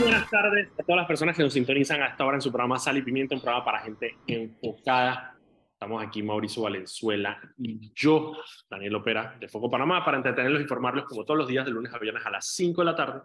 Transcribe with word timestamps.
buenas 0.00 0.28
tardes 0.30 0.68
a 0.78 0.82
todas 0.82 0.98
las 0.98 1.06
personas 1.06 1.36
que 1.36 1.42
nos 1.42 1.52
sintonizan 1.52 2.02
hasta 2.02 2.22
ahora 2.24 2.36
en 2.36 2.40
su 2.40 2.50
programa 2.50 2.78
Sal 2.78 2.98
y 2.98 3.02
Pimienta, 3.02 3.34
un 3.34 3.40
programa 3.40 3.64
para 3.64 3.80
gente 3.80 4.16
enfocada. 4.26 5.36
Estamos 5.72 6.02
aquí 6.02 6.22
Mauricio 6.22 6.62
Valenzuela 6.62 7.40
y 7.58 7.92
yo, 7.94 8.36
Daniel 8.68 8.96
Opera, 8.96 9.36
de 9.38 9.48
Foco 9.48 9.70
Panamá, 9.70 10.04
para 10.04 10.16
entretenerlos 10.16 10.60
e 10.60 10.62
informarlos 10.62 11.04
como 11.06 11.24
todos 11.24 11.38
los 11.38 11.48
días 11.48 11.64
de 11.64 11.70
lunes 11.70 11.92
a 11.92 11.98
viernes 11.98 12.24
a 12.24 12.30
las 12.30 12.46
5 12.48 12.80
de 12.80 12.84
la 12.84 12.96
tarde, 12.96 13.20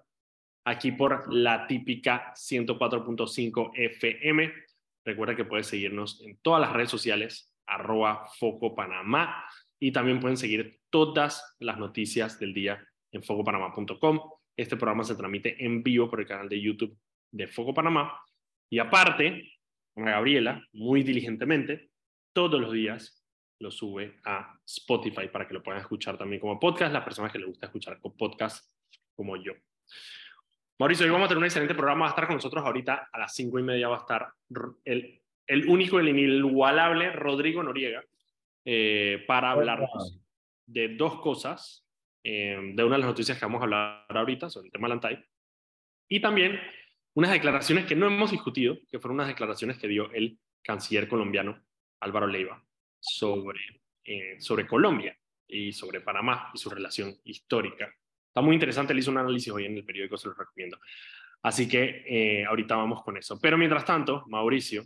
aquí 0.66 0.92
por 0.92 1.34
la 1.34 1.68
típica 1.68 2.34
104.5 2.36 3.72
FM. 3.74 4.54
Recuerda 5.06 5.36
que 5.36 5.46
puedes 5.46 5.68
seguirnos 5.68 6.22
en 6.22 6.38
todas 6.42 6.62
las 6.62 6.74
redes 6.74 6.90
sociales, 6.90 7.52
arroba 7.66 8.26
Foco 8.38 8.76
Panamá, 8.76 9.46
y 9.80 9.92
también 9.92 10.20
pueden 10.20 10.38
seguir 10.38 10.80
todas 10.90 11.56
las 11.60 11.78
noticias 11.78 12.40
del 12.40 12.54
día 12.54 12.86
en 13.12 13.24
focopanamá.com. 13.24 14.20
Este 14.56 14.76
programa 14.76 15.04
se 15.04 15.16
transmite 15.16 15.64
en 15.64 15.82
vivo 15.82 16.10
por 16.10 16.20
el 16.20 16.28
canal 16.28 16.50
de 16.50 16.62
YouTube 16.62 16.98
de 17.32 17.48
Foco 17.48 17.74
Panamá. 17.74 18.20
Y 18.70 18.80
aparte, 18.80 19.52
Ana 19.96 20.12
Gabriela, 20.12 20.68
muy 20.74 21.04
diligentemente, 21.04 21.92
todos 22.34 22.60
los 22.60 22.72
días 22.72 23.26
lo 23.60 23.72
sube 23.72 24.20
a 24.26 24.58
Spotify 24.66 25.28
para 25.28 25.48
que 25.48 25.54
lo 25.54 25.62
puedan 25.62 25.82
escuchar 25.82 26.18
también 26.18 26.40
como 26.40 26.60
podcast, 26.60 26.92
las 26.92 27.04
personas 27.04 27.32
que 27.32 27.40
les 27.40 27.48
gusta 27.48 27.68
escuchar 27.68 28.00
podcast 28.02 28.66
como 29.16 29.38
yo. 29.38 29.54
Mauricio, 30.80 31.06
hoy 31.06 31.12
vamos 31.12 31.26
a 31.26 31.30
tener 31.30 31.38
un 31.38 31.46
excelente 31.46 31.76
programa. 31.76 32.02
Va 32.02 32.08
a 32.08 32.10
estar 32.10 32.26
con 32.26 32.38
nosotros 32.38 32.66
ahorita 32.66 33.10
a 33.12 33.20
las 33.20 33.36
cinco 33.36 33.60
y 33.60 33.64
media. 33.64 33.88
Va 33.88 33.98
a 33.98 34.00
estar 34.00 34.34
el, 34.84 35.22
el 35.46 35.70
único, 35.70 36.00
el 36.00 36.10
inigualable 36.10 37.12
Rodrigo 37.12 37.62
Noriega 37.62 38.04
eh, 38.66 39.24
para 39.28 39.52
hablarnos 39.52 40.20
de 40.66 40.96
dos 40.96 41.22
cosas 41.22 41.86
eh, 42.24 42.58
de 42.74 42.84
una 42.84 42.96
de 42.96 43.02
las 43.02 43.10
noticias 43.10 43.38
que 43.38 43.46
vamos 43.46 43.62
a 43.62 43.64
hablar 43.64 44.06
ahorita 44.10 44.50
sobre 44.50 44.68
el 44.68 44.72
tema 44.72 44.88
de 44.88 44.90
Lantay, 44.90 45.26
y 46.08 46.20
también 46.20 46.60
unas 47.14 47.32
declaraciones 47.32 47.86
que 47.86 47.96
no 47.96 48.08
hemos 48.08 48.32
discutido, 48.32 48.78
que 48.90 49.00
fueron 49.00 49.16
unas 49.16 49.28
declaraciones 49.28 49.78
que 49.78 49.88
dio 49.88 50.12
el 50.12 50.40
canciller 50.62 51.08
colombiano 51.08 51.64
Álvaro 52.00 52.28
Leiva 52.28 52.64
sobre, 53.00 53.60
eh, 54.04 54.40
sobre 54.40 54.68
Colombia 54.68 55.18
y 55.48 55.74
sobre 55.74 56.02
Panamá 56.02 56.52
y 56.54 56.58
su 56.58 56.70
relación 56.70 57.16
histórica. 57.24 57.94
Está 58.28 58.42
muy 58.42 58.54
interesante, 58.54 58.94
él 58.94 59.00
hizo 59.00 59.12
un 59.12 59.18
análisis 59.18 59.52
hoy 59.52 59.66
en 59.66 59.78
el 59.78 59.86
periódico, 59.86 60.18
se 60.18 60.30
lo 60.30 60.34
recomiendo. 60.34 60.80
Así 61.44 61.68
que 61.68 62.04
eh, 62.08 62.46
ahorita 62.46 62.76
vamos 62.76 63.04
con 63.04 63.18
eso. 63.18 63.40
Pero 63.42 63.58
mientras 63.58 63.84
tanto, 63.84 64.24
Mauricio, 64.28 64.84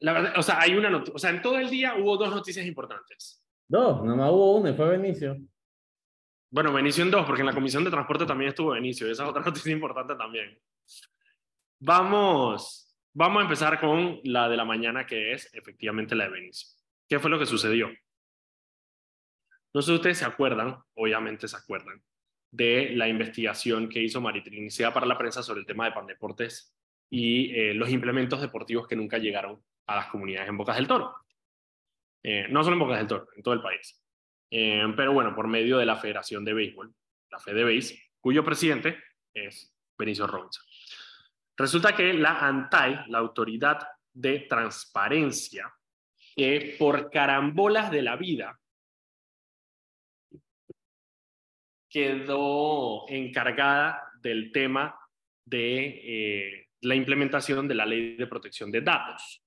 la 0.00 0.12
verdad, 0.12 0.34
o 0.36 0.42
sea, 0.42 0.60
hay 0.60 0.74
una 0.74 0.96
o 0.96 1.18
sea, 1.18 1.30
en 1.30 1.42
todo 1.42 1.58
el 1.58 1.70
día 1.70 1.96
hubo 1.96 2.16
dos 2.16 2.30
noticias 2.30 2.64
importantes. 2.66 3.43
Dos, 3.66 4.02
nada 4.02 4.16
más 4.16 4.30
hubo 4.30 4.56
una 4.58 4.70
y 4.70 4.74
fue 4.74 4.88
Benicio. 4.90 5.36
Bueno, 6.50 6.72
Benicio 6.72 7.02
en 7.02 7.10
dos, 7.10 7.26
porque 7.26 7.40
en 7.40 7.46
la 7.46 7.54
comisión 7.54 7.82
de 7.84 7.90
transporte 7.90 8.26
también 8.26 8.50
estuvo 8.50 8.70
Benicio, 8.70 9.10
esa 9.10 9.24
es 9.24 9.28
otra 9.28 9.42
noticia 9.44 9.72
importante 9.72 10.14
también. 10.14 10.58
Vamos, 11.80 12.96
vamos 13.12 13.40
a 13.40 13.42
empezar 13.42 13.80
con 13.80 14.20
la 14.24 14.48
de 14.48 14.56
la 14.56 14.64
mañana, 14.64 15.06
que 15.06 15.32
es 15.32 15.52
efectivamente 15.54 16.14
la 16.14 16.24
de 16.24 16.30
Benicio. 16.30 16.68
¿Qué 17.08 17.18
fue 17.18 17.30
lo 17.30 17.38
que 17.38 17.46
sucedió? 17.46 17.90
No 19.72 19.82
sé 19.82 19.90
si 19.90 19.96
ustedes 19.96 20.18
se 20.18 20.24
acuerdan, 20.24 20.78
obviamente 20.94 21.48
se 21.48 21.56
acuerdan, 21.56 22.00
de 22.52 22.90
la 22.94 23.08
investigación 23.08 23.88
que 23.88 24.00
hizo 24.00 24.20
Maritrinicea 24.20 24.94
para 24.94 25.06
la 25.06 25.18
prensa 25.18 25.42
sobre 25.42 25.60
el 25.60 25.66
tema 25.66 25.86
de 25.86 25.92
pandeportes 25.92 26.72
y 27.10 27.52
eh, 27.52 27.74
los 27.74 27.90
implementos 27.90 28.40
deportivos 28.40 28.86
que 28.86 28.94
nunca 28.94 29.18
llegaron 29.18 29.60
a 29.86 29.96
las 29.96 30.06
comunidades 30.06 30.48
en 30.48 30.56
Bocas 30.56 30.76
del 30.76 30.86
Toro. 30.86 31.23
Eh, 32.26 32.46
no 32.48 32.64
solo 32.64 32.74
en 32.74 32.80
Bocas 32.80 32.98
del 32.98 33.06
Toro, 33.06 33.28
en 33.36 33.42
todo 33.42 33.52
el 33.52 33.60
país. 33.60 34.02
Eh, 34.50 34.82
pero 34.96 35.12
bueno, 35.12 35.34
por 35.34 35.46
medio 35.46 35.76
de 35.76 35.84
la 35.84 35.96
Federación 35.96 36.42
de 36.42 36.54
Béisbol, 36.54 36.94
la 37.30 37.38
FedeBase, 37.38 38.02
cuyo 38.18 38.42
presidente 38.42 38.98
es 39.34 39.76
Benicio 39.98 40.26
Robinson. 40.26 40.64
Resulta 41.56 41.94
que 41.94 42.14
la 42.14 42.38
ANTAI, 42.38 43.04
la 43.08 43.18
Autoridad 43.18 43.86
de 44.12 44.40
Transparencia, 44.40 45.70
que 46.34 46.76
por 46.78 47.10
carambolas 47.10 47.90
de 47.90 48.02
la 48.02 48.16
vida 48.16 48.58
quedó 51.88 53.08
encargada 53.08 54.10
del 54.20 54.50
tema 54.50 54.98
de 55.44 56.00
eh, 56.02 56.68
la 56.80 56.94
implementación 56.94 57.68
de 57.68 57.74
la 57.74 57.86
ley 57.86 58.16
de 58.16 58.26
protección 58.26 58.70
de 58.70 58.80
datos. 58.80 59.44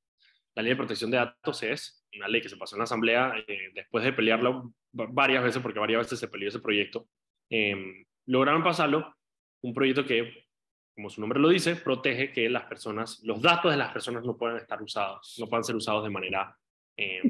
La 0.55 0.61
ley 0.61 0.71
de 0.71 0.77
protección 0.77 1.11
de 1.11 1.17
datos 1.17 1.63
es 1.63 1.96
una 2.17 2.27
ley 2.27 2.41
que 2.41 2.49
se 2.49 2.57
pasó 2.57 2.75
en 2.75 2.79
la 2.79 2.83
Asamblea 2.85 3.33
eh, 3.47 3.71
después 3.73 4.03
de 4.03 4.13
pelearlo 4.13 4.73
varias 4.91 5.43
veces, 5.43 5.61
porque 5.61 5.79
varias 5.79 6.01
veces 6.01 6.19
se 6.19 6.27
peleó 6.27 6.49
ese 6.49 6.59
proyecto, 6.59 7.07
eh, 7.49 8.05
lograron 8.25 8.63
pasarlo, 8.63 9.15
un 9.61 9.73
proyecto 9.73 10.05
que, 10.05 10.47
como 10.95 11.09
su 11.09 11.21
nombre 11.21 11.39
lo 11.39 11.49
dice, 11.49 11.75
protege 11.75 12.31
que 12.31 12.49
las 12.49 12.65
personas, 12.65 13.21
los 13.23 13.41
datos 13.41 13.71
de 13.71 13.77
las 13.77 13.91
personas 13.91 14.23
no 14.23 14.37
puedan 14.37 14.57
estar 14.57 14.81
usados, 14.81 15.35
no 15.39 15.47
puedan 15.47 15.63
ser 15.63 15.75
usados 15.75 16.03
de 16.03 16.09
manera, 16.09 16.57
eh, 16.97 17.21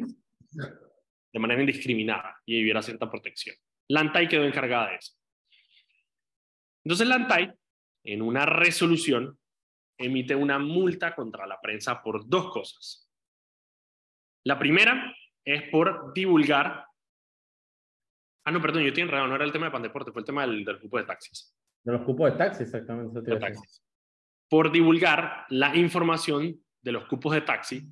de 1.33 1.39
manera 1.39 1.61
indiscriminada 1.61 2.41
y 2.45 2.61
hubiera 2.61 2.81
cierta 2.81 3.09
protección. 3.09 3.55
La 3.89 4.01
ANTAI 4.01 4.27
quedó 4.27 4.43
encargada 4.43 4.89
de 4.89 4.95
eso. 4.95 5.13
Entonces 6.83 7.07
la 7.07 7.55
en 8.03 8.21
una 8.21 8.45
resolución, 8.45 9.37
emite 9.97 10.35
una 10.35 10.59
multa 10.59 11.13
contra 11.15 11.45
la 11.45 11.59
prensa 11.59 12.01
por 12.01 12.27
dos 12.27 12.51
cosas. 12.51 13.06
La 14.47 14.57
primera 14.57 15.13
es 15.43 15.63
por 15.63 16.13
divulgar. 16.13 16.85
Ah, 18.45 18.51
no, 18.51 18.61
perdón, 18.61 18.83
yo 18.83 18.87
estoy 18.87 19.03
enredado, 19.03 19.27
no 19.27 19.35
era 19.35 19.43
el 19.43 19.51
tema 19.51 19.65
de 19.65 19.73
Pandeporte, 19.73 20.13
fue 20.13 20.21
el 20.21 20.25
tema 20.25 20.47
del, 20.47 20.63
del 20.63 20.79
cupo 20.79 20.97
de 20.97 21.03
taxis. 21.03 21.53
De 21.83 21.91
los 21.91 22.03
cupos 22.03 22.31
de 22.31 22.37
taxis, 22.37 22.61
exactamente. 22.61 23.19
De 23.19 23.35
taxis. 23.35 23.83
Por 24.47 24.71
divulgar 24.71 25.47
la 25.49 25.75
información 25.75 26.63
de 26.81 26.91
los 26.93 27.05
cupos 27.07 27.33
de 27.33 27.41
taxi, 27.41 27.89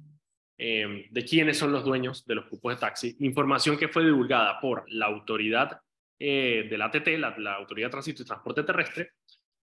eh, 0.58 1.08
de 1.12 1.26
quiénes 1.26 1.58
son 1.58 1.74
los 1.74 1.84
dueños 1.84 2.26
de 2.26 2.36
los 2.36 2.46
cupos 2.46 2.74
de 2.74 2.80
taxi, 2.80 3.18
información 3.20 3.78
que 3.78 3.90
fue 3.90 4.06
divulgada 4.06 4.62
por 4.62 4.86
la 4.88 5.08
autoridad 5.08 5.82
eh, 6.18 6.68
de 6.70 6.78
la 6.78 6.86
ATT, 6.86 7.08
la, 7.18 7.38
la, 7.38 7.56
Autoridad 7.56 7.88
de 7.88 7.92
Tránsito 7.92 8.24
y 8.24 8.26
Transporte 8.26 8.64
Terrestre. 8.64 9.12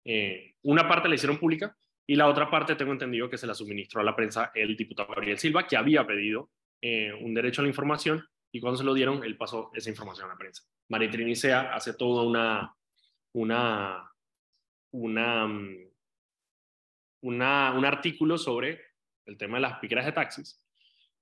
Eh, 0.05 0.57
una 0.63 0.89
parte 0.89 1.09
la 1.09 1.15
hicieron 1.15 1.39
pública 1.39 1.77
y 2.05 2.17
la 2.17 2.27
otra 2.27 2.51
parte 2.51 2.75
tengo 2.75 2.91
entendido 2.91 3.31
que 3.31 3.39
se 3.39 3.47
la 3.47 3.55
suministró 3.55 4.01
a 4.01 4.05
la 4.05 4.17
prensa 4.17 4.51
el 4.53 4.77
diputado 4.77 5.11
Gabriel 5.11 5.39
Silva, 5.39 5.65
que 5.65 5.77
había 5.77 6.05
pedido 6.05 6.51
eh, 6.83 7.13
un 7.13 7.33
derecho 7.33 7.61
a 7.61 7.65
la 7.65 7.69
información 7.69 8.29
y 8.51 8.61
cuando 8.61 8.77
se 8.77 8.85
lo 8.85 8.93
dieron, 8.93 9.25
él 9.25 9.37
pasó 9.37 9.71
esa 9.73 9.89
información 9.89 10.27
a 10.27 10.33
la 10.33 10.39
prensa. 10.39 10.65
Maritrinicea 10.89 11.75
hace 11.75 11.95
todo 11.95 12.29
una, 12.29 12.75
una, 13.33 14.13
una, 14.91 15.47
mm, 15.47 15.77
una, 17.23 17.73
un 17.73 17.85
artículo 17.85 18.37
sobre 18.37 18.81
el 19.25 19.39
tema 19.39 19.57
de 19.57 19.63
las 19.63 19.79
piqueras 19.79 20.05
de 20.05 20.13
taxis 20.13 20.61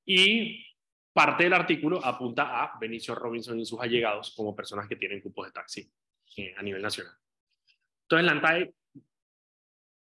y 0.04 0.66
parte 1.12 1.44
del 1.44 1.52
artículo 1.52 2.04
apunta 2.04 2.62
a 2.62 2.78
Benicio 2.80 3.14
Robinson 3.14 3.60
y 3.60 3.66
sus 3.66 3.80
allegados 3.80 4.34
como 4.34 4.56
personas 4.56 4.88
que 4.88 4.96
tienen 4.96 5.20
cupos 5.20 5.46
de 5.46 5.52
taxi 5.52 5.92
eh, 6.36 6.54
a 6.56 6.62
nivel 6.62 6.82
nacional. 6.82 7.14
Entonces, 8.02 8.24
la 8.24 8.32
ANTAE 8.32 8.74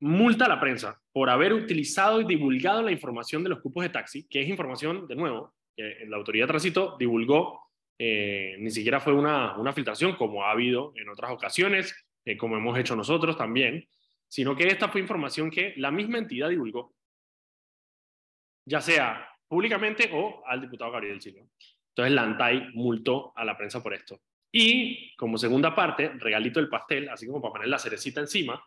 multa 0.01 0.45
a 0.45 0.49
la 0.49 0.59
prensa 0.59 0.99
por 1.13 1.29
haber 1.29 1.53
utilizado 1.53 2.21
y 2.21 2.25
divulgado 2.25 2.81
la 2.81 2.91
información 2.91 3.43
de 3.43 3.49
los 3.49 3.61
cupos 3.61 3.83
de 3.83 3.89
taxi, 3.89 4.27
que 4.27 4.41
es 4.41 4.49
información, 4.49 5.07
de 5.07 5.15
nuevo, 5.15 5.53
que 5.75 6.05
la 6.07 6.17
autoridad 6.17 6.45
de 6.45 6.49
tránsito 6.49 6.97
divulgó, 6.99 7.61
eh, 7.97 8.55
ni 8.59 8.71
siquiera 8.71 8.99
fue 8.99 9.13
una, 9.13 9.55
una, 9.57 9.73
filtración 9.73 10.15
como 10.15 10.43
ha 10.43 10.51
habido 10.51 10.91
en 10.95 11.07
otras 11.07 11.31
ocasiones, 11.31 11.95
eh, 12.25 12.35
como 12.35 12.57
hemos 12.57 12.77
hecho 12.79 12.95
nosotros 12.95 13.37
también, 13.37 13.87
sino 14.27 14.55
que 14.55 14.67
esta 14.67 14.89
fue 14.89 15.01
información 15.01 15.51
que 15.51 15.73
la 15.77 15.91
misma 15.91 16.17
entidad 16.17 16.49
divulgó, 16.49 16.95
ya 18.65 18.81
sea 18.81 19.27
públicamente 19.47 20.09
o 20.11 20.41
al 20.47 20.61
diputado 20.61 20.91
Gabriel 20.91 21.21
Silva. 21.21 21.43
Entonces 21.89 22.13
la 22.13 22.71
multó 22.73 23.33
a 23.35 23.45
la 23.45 23.55
prensa 23.55 23.83
por 23.83 23.93
esto. 23.93 24.19
Y 24.51 25.15
como 25.15 25.37
segunda 25.37 25.75
parte, 25.75 26.09
regalito 26.15 26.59
el 26.59 26.69
pastel, 26.69 27.09
así 27.09 27.27
como 27.27 27.41
para 27.41 27.53
poner 27.53 27.67
la 27.67 27.77
cerecita 27.77 28.19
encima, 28.21 28.63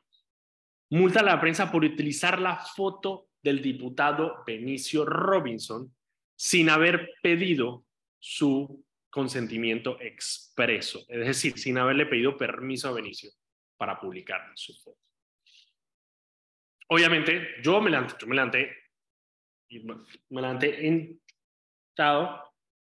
multa 0.94 1.20
a 1.20 1.24
la 1.24 1.40
prensa 1.40 1.72
por 1.72 1.84
utilizar 1.84 2.40
la 2.40 2.56
foto 2.56 3.30
del 3.42 3.60
diputado 3.60 4.44
Benicio 4.46 5.04
Robinson 5.04 5.92
sin 6.36 6.70
haber 6.70 7.10
pedido 7.20 7.84
su 8.18 8.84
consentimiento 9.10 10.00
expreso, 10.00 11.04
es 11.08 11.26
decir, 11.26 11.58
sin 11.58 11.78
haberle 11.78 12.06
pedido 12.06 12.36
permiso 12.36 12.88
a 12.88 12.92
Benicio 12.92 13.30
para 13.76 13.98
publicar 14.00 14.52
su 14.54 14.72
foto. 14.74 15.00
Obviamente, 16.88 17.48
yo 17.62 17.80
me 17.80 17.90
levanté, 17.90 18.16
yo 18.20 18.28
me 18.28 18.34
levanté, 18.36 18.70
me 20.30 20.40
levanté 20.40 21.18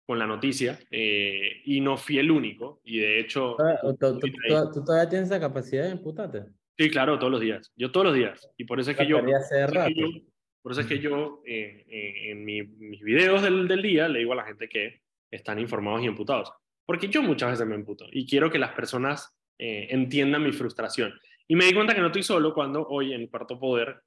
con 0.06 0.18
la 0.18 0.26
noticia 0.26 0.78
eh, 0.90 1.62
y 1.64 1.80
no 1.80 1.96
fui 1.96 2.18
el 2.18 2.30
único 2.30 2.82
y 2.84 2.98
de 2.98 3.20
hecho... 3.20 3.56
¿Tú, 3.82 3.96
todavía 3.96 5.08
tienes 5.08 5.28
esa 5.28 5.40
capacidad 5.40 5.84
de 5.84 5.92
imputarte? 5.92 6.44
Sí, 6.76 6.90
claro, 6.90 7.18
todos 7.18 7.30
los 7.30 7.40
días. 7.40 7.72
Yo 7.76 7.92
todos 7.92 8.06
los 8.06 8.14
días. 8.14 8.48
Y 8.56 8.64
por 8.64 8.80
eso 8.80 8.90
es 8.90 8.96
que 8.96 9.06
yo, 9.06 9.20
por 10.62 10.72
eso 10.72 10.80
es 10.80 10.86
que 10.86 10.98
yo 10.98 11.42
eh, 11.46 11.84
eh, 11.88 12.30
en 12.30 12.44
mis 12.44 13.00
videos 13.02 13.42
del, 13.42 13.68
del, 13.68 13.82
día 13.82 14.08
le 14.08 14.20
digo 14.20 14.32
a 14.32 14.36
la 14.36 14.44
gente 14.44 14.68
que 14.68 15.02
están 15.30 15.58
informados 15.58 16.02
y 16.02 16.06
imputados. 16.06 16.52
Porque 16.86 17.08
yo 17.08 17.22
muchas 17.22 17.52
veces 17.52 17.66
me 17.66 17.76
imputo 17.76 18.06
y 18.10 18.26
quiero 18.26 18.50
que 18.50 18.58
las 18.58 18.72
personas 18.72 19.36
eh, 19.58 19.88
entiendan 19.90 20.42
mi 20.42 20.52
frustración. 20.52 21.14
Y 21.46 21.56
me 21.56 21.66
di 21.66 21.74
cuenta 21.74 21.94
que 21.94 22.00
no 22.00 22.08
estoy 22.08 22.22
solo 22.22 22.52
cuando 22.54 22.86
hoy 22.88 23.12
en 23.12 23.26
Cuarto 23.28 23.58
Poder, 23.58 24.02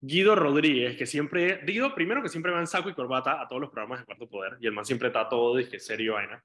Guido 0.00 0.34
Rodríguez, 0.34 0.96
que 0.96 1.06
siempre, 1.06 1.60
Guido 1.64 1.94
primero 1.94 2.22
que 2.22 2.28
siempre 2.28 2.52
va 2.52 2.60
en 2.60 2.66
saco 2.66 2.88
y 2.88 2.94
corbata 2.94 3.40
a 3.40 3.48
todos 3.48 3.60
los 3.60 3.70
programas 3.70 4.00
de 4.00 4.06
Cuarto 4.06 4.28
Poder, 4.28 4.56
y 4.60 4.66
el 4.66 4.72
man 4.72 4.84
siempre 4.84 5.08
está 5.08 5.28
todo, 5.28 5.56
dije, 5.56 5.78
serio, 5.78 6.14
vaina. 6.14 6.42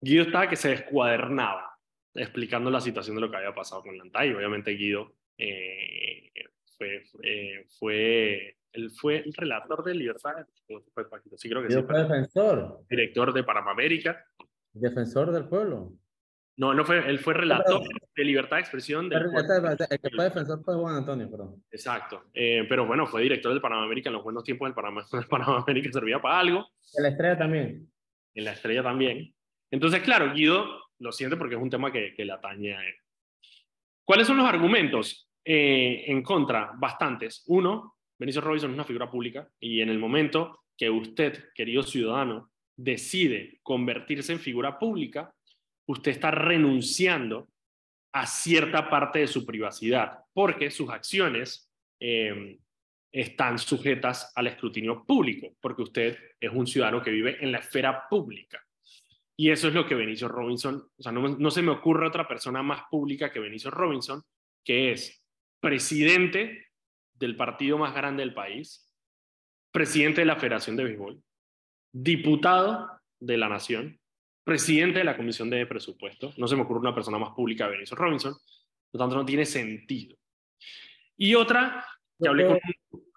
Guido 0.00 0.24
estaba 0.24 0.48
que 0.48 0.56
se 0.56 0.70
descuadernaba 0.70 1.75
explicando 2.16 2.70
la 2.70 2.80
situación 2.80 3.16
de 3.16 3.22
lo 3.22 3.30
que 3.30 3.36
había 3.36 3.54
pasado 3.54 3.82
con 3.82 3.96
Lantay. 3.96 4.32
Obviamente 4.32 4.72
Guido 4.72 5.14
eh, 5.38 6.30
fue, 6.76 7.02
eh, 7.22 7.66
fue, 7.78 8.56
él 8.72 8.90
fue 8.90 9.18
el 9.18 9.32
relator 9.34 9.84
de 9.84 9.94
Libertad. 9.94 10.46
Sí, 11.36 11.48
creo 11.48 11.62
que 11.62 11.70
sí. 11.70 11.82
Fue 11.82 12.02
defensor. 12.02 12.80
Director 12.88 13.32
de 13.32 13.44
Panamá 13.44 13.72
América. 13.72 14.24
Defensor 14.72 15.32
del 15.32 15.48
pueblo. 15.48 15.92
No, 16.58 16.72
no 16.72 16.86
fue, 16.86 17.06
él 17.06 17.18
fue 17.18 17.34
relator 17.34 17.82
de 18.14 18.24
libertad 18.24 18.56
de 18.56 18.60
expresión. 18.60 19.10
Del 19.10 19.24
el 19.24 20.00
que 20.00 20.10
fue 20.10 20.24
defensor 20.24 20.64
fue 20.64 20.74
Juan 20.74 20.96
Antonio, 20.96 21.30
perdón. 21.30 21.62
Exacto. 21.70 22.24
Eh, 22.32 22.64
pero 22.66 22.86
bueno, 22.86 23.06
fue 23.06 23.22
director 23.22 23.52
del 23.52 23.60
Panamá 23.60 23.84
América 23.84 24.08
en 24.08 24.14
los 24.14 24.24
buenos 24.24 24.42
tiempos 24.42 24.66
del 24.66 24.74
Panamá, 24.74 25.04
el 25.12 25.26
Panamá 25.26 25.58
América 25.58 25.90
servía 25.92 26.18
para 26.18 26.38
algo. 26.38 26.66
En 26.96 27.02
la 27.02 27.08
estrella 27.10 27.36
también. 27.36 27.90
En 28.34 28.44
la 28.44 28.52
estrella 28.52 28.82
también. 28.82 29.34
Entonces, 29.70 30.00
claro, 30.00 30.32
Guido 30.32 30.85
lo 30.98 31.12
siente 31.12 31.36
porque 31.36 31.54
es 31.54 31.60
un 31.60 31.70
tema 31.70 31.92
que, 31.92 32.14
que 32.14 32.24
le 32.24 32.32
atañe 32.32 32.74
a 32.74 32.86
él. 32.86 32.94
¿Cuáles 34.04 34.26
son 34.26 34.36
los 34.36 34.46
argumentos 34.46 35.28
eh, 35.44 36.04
en 36.06 36.22
contra? 36.22 36.72
Bastantes. 36.76 37.42
Uno, 37.46 37.96
Benicio 38.18 38.40
Robinson 38.40 38.70
es 38.70 38.74
una 38.74 38.84
figura 38.84 39.10
pública 39.10 39.48
y 39.58 39.80
en 39.80 39.88
el 39.88 39.98
momento 39.98 40.64
que 40.76 40.88
usted, 40.88 41.52
querido 41.54 41.82
ciudadano, 41.82 42.50
decide 42.76 43.58
convertirse 43.62 44.32
en 44.32 44.38
figura 44.38 44.78
pública, 44.78 45.34
usted 45.88 46.12
está 46.12 46.30
renunciando 46.30 47.48
a 48.12 48.26
cierta 48.26 48.88
parte 48.88 49.20
de 49.20 49.26
su 49.26 49.44
privacidad, 49.44 50.20
porque 50.32 50.70
sus 50.70 50.88
acciones 50.90 51.70
eh, 52.00 52.58
están 53.12 53.58
sujetas 53.58 54.32
al 54.36 54.46
escrutinio 54.46 55.04
público, 55.04 55.54
porque 55.60 55.82
usted 55.82 56.18
es 56.38 56.50
un 56.52 56.66
ciudadano 56.66 57.02
que 57.02 57.10
vive 57.10 57.38
en 57.42 57.52
la 57.52 57.58
esfera 57.58 58.08
pública. 58.08 58.65
Y 59.38 59.50
eso 59.50 59.68
es 59.68 59.74
lo 59.74 59.86
que 59.86 59.94
Benicio 59.94 60.28
Robinson, 60.28 60.88
o 60.96 61.02
sea, 61.02 61.12
no, 61.12 61.50
se 61.50 61.62
me 61.62 61.70
ocurre 61.70 62.06
otra 62.06 62.26
persona 62.26 62.62
más 62.62 62.84
pública 62.90 63.30
que 63.30 63.38
Benicio 63.38 63.70
Robinson, 63.70 64.22
que 64.64 64.92
es 64.92 65.22
presidente 65.60 66.68
del 67.12 67.36
partido 67.36 67.76
más 67.76 67.94
grande 67.94 68.22
del 68.22 68.32
país, 68.32 68.90
presidente 69.70 70.22
de 70.22 70.26
la 70.26 70.36
Federación 70.36 70.76
de 70.76 70.84
Béisbol, 70.84 71.22
diputado 71.92 72.88
de 73.20 73.36
la 73.36 73.50
Nación, 73.50 74.00
presidente 74.42 75.00
de 75.00 75.04
la 75.04 75.18
Comisión 75.18 75.50
de 75.50 75.66
Presupuesto. 75.66 76.32
No 76.38 76.48
se 76.48 76.56
me 76.56 76.62
ocurre 76.62 76.80
una 76.80 76.94
persona 76.94 77.18
más 77.18 77.34
pública 77.34 77.66
que 77.66 77.72
Benicio 77.72 77.96
Robinson, 77.96 78.32
por 78.32 78.42
lo 78.92 78.98
tanto 79.00 79.16
no 79.16 79.26
tiene 79.26 79.44
sentido. 79.44 80.16
Y 81.18 81.34
otra, 81.34 81.86
que 82.18 82.28
hablé 82.28 82.46
con, 82.46 82.58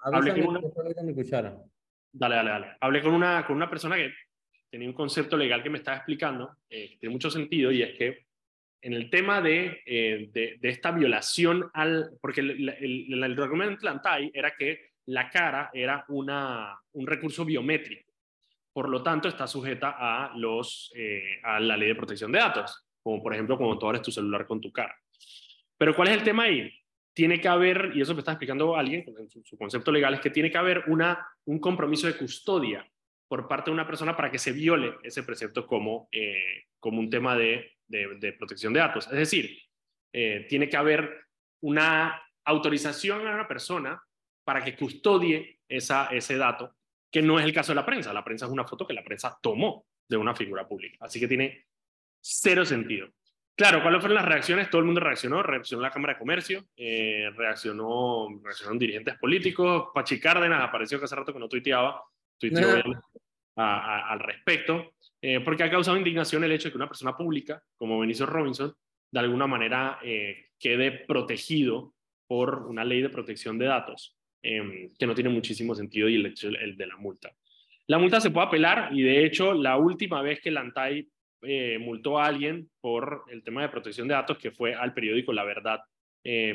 hablé 0.03 0.43
con 0.43 0.57
una... 0.57 0.61
Dale, 2.11 2.35
dale, 2.35 2.49
dale. 2.49 2.77
Hablé 2.81 3.01
con 3.03 3.13
una, 3.13 3.45
con 3.45 3.55
una 3.55 3.69
persona 3.69 3.95
que 3.95 4.11
tenía 4.69 4.87
un 4.87 4.93
concepto 4.93 5.37
legal 5.37 5.63
que 5.63 5.69
me 5.69 5.77
estaba 5.77 5.97
explicando, 5.97 6.57
eh, 6.69 6.89
que 6.91 6.97
tiene 6.97 7.13
mucho 7.13 7.29
sentido, 7.29 7.71
y 7.71 7.81
es 7.81 7.97
que 7.97 8.25
en 8.81 8.93
el 8.93 9.09
tema 9.09 9.41
de, 9.41 9.81
eh, 9.85 10.29
de, 10.31 10.57
esta 10.61 10.91
violación 10.91 11.69
al... 11.73 12.11
Porque 12.21 12.41
el, 12.41 12.69
el, 12.69 13.23
el, 13.23 13.39
argumento 13.41 13.85
de 13.85 14.31
era 14.33 14.51
que 14.57 14.91
la 15.07 15.29
cara 15.29 15.69
era 15.73 16.05
una, 16.07 16.79
un 16.93 17.07
recurso 17.07 17.43
biométrico, 17.43 18.13
por 18.71 18.87
lo 18.87 19.03
tanto 19.03 19.27
está 19.27 19.47
sujeta 19.47 19.95
a, 19.97 20.33
los, 20.37 20.91
eh, 20.95 21.39
a 21.43 21.59
la 21.59 21.75
ley 21.75 21.89
de 21.89 21.95
protección 21.95 22.31
de 22.31 22.39
datos, 22.39 22.87
como 23.01 23.21
por 23.21 23.33
ejemplo 23.33 23.57
cuando 23.57 23.77
tú 23.77 23.85
abres 23.85 24.01
tu 24.01 24.11
celular 24.11 24.45
con 24.45 24.61
tu 24.61 24.71
cara. 24.71 24.95
Pero 25.77 25.95
¿cuál 25.95 26.09
es 26.09 26.17
el 26.17 26.23
tema 26.23 26.43
ahí? 26.43 26.71
Tiene 27.13 27.41
que 27.41 27.47
haber, 27.47 27.91
y 27.95 28.01
eso 28.01 28.13
me 28.13 28.19
está 28.19 28.31
explicando 28.31 28.77
alguien, 28.77 29.03
su, 29.27 29.43
su 29.43 29.57
concepto 29.57 29.91
legal 29.91 30.13
es 30.13 30.21
que 30.21 30.29
tiene 30.29 30.51
que 30.51 30.57
haber 30.57 30.83
una, 30.87 31.27
un 31.45 31.59
compromiso 31.59 32.07
de 32.07 32.15
custodia 32.15 32.87
por 33.29 33.47
parte 33.47 33.69
de 33.69 33.75
una 33.75 33.85
persona 33.85 34.17
para 34.17 34.31
que 34.31 34.39
se 34.39 34.51
viole 34.51 34.97
ese 35.03 35.23
precepto 35.23 35.67
como, 35.67 36.09
eh, 36.11 36.65
como 36.79 36.99
un 36.99 37.09
tema 37.09 37.37
de, 37.37 37.77
de, 37.87 38.33
protección 38.33 38.73
de 38.73 38.79
datos. 38.79 39.05
Es 39.05 39.17
decir, 39.17 39.55
eh, 40.11 40.47
tiene 40.49 40.67
que 40.67 40.75
haber 40.75 41.27
una 41.61 42.21
autorización 42.43 43.27
a 43.27 43.35
una 43.35 43.47
persona 43.47 44.01
para 44.43 44.63
que 44.63 44.75
custodie 44.75 45.59
esa, 45.67 46.07
ese 46.07 46.37
dato, 46.37 46.75
que 47.11 47.21
no 47.21 47.39
es 47.39 47.45
el 47.45 47.53
caso 47.53 47.71
de 47.71 47.75
la 47.75 47.85
prensa. 47.85 48.11
La 48.11 48.23
prensa 48.23 48.47
es 48.47 48.51
una 48.51 48.65
foto 48.65 48.87
que 48.87 48.93
la 48.93 49.03
prensa 49.03 49.37
tomó 49.41 49.85
de 50.07 50.17
una 50.17 50.33
figura 50.33 50.67
pública. 50.67 50.97
Así 51.01 51.19
que 51.19 51.27
tiene 51.27 51.67
cero 52.19 52.65
sentido. 52.65 53.09
Claro, 53.55 53.83
¿cuáles 53.83 53.99
fueron 53.99 54.15
las 54.15 54.25
reacciones? 54.25 54.71
Todo 54.71 54.79
el 54.79 54.85
mundo 54.85 55.01
reaccionó, 55.01 55.43
reaccionó 55.43 55.83
la 55.83 55.91
Cámara 55.91 56.13
de 56.13 56.19
Comercio, 56.19 56.65
eh, 56.75 57.29
reaccionó, 57.35 58.27
reaccionaron 58.41 58.79
dirigentes 58.79 59.17
políticos, 59.19 59.89
Pachi 59.93 60.19
Cárdenas 60.19 60.63
apareció 60.63 60.97
que 60.97 61.05
hace 61.05 61.15
rato 61.15 61.33
que 61.33 61.39
no 61.39 61.49
tuiteaba, 61.49 62.01
al 63.59 64.19
respecto, 64.19 64.93
eh, 65.21 65.41
porque 65.41 65.63
ha 65.63 65.69
causado 65.69 65.97
indignación 65.97 66.43
el 66.43 66.51
hecho 66.51 66.67
de 66.67 66.71
que 66.71 66.77
una 66.77 66.87
persona 66.87 67.15
pública, 67.15 67.61
como 67.75 67.99
Benicio 67.99 68.25
Robinson, 68.25 68.73
de 69.11 69.19
alguna 69.19 69.47
manera 69.47 69.99
eh, 70.03 70.45
quede 70.57 70.91
protegido 70.91 71.93
por 72.27 72.67
una 72.67 72.85
ley 72.85 73.01
de 73.01 73.09
protección 73.09 73.57
de 73.57 73.65
datos, 73.65 74.15
em, 74.41 74.89
que 74.97 75.07
no 75.07 75.15
tiene 75.15 75.29
muchísimo 75.29 75.75
sentido 75.75 76.07
y 76.07 76.15
el 76.15 76.77
de 76.77 76.87
la 76.87 76.95
multa. 76.97 77.31
La 77.87 77.97
multa 77.97 78.21
se 78.21 78.29
puede 78.29 78.47
apelar 78.47 78.89
y 78.93 79.01
de 79.01 79.25
hecho 79.25 79.53
la 79.53 79.77
última 79.77 80.21
vez 80.21 80.39
que 80.39 80.51
la 80.51 80.61
ANTAI 80.61 81.09
eh, 81.41 81.79
multó 81.79 82.19
a 82.19 82.27
alguien 82.27 82.69
por 82.79 83.23
el 83.29 83.43
tema 83.43 83.61
de 83.61 83.69
protección 83.69 84.07
de 84.07 84.13
datos, 84.13 84.37
que 84.37 84.51
fue 84.51 84.75
al 84.75 84.93
periódico 84.93 85.33
La 85.33 85.43
Verdad 85.43 85.79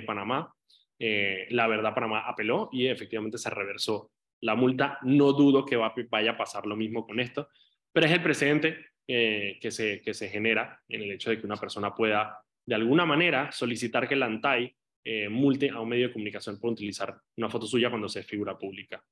Panamá, 0.07 0.55
La 0.99 1.67
Verdad 1.67 1.95
Panamá 1.95 2.21
apeló 2.29 2.69
y 2.71 2.87
efectivamente 2.87 3.39
se 3.39 3.51
reversó 3.51 4.11
la 4.45 4.55
multa. 4.55 4.99
No 5.03 5.33
dudo 5.33 5.65
que 5.65 5.77
vaya 5.77 6.33
a 6.33 6.37
pasar 6.37 6.67
lo 6.67 6.77
mismo 6.77 7.07
con 7.07 7.19
esto, 7.19 7.49
pero 7.93 8.07
es 8.07 8.13
el 8.13 8.23
precedente 8.23 8.77
eh, 9.09 9.59
que, 9.61 9.71
se, 9.71 10.03
que 10.03 10.13
se 10.13 10.29
genera 10.29 10.83
en 10.87 11.03
el 11.03 11.13
hecho 11.13 11.31
de 11.31 11.41
que 11.41 11.47
una 11.47 11.57
persona 11.57 11.95
pueda, 11.95 12.39
de 12.67 12.75
alguna 12.75 13.07
manera, 13.07 13.51
solicitar 13.51 14.07
que 14.07 14.17
la 14.17 14.27
ANTAI 14.27 14.77
eh, 15.03 15.29
multe 15.31 15.71
a 15.71 15.81
un 15.81 15.89
medio 15.89 16.09
de 16.09 16.13
comunicación 16.13 16.61
por 16.61 16.73
utilizar 16.73 17.17
una 17.39 17.49
foto 17.49 17.67
suya 17.67 17.89
cuando 17.89 18.09
se 18.09 18.23
figura 18.23 18.59
pública. 18.59 19.03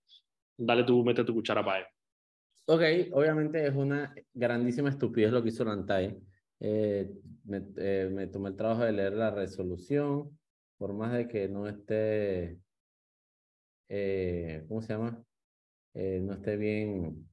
Dale 0.56 0.84
tú, 0.84 1.02
mete 1.02 1.24
tu 1.24 1.32
cuchara 1.32 1.64
para 1.64 1.78
él. 1.80 1.86
Ok, 2.66 2.82
obviamente 3.12 3.66
es 3.66 3.74
una 3.74 4.14
grandísima 4.34 4.90
estupidez 4.90 5.32
lo 5.32 5.42
que 5.42 5.48
hizo 5.48 5.64
la 5.64 5.72
ANTAI. 5.72 6.14
Eh, 6.60 7.10
me, 7.44 7.60
me 8.10 8.26
tomé 8.26 8.50
el 8.50 8.56
trabajo 8.56 8.84
de 8.84 8.92
leer 8.92 9.14
la 9.14 9.30
resolución, 9.30 10.38
por 10.76 10.92
más 10.92 11.12
de 11.14 11.26
que 11.26 11.48
no 11.48 11.66
esté 11.66 12.58
eh, 13.88 14.64
¿cómo 14.68 14.82
se 14.82 14.92
llama? 14.92 15.22
Eh, 15.94 16.20
no 16.22 16.34
esté 16.34 16.56
bien, 16.56 17.28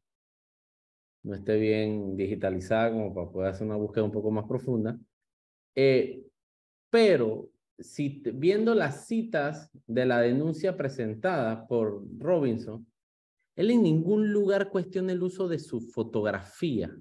no 1.24 1.36
esté 1.36 1.58
bien 1.58 2.16
digitalizada 2.18 2.92
como 2.92 3.14
para 3.14 3.32
poder 3.32 3.50
hacer 3.52 3.68
una 3.68 3.78
búsqueda 3.78 4.04
un 4.04 4.12
poco 4.12 4.32
más 4.32 4.46
profunda. 4.46 5.00
Eh, 5.76 6.26
pero 6.90 7.50
si 7.78 8.22
viendo 8.34 8.76
las 8.76 9.08
citas 9.08 9.72
de 9.88 10.06
la 10.06 10.20
denuncia 10.20 10.76
presentada 10.76 11.68
por 11.68 12.04
Robinson, 12.18 12.86
él 13.56 13.72
en 13.72 13.84
ningún 13.84 14.32
lugar 14.32 14.70
cuestiona 14.70 15.14
el 15.14 15.24
uso 15.24 15.48
de 15.48 15.60
su 15.60 15.82
fotografía. 15.82 16.94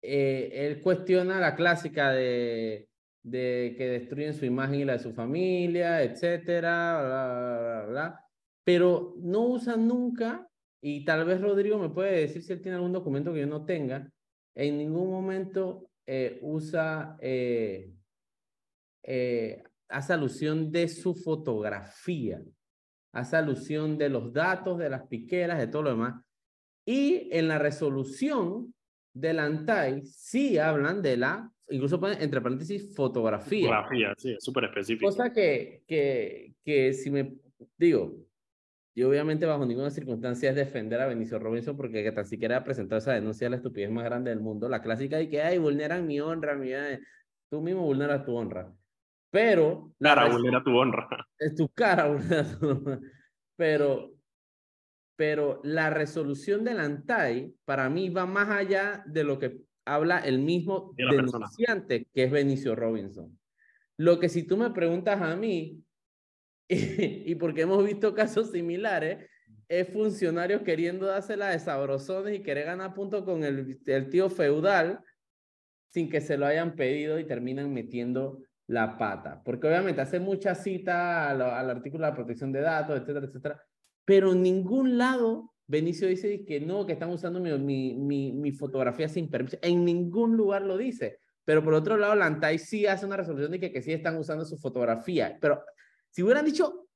él 0.00 0.80
cuestiona 0.82 1.40
la 1.40 1.56
clásica 1.56 2.12
de 2.12 2.87
de 3.30 3.74
que 3.76 3.88
destruyen 3.88 4.34
su 4.34 4.44
imagen 4.44 4.80
y 4.80 4.84
la 4.84 4.94
de 4.94 4.98
su 4.98 5.12
familia, 5.12 6.02
etcétera, 6.02 7.02
bla, 7.02 7.58
bla, 7.60 7.86
bla, 7.88 8.24
pero 8.64 9.14
no 9.18 9.46
usan 9.46 9.86
nunca, 9.86 10.48
y 10.82 11.04
tal 11.04 11.24
vez 11.24 11.40
Rodrigo 11.40 11.78
me 11.78 11.88
puede 11.88 12.20
decir 12.20 12.42
si 12.42 12.52
él 12.52 12.60
tiene 12.60 12.76
algún 12.76 12.92
documento 12.92 13.32
que 13.32 13.40
yo 13.40 13.46
no 13.46 13.64
tenga, 13.64 14.10
en 14.54 14.78
ningún 14.78 15.10
momento 15.10 15.90
eh, 16.06 16.38
usa, 16.42 17.16
eh, 17.20 17.92
eh, 19.02 19.62
hace 19.88 20.12
alusión 20.12 20.70
de 20.70 20.88
su 20.88 21.14
fotografía, 21.14 22.42
hace 23.12 23.36
alusión 23.36 23.98
de 23.98 24.08
los 24.08 24.32
datos, 24.32 24.78
de 24.78 24.90
las 24.90 25.06
piqueras, 25.06 25.58
de 25.58 25.66
todo 25.68 25.82
lo 25.82 25.90
demás. 25.90 26.22
Y 26.84 27.28
en 27.30 27.48
la 27.48 27.58
resolución 27.58 28.74
del 29.14 29.38
ANTAI 29.38 30.06
sí 30.06 30.58
hablan 30.58 31.02
de 31.02 31.16
la 31.16 31.52
incluso 31.70 32.00
ponen 32.00 32.20
entre 32.20 32.40
paréntesis 32.40 32.94
fotografía. 32.94 33.68
Fotografía, 33.68 34.14
sí, 34.16 34.36
súper 34.38 34.64
específico. 34.64 35.06
Cosa 35.06 35.32
que, 35.32 35.82
que, 35.86 36.54
que 36.64 36.92
si 36.92 37.10
me 37.10 37.34
digo, 37.76 38.16
yo 38.94 39.08
obviamente 39.08 39.46
bajo 39.46 39.64
ninguna 39.64 39.90
circunstancia 39.90 40.50
es 40.50 40.56
defender 40.56 41.00
a 41.00 41.06
Benicio 41.06 41.38
Robinson 41.38 41.76
porque 41.76 42.02
que 42.02 42.10
tan 42.12 42.26
siquiera 42.26 42.56
ha 42.56 42.64
presentado 42.64 42.98
esa 42.98 43.12
denuncia 43.12 43.44
de 43.46 43.50
la 43.50 43.56
estupidez 43.56 43.90
más 43.90 44.04
grande 44.04 44.30
del 44.30 44.40
mundo, 44.40 44.68
la 44.68 44.82
clásica 44.82 45.18
de 45.18 45.28
que, 45.28 45.40
ay, 45.40 45.58
vulneran 45.58 46.06
mi 46.06 46.20
honra, 46.20 46.56
mi... 46.56 46.70
Tú 47.48 47.62
mismo 47.62 47.82
vulneras 47.82 48.24
tu 48.24 48.34
honra. 48.36 48.74
Pero... 49.30 49.94
Cara 50.00 50.28
vulnera 50.28 50.62
tu 50.64 50.76
honra. 50.76 51.08
Es 51.38 51.54
tu 51.54 51.68
cara 51.68 52.08
vulnera 52.08 52.44
tu 52.58 52.70
honra. 52.70 53.00
Pero, 53.56 54.14
pero 55.16 55.60
la 55.62 55.90
resolución 55.90 56.64
del 56.64 56.80
ANTAI 56.80 57.54
para 57.64 57.88
mí 57.88 58.08
va 58.08 58.26
más 58.26 58.48
allá 58.48 59.04
de 59.06 59.24
lo 59.24 59.38
que 59.38 59.60
habla 59.88 60.18
el 60.18 60.38
mismo 60.38 60.94
denunciante 60.96 62.06
que 62.12 62.24
es 62.24 62.30
Benicio 62.30 62.74
Robinson. 62.74 63.38
Lo 63.96 64.20
que 64.20 64.28
si 64.28 64.44
tú 64.44 64.56
me 64.56 64.70
preguntas 64.70 65.20
a 65.20 65.34
mí, 65.34 65.82
y, 66.68 67.34
porque 67.36 67.62
hemos 67.62 67.84
visto 67.84 68.14
casos 68.14 68.52
similares, 68.52 69.28
es 69.68 69.88
funcionarios 69.88 70.62
queriendo 70.62 71.06
dársela 71.06 71.48
de 71.48 71.58
sabrosones 71.58 72.34
y 72.34 72.42
querer 72.42 72.66
ganar 72.66 72.94
puntos 72.94 73.24
con 73.24 73.44
el, 73.44 73.78
el 73.84 74.10
tío 74.10 74.30
feudal 74.30 75.00
sin 75.92 76.08
que 76.08 76.20
se 76.20 76.36
lo 76.36 76.46
hayan 76.46 76.76
pedido 76.76 77.18
y 77.18 77.26
terminan 77.26 77.72
metiendo 77.72 78.42
la 78.66 78.98
pata. 78.98 79.42
Porque 79.44 79.66
obviamente 79.66 80.00
hace 80.00 80.20
mucha 80.20 80.54
cita 80.54 81.30
al, 81.30 81.42
al, 81.42 81.70
artículo 81.70 82.04
de 82.04 82.10
la 82.10 82.16
protección 82.16 82.52
de 82.52 82.60
datos, 82.60 83.00
etcétera, 83.00 83.26
etcétera. 83.26 83.62
Pero 84.04 84.32
en 84.32 84.42
ningún 84.42 84.98
lado 84.98 85.52
Benicio 85.68 86.08
dice 86.08 86.44
que 86.46 86.60
no, 86.60 86.86
que 86.86 86.94
están 86.94 87.10
usando 87.10 87.40
mi, 87.40 87.56
mi, 87.58 87.94
mi, 87.94 88.32
mi 88.32 88.52
fotografía 88.52 89.08
sin 89.08 89.30
permiso. 89.30 89.58
En 89.62 89.84
ningún 89.84 90.36
lugar 90.36 90.62
lo 90.62 90.76
dice. 90.76 91.20
Pero 91.44 91.62
por 91.62 91.74
otro 91.74 91.96
lado, 91.96 92.14
Lantay 92.14 92.58
sí 92.58 92.86
hace 92.86 93.06
una 93.06 93.16
resolución 93.16 93.52
de 93.52 93.60
que, 93.60 93.70
que 93.70 93.82
sí 93.82 93.92
están 93.92 94.16
usando 94.16 94.44
su 94.44 94.56
fotografía. 94.56 95.38
Pero 95.40 95.62
si 96.10 96.22
hubieran 96.22 96.44
dicho 96.44 96.88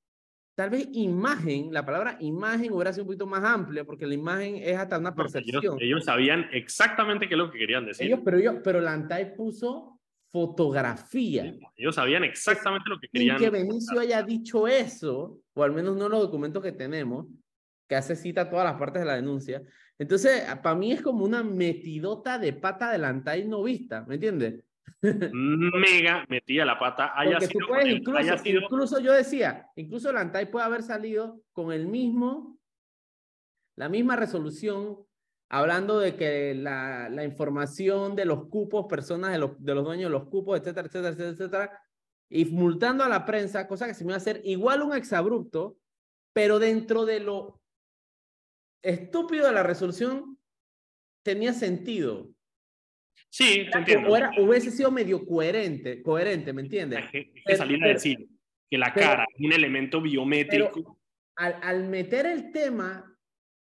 tal 0.54 0.70
vez 0.70 0.88
imagen, 0.92 1.72
la 1.72 1.84
palabra 1.84 2.16
imagen 2.20 2.72
hubiera 2.72 2.92
sido 2.92 3.04
un 3.04 3.08
poquito 3.08 3.26
más 3.26 3.42
amplia, 3.44 3.84
porque 3.84 4.06
la 4.06 4.14
imagen 4.14 4.56
es 4.56 4.76
hasta 4.76 4.98
una 4.98 5.14
percepción. 5.14 5.78
ellos, 5.80 6.04
sabían 6.04 6.48
exactamente 6.52 7.28
qué 7.28 7.34
es 7.34 7.38
lo 7.38 7.50
que 7.50 7.58
querían 7.58 7.86
decir. 7.86 8.06
Ellos, 8.06 8.20
pero, 8.24 8.38
ellos, 8.38 8.56
pero 8.62 8.80
Lantay 8.80 9.34
puso 9.34 10.00
fotografía. 10.30 11.54
ellos 11.76 11.94
sabían 11.94 12.24
exactamente 12.24 12.88
lo 12.88 12.98
que 12.98 13.08
querían. 13.08 13.36
Y 13.36 13.40
que 13.40 13.50
Benicio 13.50 14.00
haya 14.00 14.22
dicho 14.22 14.66
eso, 14.66 15.40
o 15.54 15.62
al 15.62 15.72
menos 15.72 15.96
no 15.96 16.08
los 16.08 16.20
documentos 16.20 16.62
que 16.62 16.72
tenemos, 16.72 17.26
que 17.92 17.96
hace 17.96 18.16
cita 18.16 18.40
a 18.40 18.48
todas 18.48 18.64
las 18.64 18.78
partes 18.78 19.02
de 19.02 19.06
la 19.06 19.16
denuncia. 19.16 19.60
Entonces, 19.98 20.44
para 20.62 20.74
mí 20.74 20.92
es 20.92 21.02
como 21.02 21.26
una 21.26 21.42
metidota 21.42 22.38
de 22.38 22.54
pata 22.54 22.88
adelantada 22.88 23.36
y 23.36 23.46
no 23.46 23.62
vista, 23.62 24.02
¿me 24.08 24.14
entiendes? 24.14 24.64
Mega 25.02 26.24
metida 26.26 26.64
la 26.64 26.78
pata. 26.78 27.12
Haya 27.14 27.36
Porque 27.38 27.48
tú 27.48 27.58
puedes, 27.68 27.88
incluso, 27.88 28.48
incluso 28.48 28.98
yo 28.98 29.12
decía, 29.12 29.68
incluso 29.76 30.08
el 30.08 30.16
Antay 30.16 30.50
puede 30.50 30.64
haber 30.64 30.82
salido 30.82 31.42
con 31.52 31.70
el 31.70 31.86
mismo, 31.86 32.58
la 33.76 33.90
misma 33.90 34.16
resolución, 34.16 34.96
hablando 35.50 35.98
de 35.98 36.16
que 36.16 36.54
la, 36.54 37.10
la 37.10 37.24
información 37.24 38.16
de 38.16 38.24
los 38.24 38.48
cupos, 38.48 38.86
personas 38.88 39.32
de 39.32 39.38
los, 39.38 39.62
de 39.62 39.74
los 39.74 39.84
dueños 39.84 40.10
de 40.10 40.18
los 40.18 40.30
cupos, 40.30 40.58
etcétera, 40.58 40.86
etcétera, 40.86 41.10
etcétera, 41.10 41.30
etcétera, 41.30 41.82
y 42.30 42.46
multando 42.46 43.04
a 43.04 43.08
la 43.10 43.26
prensa, 43.26 43.68
cosa 43.68 43.86
que 43.86 43.92
se 43.92 44.02
me 44.02 44.12
va 44.12 44.14
a 44.14 44.16
hacer 44.16 44.40
igual 44.44 44.80
un 44.80 44.94
exabrupto, 44.94 45.76
pero 46.32 46.58
dentro 46.58 47.04
de 47.04 47.20
lo 47.20 47.61
estúpido 48.82 49.46
de 49.46 49.52
la 49.52 49.62
resolución 49.62 50.38
tenía 51.22 51.52
sentido. 51.52 52.30
Sí, 53.30 53.66
entiendo. 53.72 54.10
O 54.10 54.16
era, 54.16 54.30
hubiese 54.38 54.70
sido 54.70 54.90
medio 54.90 55.24
coherente, 55.24 56.02
coherente, 56.02 56.52
¿me 56.52 56.62
entiendes? 56.62 57.04
que, 57.10 57.56
salir 57.56 57.82
a 57.82 57.88
decir 57.88 58.28
que 58.68 58.78
la 58.78 58.92
cara 58.92 59.24
es 59.34 59.44
un 59.44 59.52
elemento 59.52 60.00
biométrico. 60.00 60.98
Al, 61.36 61.56
al, 61.62 61.88
meter 61.88 62.26
el 62.26 62.52
tema 62.52 63.16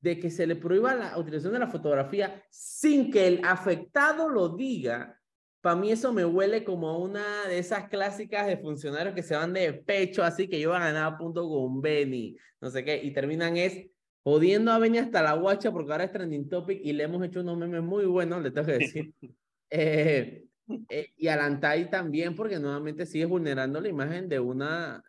de 0.02 0.20
que 0.20 0.30
se 0.30 0.46
le 0.46 0.56
prohíba 0.56 0.94
la 0.94 1.18
utilización 1.18 1.54
de 1.54 1.60
la 1.60 1.68
fotografía 1.68 2.44
sin 2.50 3.10
que 3.10 3.28
el 3.28 3.42
afectado 3.46 4.30
lo 4.30 4.50
diga, 4.50 5.20
para 5.62 5.78
mí 5.78 5.92
eso 5.92 6.14
me 6.14 6.26
huele 6.26 6.64
como 6.64 7.00
una 7.00 7.48
de 7.48 7.58
esas 7.58 7.90
clásicas 7.90 8.46
de 8.46 8.58
funcionarios 8.58 9.16
que 9.16 9.24
se 9.24 9.36
van 9.36 9.52
de 9.52 9.74
pecho, 9.74 10.24
así 10.24 10.48
que 10.48 10.60
yo 10.60 10.70
voy 10.70 10.78
a 10.78 10.82
ganar 10.86 11.14
a 11.14 11.18
punto 11.18 11.48
con 11.50 11.82
Benny, 11.82 12.38
no 12.62 12.70
sé 12.70 12.84
qué, 12.84 13.02
y 13.04 13.12
terminan 13.12 13.58
es 13.58 13.88
jodiendo 14.26 14.72
a 14.72 14.80
Benny 14.80 14.98
hasta 14.98 15.22
la 15.22 15.34
guacha 15.34 15.72
porque 15.72 15.92
ahora 15.92 16.06
es 16.06 16.12
trending 16.12 16.50
topic 16.50 16.82
y 16.84 16.94
le 16.94 17.04
hemos 17.04 17.24
hecho 17.24 17.42
unos 17.42 17.58
memes 17.60 17.84
muy 17.84 18.06
buenos, 18.06 18.42
le 18.42 18.50
tengo 18.50 18.66
que 18.66 18.74
decir. 18.80 19.14
eh, 19.70 20.46
eh, 20.90 21.10
y 21.16 21.28
Alantay 21.28 21.92
también 21.92 22.36
porque 22.36 22.58
nuevamente 22.58 23.06
sigue 23.06 23.26
vulnerando 23.26 23.80
la 23.80 23.88
imagen 23.88 24.28
de 24.28 24.40
una 24.40 25.04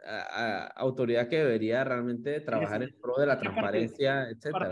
autoridad 0.77 1.29
que 1.29 1.39
debería 1.39 1.83
realmente 1.83 2.41
trabajar 2.43 2.83
en 2.83 2.95
pro 3.01 3.17
de 3.19 3.27
la 3.27 3.39
transparencia, 3.39 4.29
etcétera. 4.29 4.69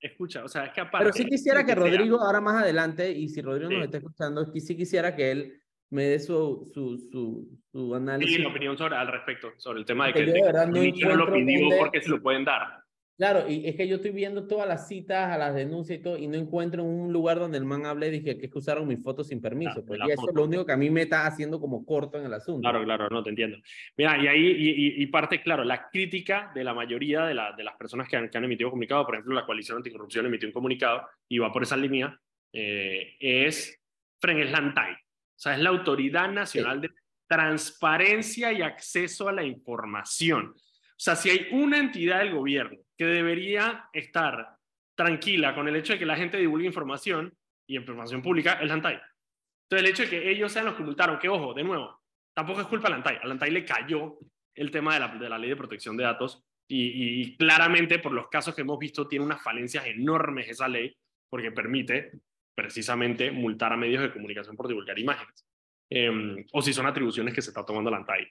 Escucha, 0.00 0.44
o 0.44 0.48
sea, 0.48 0.66
es 0.66 0.72
que 0.72 0.80
aparte... 0.80 1.04
Pero 1.04 1.12
sí 1.12 1.24
quisiera 1.24 1.64
que 1.64 1.74
Rodrigo, 1.74 2.20
ahora 2.20 2.40
más 2.40 2.62
adelante, 2.62 3.10
y 3.10 3.28
si 3.28 3.40
Rodrigo 3.40 3.70
nos 3.70 3.84
está 3.84 3.98
escuchando, 3.98 4.44
sí 4.46 4.76
quisiera 4.76 5.14
que 5.14 5.30
él 5.30 5.62
me 5.90 6.04
dé 6.04 6.18
su, 6.18 6.68
su, 6.74 6.98
su, 6.98 7.48
su 7.70 7.94
análisis. 7.94 8.36
Sí, 8.36 8.44
opinión 8.44 8.76
sobre, 8.76 8.96
al 8.96 9.06
respecto, 9.06 9.52
sobre 9.58 9.78
el 9.78 9.86
tema 9.86 10.08
de 10.08 10.12
que, 10.12 10.26
no, 10.26 11.16
lo 11.16 11.32
pidió 11.32 11.68
porque 11.78 12.02
se 12.02 12.10
lo 12.10 12.20
pueden 12.20 12.44
dar. 12.44 12.85
Claro, 13.16 13.48
y 13.48 13.66
es 13.66 13.76
que 13.76 13.88
yo 13.88 13.96
estoy 13.96 14.10
viendo 14.10 14.46
todas 14.46 14.68
las 14.68 14.88
citas 14.88 15.32
a 15.32 15.38
las 15.38 15.54
denuncias 15.54 15.98
y 15.98 16.02
todo, 16.02 16.18
y 16.18 16.26
no 16.26 16.36
encuentro 16.36 16.84
un 16.84 17.14
lugar 17.14 17.38
donde 17.38 17.56
el 17.56 17.64
man 17.64 17.86
hable 17.86 18.10
dije 18.10 18.36
que 18.36 18.44
es 18.46 18.52
que 18.52 18.58
usaron 18.58 18.86
mis 18.86 19.02
fotos 19.02 19.28
sin 19.28 19.40
permiso. 19.40 19.82
pues, 19.86 19.98
y 20.06 20.10
eso 20.10 20.28
es 20.28 20.34
lo 20.34 20.44
único 20.44 20.66
que 20.66 20.72
a 20.72 20.76
mí 20.76 20.90
me 20.90 21.02
está 21.02 21.26
haciendo 21.26 21.58
como 21.58 21.86
corto 21.86 22.18
en 22.18 22.26
el 22.26 22.34
asunto. 22.34 22.60
Claro, 22.60 22.84
claro, 22.84 23.08
no 23.08 23.22
te 23.22 23.30
entiendo. 23.30 23.56
Mira, 23.96 24.22
y 24.22 24.26
ahí, 24.26 24.46
y, 24.46 25.02
y 25.02 25.06
parte, 25.06 25.40
claro, 25.40 25.64
la 25.64 25.88
crítica 25.88 26.52
de 26.54 26.62
la 26.62 26.74
mayoría 26.74 27.24
de, 27.24 27.32
la, 27.32 27.52
de 27.52 27.64
las 27.64 27.74
personas 27.76 28.06
que 28.06 28.18
han, 28.18 28.28
que 28.28 28.36
han, 28.36 28.44
emitido 28.44 28.68
comunicado, 28.68 29.06
por 29.06 29.14
ejemplo, 29.14 29.34
la 29.34 29.46
coalición 29.46 29.78
anticorrupción 29.78 30.26
emitió 30.26 30.46
un 30.46 30.52
comunicado 30.52 31.08
y 31.26 31.38
va 31.38 31.50
por 31.50 31.62
esa 31.62 31.78
línea, 31.78 32.20
eh, 32.52 33.16
es 33.18 33.80
Fren 34.20 34.52
Lantay. 34.52 34.92
O 34.92 35.38
sea, 35.38 35.54
es 35.54 35.60
la 35.60 35.70
Autoridad 35.70 36.30
Nacional 36.30 36.82
de 36.82 36.90
Transparencia 37.26 38.52
y 38.52 38.60
Acceso 38.60 39.26
a 39.26 39.32
la 39.32 39.42
Información. 39.42 40.52
O 40.54 40.98
sea, 40.98 41.16
si 41.16 41.30
hay 41.30 41.46
una 41.52 41.78
entidad 41.78 42.18
del 42.18 42.34
gobierno 42.34 42.85
que 42.96 43.04
debería 43.04 43.88
estar 43.92 44.56
tranquila 44.96 45.54
con 45.54 45.68
el 45.68 45.76
hecho 45.76 45.92
de 45.92 45.98
que 45.98 46.06
la 46.06 46.16
gente 46.16 46.38
divulgue 46.38 46.66
información 46.66 47.32
y 47.66 47.76
información 47.76 48.22
pública, 48.22 48.54
es 48.54 48.68
la 48.68 48.74
ANTAI. 48.74 48.94
Entonces, 48.94 49.84
el 49.84 49.86
hecho 49.86 50.02
de 50.04 50.10
que 50.10 50.30
ellos 50.30 50.52
sean 50.52 50.66
los 50.66 50.74
que 50.74 50.82
multaron, 50.82 51.18
que 51.18 51.28
ojo, 51.28 51.52
de 51.52 51.64
nuevo, 51.64 52.00
tampoco 52.34 52.60
es 52.60 52.66
culpa 52.66 52.84
de 52.84 52.90
la 52.90 52.96
ANTAI. 52.96 53.18
A 53.22 53.26
la 53.26 53.32
ANTAI 53.32 53.50
le 53.50 53.64
cayó 53.64 54.18
el 54.54 54.70
tema 54.70 54.94
de 54.94 55.00
la, 55.00 55.08
de 55.08 55.28
la 55.28 55.38
ley 55.38 55.50
de 55.50 55.56
protección 55.56 55.96
de 55.96 56.04
datos 56.04 56.42
y, 56.68 57.36
claramente, 57.36 57.98
por 57.98 58.12
los 58.12 58.28
casos 58.28 58.54
que 58.54 58.62
hemos 58.62 58.78
visto, 58.78 59.06
tiene 59.06 59.24
unas 59.24 59.42
falencias 59.42 59.86
enormes 59.86 60.48
esa 60.48 60.68
ley 60.68 60.96
porque 61.28 61.52
permite 61.52 62.12
precisamente 62.54 63.30
multar 63.30 63.72
a 63.72 63.76
medios 63.76 64.02
de 64.02 64.12
comunicación 64.12 64.56
por 64.56 64.68
divulgar 64.68 64.98
imágenes. 64.98 65.46
Eh, 65.90 66.44
o 66.52 66.62
si 66.62 66.72
son 66.72 66.86
atribuciones 66.86 67.34
que 67.34 67.42
se 67.42 67.50
está 67.50 67.64
tomando 67.64 67.90
la 67.90 67.98
ANTAI 67.98 68.26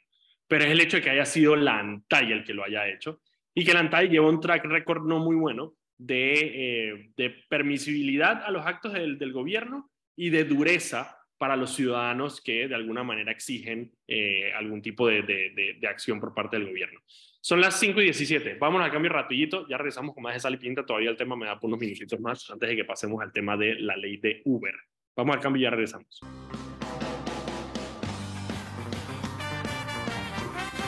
pero 0.47 0.65
es 0.65 0.71
el 0.71 0.81
hecho 0.81 0.97
de 0.97 1.03
que 1.03 1.09
haya 1.09 1.25
sido 1.25 1.55
la 1.55 1.79
ANTAI 1.79 2.31
el 2.31 2.43
que 2.43 2.53
lo 2.53 2.63
haya 2.63 2.87
hecho 2.87 3.21
y 3.55 3.65
que 3.65 3.73
la 3.73 3.79
ANTAI 3.79 4.09
lleva 4.09 4.29
un 4.29 4.41
track 4.41 4.65
record 4.65 5.07
no 5.07 5.19
muy 5.19 5.35
bueno 5.35 5.73
de, 5.97 6.33
eh, 6.33 7.11
de 7.15 7.29
permisibilidad 7.49 8.43
a 8.43 8.51
los 8.51 8.65
actos 8.65 8.93
del, 8.93 9.17
del, 9.17 9.31
gobierno 9.31 9.89
y 10.15 10.29
de 10.29 10.43
dureza 10.43 11.17
para 11.37 11.55
los 11.55 11.73
ciudadanos 11.73 12.41
que 12.41 12.67
de 12.67 12.75
alguna 12.75 13.03
manera 13.03 13.31
exigen 13.31 13.91
eh, 14.07 14.51
algún 14.53 14.81
tipo 14.81 15.07
de, 15.07 15.21
de, 15.23 15.77
de, 15.79 15.87
acción 15.87 16.19
por 16.19 16.33
parte 16.33 16.57
del 16.57 16.67
gobierno. 16.67 16.99
Son 17.41 17.61
las 17.61 17.79
5 17.79 18.01
y 18.01 18.05
17. 18.05 18.55
Vamos 18.55 18.81
a 18.81 18.91
cambio 18.91 19.11
rapidito. 19.11 19.67
Ya 19.67 19.77
regresamos 19.77 20.13
con 20.13 20.23
más 20.23 20.33
de 20.33 20.39
sal 20.39 20.55
y 20.55 20.57
pinta. 20.57 20.85
Todavía 20.85 21.09
el 21.09 21.17
tema 21.17 21.35
me 21.35 21.45
da 21.45 21.59
por 21.59 21.67
unos 21.67 21.79
minutitos 21.79 22.19
más 22.19 22.49
antes 22.49 22.69
de 22.69 22.75
que 22.75 22.85
pasemos 22.85 23.21
al 23.21 23.31
tema 23.31 23.55
de 23.55 23.75
la 23.75 23.95
ley 23.95 24.17
de 24.17 24.41
Uber. 24.45 24.73
Vamos 25.15 25.35
al 25.35 25.41
cambio 25.41 25.59
y 25.59 25.63
ya 25.63 25.69
regresamos. 25.69 26.19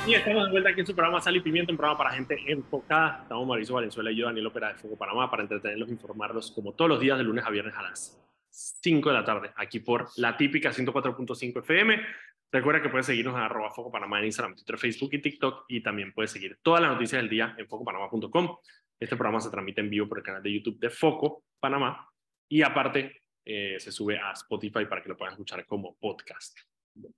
Y 0.07 0.13
estamos 0.15 0.45
de 0.45 0.51
vuelta 0.51 0.69
aquí 0.69 0.79
en 0.79 0.87
su 0.87 0.95
programa 0.95 1.19
Sal 1.19 1.35
y 1.35 1.41
Pimiento, 1.41 1.73
un 1.73 1.77
programa 1.77 1.97
para 1.97 2.11
gente 2.11 2.39
enfocada. 2.47 3.23
Estamos 3.23 3.45
Mauricio 3.45 3.75
Valenzuela 3.75 4.09
y 4.09 4.15
yo, 4.15 4.25
Daniel 4.25 4.47
Opera 4.47 4.69
de 4.69 4.75
Fuego 4.75 4.97
Panamá, 4.97 5.29
para 5.29 5.43
entretenerlos 5.43 5.89
informarlos 5.89 6.49
como 6.51 6.71
todos 6.71 6.87
los 6.87 7.01
días 7.01 7.17
de 7.17 7.25
lunes 7.25 7.43
a 7.45 7.49
viernes 7.49 7.75
a 7.75 7.81
las 7.81 8.17
5 8.49 9.09
de 9.09 9.13
la 9.13 9.25
tarde, 9.25 9.51
aquí 9.57 9.81
por 9.81 10.07
la 10.15 10.37
típica 10.37 10.71
104.5 10.71 11.59
FM. 11.59 12.01
Recuerda 12.49 12.81
que 12.81 12.87
puedes 12.87 13.05
seguirnos 13.05 13.35
en 13.35 13.41
arroba 13.41 13.69
Foco 13.71 13.91
Panamá 13.91 14.19
en 14.19 14.27
Instagram, 14.27 14.55
Twitter, 14.55 14.77
Facebook 14.77 15.09
y 15.11 15.21
TikTok 15.21 15.65
y 15.67 15.81
también 15.81 16.13
puedes 16.13 16.31
seguir 16.31 16.57
todas 16.61 16.81
las 16.81 16.93
noticias 16.93 17.21
del 17.21 17.29
día 17.29 17.53
en 17.57 17.67
focopanamá.com. 17.67 18.57
Este 18.97 19.17
programa 19.17 19.41
se 19.41 19.49
transmite 19.49 19.81
en 19.81 19.89
vivo 19.89 20.07
por 20.07 20.19
el 20.19 20.23
canal 20.23 20.41
de 20.41 20.53
YouTube 20.53 20.79
de 20.79 20.89
Foco 20.89 21.43
Panamá 21.59 22.09
y 22.47 22.61
aparte 22.61 23.23
eh, 23.43 23.75
se 23.77 23.91
sube 23.91 24.17
a 24.17 24.31
Spotify 24.31 24.85
para 24.85 25.03
que 25.03 25.09
lo 25.09 25.17
puedan 25.17 25.33
escuchar 25.33 25.65
como 25.65 25.97
podcast. 25.97 26.57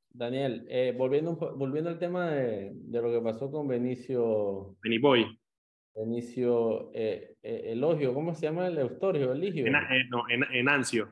Daniel, 0.09 0.65
eh, 0.69 0.93
volviendo, 0.97 1.35
volviendo 1.35 1.89
al 1.89 1.99
tema 1.99 2.31
de, 2.31 2.71
de, 2.73 3.01
lo 3.01 3.11
que 3.11 3.21
pasó 3.21 3.51
con 3.51 3.67
Benicio. 3.67 4.75
Beniboy. 4.81 5.39
Benicio 5.95 6.91
eh, 6.93 7.35
eh, 7.43 7.63
Elogio, 7.73 8.13
¿cómo 8.13 8.33
se 8.33 8.43
llama 8.43 8.67
el 8.67 8.77
Eustorio? 8.77 9.33
Eligio. 9.33 9.65
En, 9.65 9.75
eh, 9.75 10.05
no, 10.09 10.23
en, 10.29 10.43
Enancio. 10.53 11.09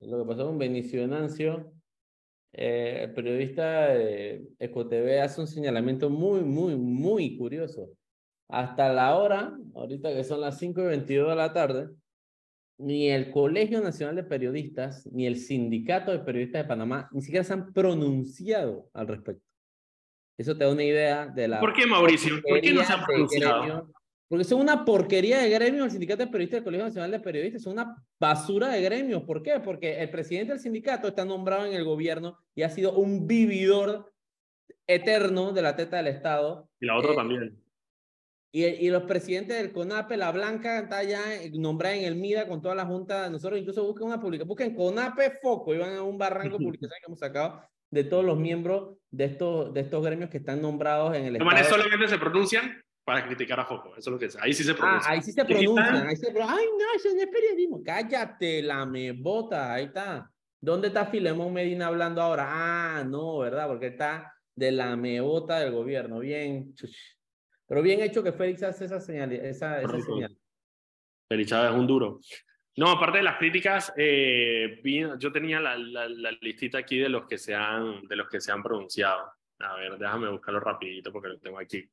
Lo 0.00 0.18
que 0.18 0.28
pasó 0.28 0.46
con 0.46 0.58
Benicio 0.58 1.02
Enancio. 1.02 1.72
El 2.52 3.14
periodista 3.14 3.94
de 3.94 4.44
EcoTV 4.58 5.22
hace 5.22 5.40
un 5.40 5.46
señalamiento 5.46 6.10
muy, 6.10 6.40
muy, 6.42 6.76
muy 6.76 7.36
curioso. 7.38 7.90
Hasta 8.48 8.92
la 8.92 9.16
hora, 9.16 9.56
ahorita 9.74 10.12
que 10.12 10.24
son 10.24 10.40
las 10.40 10.58
5 10.58 10.80
y 10.80 10.84
22 10.84 11.28
de 11.30 11.36
la 11.36 11.52
tarde, 11.52 11.88
ni 12.80 13.10
el 13.10 13.30
Colegio 13.30 13.80
Nacional 13.80 14.16
de 14.16 14.24
Periodistas, 14.24 15.06
ni 15.12 15.26
el 15.26 15.36
Sindicato 15.36 16.10
de 16.10 16.20
Periodistas 16.20 16.62
de 16.62 16.68
Panamá, 16.68 17.08
ni 17.12 17.20
siquiera 17.22 17.44
se 17.44 17.52
han 17.52 17.72
pronunciado 17.72 18.88
al 18.94 19.08
respecto. 19.08 19.44
Eso 20.38 20.56
te 20.56 20.64
da 20.64 20.72
una 20.72 20.84
idea 20.84 21.26
de 21.26 21.48
la... 21.48 21.60
¿Por 21.60 21.74
qué, 21.74 21.86
Mauricio? 21.86 22.40
¿Por 22.42 22.60
qué 22.60 22.72
no 22.72 22.82
se 22.82 22.92
han 22.92 23.04
pronunciado? 23.04 23.92
Porque 24.26 24.44
son 24.44 24.60
una 24.60 24.84
porquería 24.84 25.40
de 25.40 25.50
gremios 25.50 25.86
el 25.86 25.90
Sindicato 25.90 26.24
de 26.24 26.30
Periodistas 26.30 26.58
del 26.58 26.64
Colegio 26.64 26.86
Nacional 26.86 27.10
de 27.10 27.20
Periodistas, 27.20 27.62
son 27.62 27.72
una 27.74 27.96
basura 28.18 28.68
de 28.68 28.80
gremios. 28.80 29.24
¿Por 29.24 29.42
qué? 29.42 29.60
Porque 29.60 30.00
el 30.00 30.08
presidente 30.08 30.52
del 30.52 30.60
sindicato 30.60 31.08
está 31.08 31.24
nombrado 31.24 31.66
en 31.66 31.74
el 31.74 31.84
gobierno 31.84 32.38
y 32.54 32.62
ha 32.62 32.70
sido 32.70 32.94
un 32.94 33.26
vividor 33.26 34.12
eterno 34.86 35.52
de 35.52 35.62
la 35.62 35.76
teta 35.76 35.96
del 35.98 36.06
Estado. 36.06 36.68
Y 36.80 36.86
la 36.86 36.96
otra 36.96 37.12
Eh, 37.12 37.16
también. 37.16 37.59
Y, 38.52 38.64
y 38.64 38.90
los 38.90 39.04
presidentes 39.04 39.56
del 39.56 39.72
CONAPE, 39.72 40.16
la 40.16 40.32
Blanca 40.32 40.80
está 40.80 41.02
ya 41.04 41.20
nombrada 41.52 41.94
en 41.94 42.04
el 42.04 42.16
MIDA 42.16 42.48
con 42.48 42.60
toda 42.60 42.74
la 42.74 42.84
junta. 42.84 43.30
Nosotros 43.30 43.60
incluso 43.60 43.84
busquen 43.84 44.08
una 44.08 44.20
publicación, 44.20 44.48
busquen 44.48 44.74
CONAPE 44.74 45.38
Foco 45.40 45.72
y 45.74 45.78
van 45.78 45.94
a 45.94 46.02
un 46.02 46.18
barranco 46.18 46.58
de 46.58 46.64
publicaciones 46.64 46.98
que 47.00 47.06
hemos 47.06 47.20
sacado 47.20 47.62
de 47.90 48.04
todos 48.04 48.24
los 48.24 48.36
miembros 48.38 48.96
de 49.10 49.24
estos, 49.26 49.72
de 49.72 49.80
estos 49.80 50.04
gremios 50.04 50.30
que 50.30 50.38
están 50.38 50.60
nombrados 50.62 51.16
en 51.16 51.26
el 51.26 51.38
manes 51.44 51.62
Estado. 51.62 51.82
solamente 51.82 52.08
se 52.08 52.18
pronuncian 52.18 52.82
para 53.04 53.24
criticar 53.26 53.58
a 53.60 53.64
Foco. 53.64 53.90
Eso 53.96 54.10
es 54.10 54.12
lo 54.12 54.18
que 54.18 54.26
es. 54.26 54.36
Ahí 54.40 54.52
sí 54.52 54.62
se 54.64 54.72
Ah, 54.72 54.76
pronuncian. 54.76 55.12
ahí 55.14 55.22
sí 55.22 55.32
se 55.32 55.44
pronuncian, 55.44 56.06
ahí 56.08 56.16
se 56.16 56.30
pro- 56.32 56.48
Ay, 56.48 56.64
no, 56.78 56.84
eso 56.96 57.08
no 57.14 57.20
es 57.20 57.26
periodismo. 57.28 57.82
Cállate, 57.84 58.62
la 58.62 58.84
me 58.86 59.12
bota, 59.12 59.72
ahí 59.74 59.84
está. 59.86 60.30
¿Dónde 60.60 60.88
está 60.88 61.06
Filemón 61.06 61.52
Medina 61.52 61.86
hablando 61.86 62.20
ahora? 62.20 62.46
Ah, 62.48 63.04
no, 63.04 63.38
¿verdad? 63.38 63.66
Porque 63.68 63.86
está 63.88 64.32
de 64.54 64.72
la 64.72 64.94
me 64.96 65.20
bota 65.20 65.58
del 65.60 65.72
gobierno. 65.72 66.18
Bien, 66.18 66.74
chuch. 66.74 66.94
Pero 67.70 67.82
bien 67.82 68.00
hecho 68.00 68.20
que 68.24 68.32
Félix 68.32 68.64
hace 68.64 68.86
esa 68.86 68.98
señal, 69.00 69.30
esa, 69.30 69.80
esa 69.80 70.00
señal. 70.00 70.36
Félix 71.28 71.50
Chávez 71.50 71.70
es 71.70 71.76
un 71.78 71.86
duro. 71.86 72.18
No, 72.76 72.90
aparte 72.90 73.18
de 73.18 73.22
las 73.24 73.38
críticas, 73.38 73.92
eh, 73.96 74.80
yo 75.18 75.30
tenía 75.30 75.60
la, 75.60 75.78
la- 75.78 76.08
la 76.08 76.32
listita 76.40 76.78
aquí 76.78 76.98
de 76.98 77.08
los 77.08 77.26
que 77.28 77.38
se 77.38 77.54
han, 77.54 78.02
de 78.08 78.16
los 78.16 78.28
que 78.28 78.40
se 78.40 78.50
han 78.50 78.60
pronunciado. 78.62 79.30
A 79.60 79.76
ver, 79.76 79.96
déjame 79.98 80.28
buscarlo 80.30 80.58
rapidito 80.58 81.12
porque 81.12 81.28
lo 81.28 81.38
tengo 81.38 81.60
aquí. 81.60 81.88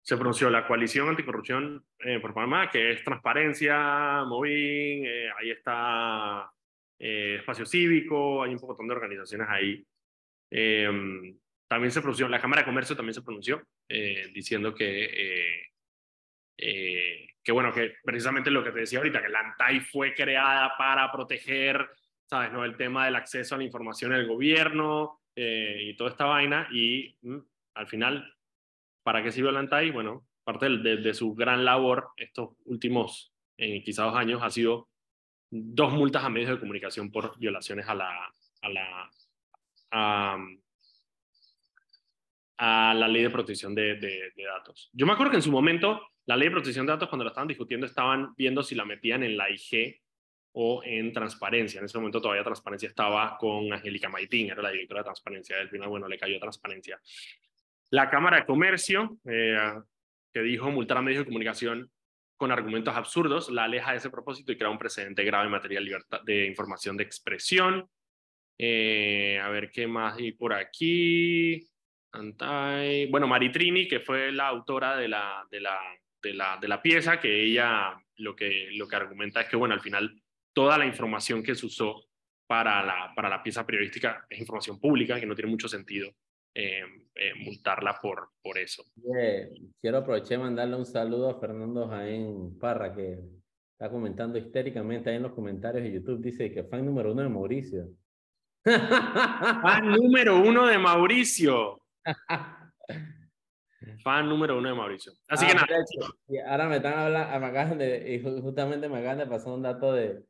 Se 0.00 0.16
pronunció 0.16 0.48
la 0.48 0.64
coalición 0.66 1.08
anticorrupción 1.08 1.84
eh, 1.98 2.20
por 2.20 2.34
Panamá, 2.34 2.70
que 2.70 2.92
es 2.92 3.02
Transparencia, 3.02 4.22
Movin, 4.24 5.06
eh, 5.06 5.30
ahí 5.36 5.50
está 5.50 6.52
eh, 7.00 7.36
Espacio 7.40 7.66
Cívico, 7.66 8.44
hay 8.44 8.54
un 8.54 8.60
montón 8.60 8.86
de 8.86 8.94
organizaciones 8.94 9.48
ahí. 9.50 9.84
También 11.68 11.90
se 11.90 12.00
pronunció, 12.00 12.28
la 12.28 12.40
Cámara 12.40 12.62
de 12.62 12.66
Comercio 12.66 12.96
también 12.96 13.14
se 13.14 13.22
pronunció, 13.22 13.66
eh, 13.88 14.28
diciendo 14.32 14.74
que 14.74 15.04
eh, 15.04 15.74
eh, 16.56 17.28
que 17.42 17.52
bueno, 17.52 17.72
que 17.72 17.94
precisamente 18.02 18.50
lo 18.50 18.64
que 18.64 18.72
te 18.72 18.80
decía 18.80 18.98
ahorita, 18.98 19.22
que 19.22 19.28
la 19.28 19.40
ANTAI 19.40 19.80
fue 19.80 20.14
creada 20.14 20.72
para 20.78 21.12
proteger, 21.12 21.86
¿sabes? 22.26 22.50
No? 22.52 22.64
El 22.64 22.76
tema 22.76 23.04
del 23.04 23.16
acceso 23.16 23.54
a 23.54 23.58
la 23.58 23.64
información 23.64 24.12
del 24.12 24.26
gobierno 24.26 25.20
eh, 25.36 25.78
y 25.82 25.96
toda 25.96 26.10
esta 26.10 26.24
vaina, 26.24 26.68
y 26.72 27.18
mm, 27.20 27.38
al 27.74 27.86
final, 27.86 28.34
¿para 29.02 29.22
qué 29.22 29.30
sirvió 29.30 29.52
la 29.52 29.60
ANTAI? 29.60 29.90
Bueno, 29.90 30.26
parte 30.42 30.68
de, 30.70 30.96
de 30.96 31.14
su 31.14 31.34
gran 31.34 31.64
labor 31.64 32.08
estos 32.16 32.56
últimos, 32.64 33.34
eh, 33.58 33.82
quizá 33.82 34.04
dos 34.04 34.16
años, 34.16 34.42
ha 34.42 34.50
sido 34.50 34.88
dos 35.50 35.92
multas 35.92 36.24
a 36.24 36.30
medios 36.30 36.50
de 36.50 36.60
comunicación 36.60 37.12
por 37.12 37.38
violaciones 37.38 37.86
a 37.88 37.94
la, 37.94 38.34
a 38.62 38.68
la, 38.70 39.10
a, 39.90 40.38
a 42.56 42.94
la 42.94 43.08
ley 43.08 43.22
de 43.22 43.30
protección 43.30 43.74
de, 43.74 44.32
datos. 44.36 44.90
Yo 44.92 45.06
me 45.06 45.12
acuerdo 45.12 45.32
que 45.32 45.38
en 45.38 45.42
su 45.42 45.50
momento 45.50 46.00
la 46.26 46.36
ley 46.36 46.48
de 46.48 46.52
protección 46.52 46.86
de 46.86 46.92
datos, 46.92 47.08
cuando 47.08 47.24
la 47.24 47.30
estaban 47.30 47.48
discutiendo, 47.48 47.86
estaban 47.86 48.34
viendo 48.36 48.62
si 48.62 48.74
la 48.74 48.84
metían 48.84 49.22
en 49.22 49.36
la 49.36 49.50
IG 49.50 50.00
o 50.52 50.82
en 50.84 51.12
transparencia. 51.12 51.80
En 51.80 51.86
ese 51.86 51.98
momento 51.98 52.20
todavía 52.20 52.44
transparencia 52.44 52.88
estaba 52.88 53.36
con 53.38 53.72
Angélica 53.72 54.08
Maitín, 54.08 54.50
era 54.50 54.62
la 54.62 54.70
directora 54.70 55.00
de 55.00 55.04
transparencia. 55.04 55.56
Al 55.58 55.68
final, 55.68 55.88
bueno, 55.88 56.08
le 56.08 56.18
cayó 56.18 56.38
transparencia. 56.38 57.00
La 57.90 58.08
Cámara 58.08 58.38
de 58.38 58.46
Comercio, 58.46 59.18
eh, 59.24 59.74
que 60.32 60.40
dijo 60.42 60.70
multar 60.70 60.98
a 60.98 61.02
medios 61.02 61.20
de 61.20 61.26
comunicación 61.26 61.90
con 62.36 62.50
argumentos 62.50 62.94
absurdos, 62.94 63.50
la 63.50 63.64
aleja 63.64 63.92
de 63.92 63.98
ese 63.98 64.10
propósito 64.10 64.52
y 64.52 64.56
crea 64.56 64.70
un 64.70 64.78
precedente 64.78 65.24
grave 65.24 65.46
en 65.46 65.52
materia 65.52 65.78
de 65.78 65.84
libertad 65.84 66.20
de 66.22 66.46
información 66.46 66.96
de 66.96 67.04
expresión. 67.04 67.88
Eh, 68.58 69.40
a 69.42 69.48
ver 69.48 69.70
qué 69.70 69.86
más 69.86 70.16
hay 70.16 70.32
por 70.32 70.52
aquí. 70.52 71.68
Bueno, 73.10 73.26
Maritrini, 73.26 73.88
que 73.88 74.00
fue 74.00 74.32
la 74.32 74.48
autora 74.48 74.96
de 74.96 75.08
la, 75.08 75.46
de 75.50 75.60
la, 75.60 75.78
de 76.22 76.34
la, 76.34 76.58
de 76.60 76.68
la 76.68 76.82
pieza, 76.82 77.20
que 77.20 77.42
ella 77.42 78.00
lo 78.16 78.36
que, 78.36 78.68
lo 78.72 78.86
que 78.86 78.96
argumenta 78.96 79.40
es 79.40 79.48
que, 79.48 79.56
bueno, 79.56 79.74
al 79.74 79.80
final 79.80 80.22
toda 80.52 80.78
la 80.78 80.86
información 80.86 81.42
que 81.42 81.54
se 81.54 81.66
usó 81.66 82.04
para 82.46 82.84
la, 82.84 83.12
para 83.14 83.28
la 83.28 83.42
pieza 83.42 83.66
periodística 83.66 84.26
es 84.28 84.38
información 84.38 84.78
pública, 84.78 85.18
que 85.18 85.26
no 85.26 85.34
tiene 85.34 85.50
mucho 85.50 85.68
sentido 85.68 86.10
eh, 86.54 86.82
eh, 87.14 87.32
multarla 87.44 87.98
por, 88.00 88.30
por 88.42 88.58
eso. 88.58 88.84
Quiero 89.80 89.98
aprovechar 89.98 90.38
y 90.38 90.42
mandarle 90.42 90.76
un 90.76 90.86
saludo 90.86 91.30
a 91.30 91.40
Fernando 91.40 91.88
Jaén 91.88 92.58
Parra, 92.58 92.94
que 92.94 93.18
está 93.72 93.90
comentando 93.90 94.38
histéricamente 94.38 95.10
ahí 95.10 95.16
en 95.16 95.22
los 95.22 95.32
comentarios 95.32 95.82
de 95.82 95.92
YouTube. 95.92 96.22
Dice 96.22 96.52
que 96.52 96.64
fan 96.64 96.86
número 96.86 97.12
uno 97.12 97.22
de 97.22 97.28
Mauricio. 97.28 97.88
Fan 98.64 99.90
número 99.90 100.40
uno 100.40 100.66
de 100.66 100.78
Mauricio. 100.78 101.83
Fan 104.02 104.28
número 104.28 104.56
uno 104.58 104.68
de 104.68 104.74
Mauricio. 104.74 105.12
Así 105.28 105.44
Ah, 105.44 105.48
que 105.48 105.54
nada, 105.54 105.84
y 106.28 106.38
ahora 106.38 106.68
me 106.68 106.76
están 106.76 106.94
hablando, 106.94 107.76
de, 107.76 108.14
y 108.14 108.22
justamente 108.40 108.88
me 108.88 108.98
acaban 108.98 109.18
de 109.18 109.26
pasar 109.26 109.52
un 109.52 109.62
dato 109.62 109.92
de, 109.92 110.24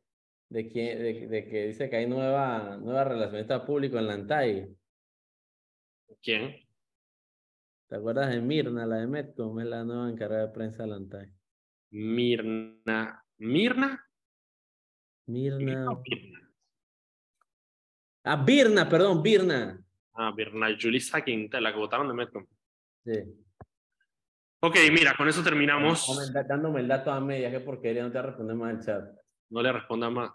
de, 0.49 0.69
que, 0.69 0.97
de, 0.97 1.29
de 1.29 1.49
que 1.49 1.67
dice 1.69 1.89
que 1.89 1.97
hay 1.97 2.07
nueva, 2.07 2.77
nueva 2.79 3.05
relacionista 3.05 3.65
público 3.65 3.99
en 3.99 4.07
la 4.07 4.15
ANTAI. 4.15 4.77
¿quién? 6.23 6.57
¿Te 7.89 7.97
acuerdas 7.97 8.31
de 8.31 8.41
Mirna, 8.41 8.87
la 8.87 8.97
de 8.97 9.07
Metcom? 9.07 9.61
Es 9.61 9.67
la 9.67 9.85
nueva 9.85 10.09
encargada 10.09 10.47
de 10.47 10.53
prensa 10.53 10.83
de 10.83 10.89
la 10.89 10.97
ANTAI. 10.97 11.33
Mirna. 11.91 13.25
¿Mirna? 13.39 14.05
Mirna. 15.27 15.59
Mirna. 15.59 16.03
Ah, 18.25 18.43
Birna, 18.43 18.89
perdón, 18.89 19.23
Birna. 19.23 19.84
Ah, 20.15 20.33
Mirna 20.37 20.69
Julissa 20.81 21.23
Quinta, 21.25 21.61
la 21.61 21.73
que 21.73 21.79
votaron 21.79 22.09
de 22.09 22.15
Metcom. 22.15 22.47
Sí. 23.05 23.21
Ok, 24.61 24.77
mira, 24.93 25.15
con 25.15 25.29
eso 25.29 25.43
terminamos. 25.43 26.33
Dándome 26.49 26.81
el 26.81 26.89
dato 26.89 27.11
a 27.11 27.21
medias, 27.21 27.53
qué 27.53 27.61
porquería, 27.61 28.03
no 28.03 28.11
te 28.11 28.19
voy 28.19 28.25
a 28.25 28.27
responder 28.29 28.57
más 28.57 28.75
el 28.75 28.85
chat. 28.85 29.05
No 29.51 29.63
le 29.63 29.73
responda 29.73 30.09
más. 30.09 30.31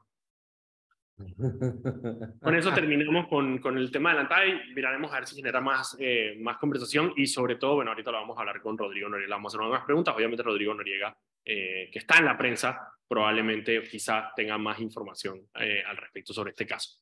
Con 2.41 2.55
eso 2.55 2.73
terminamos 2.73 3.27
con, 3.27 3.57
con 3.57 3.77
el 3.77 3.91
tema 3.91 4.11
de 4.11 4.15
la 4.15 4.21
ANTAI. 4.21 4.73
Miraremos 4.73 5.11
a 5.11 5.15
ver 5.15 5.27
si 5.27 5.35
genera 5.35 5.59
más, 5.59 5.97
eh, 5.99 6.37
más 6.39 6.57
conversación 6.57 7.13
y 7.17 7.27
sobre 7.27 7.55
todo, 7.55 7.75
bueno, 7.75 7.91
ahorita 7.91 8.11
lo 8.11 8.19
vamos 8.19 8.37
a 8.37 8.41
hablar 8.41 8.61
con 8.61 8.77
Rodrigo 8.77 9.09
Noriega. 9.09 9.35
Vamos 9.35 9.53
a 9.53 9.57
hacer 9.57 9.69
unas 9.69 9.83
preguntas. 9.83 10.15
Obviamente 10.15 10.43
Rodrigo 10.43 10.73
Noriega, 10.73 11.17
eh, 11.43 11.89
que 11.91 11.99
está 11.99 12.19
en 12.19 12.25
la 12.25 12.37
prensa, 12.37 12.93
probablemente 13.07 13.81
quizá 13.83 14.31
tenga 14.35 14.57
más 14.57 14.79
información 14.79 15.41
eh, 15.55 15.83
al 15.85 15.97
respecto 15.97 16.33
sobre 16.33 16.51
este 16.51 16.65
caso. 16.65 16.99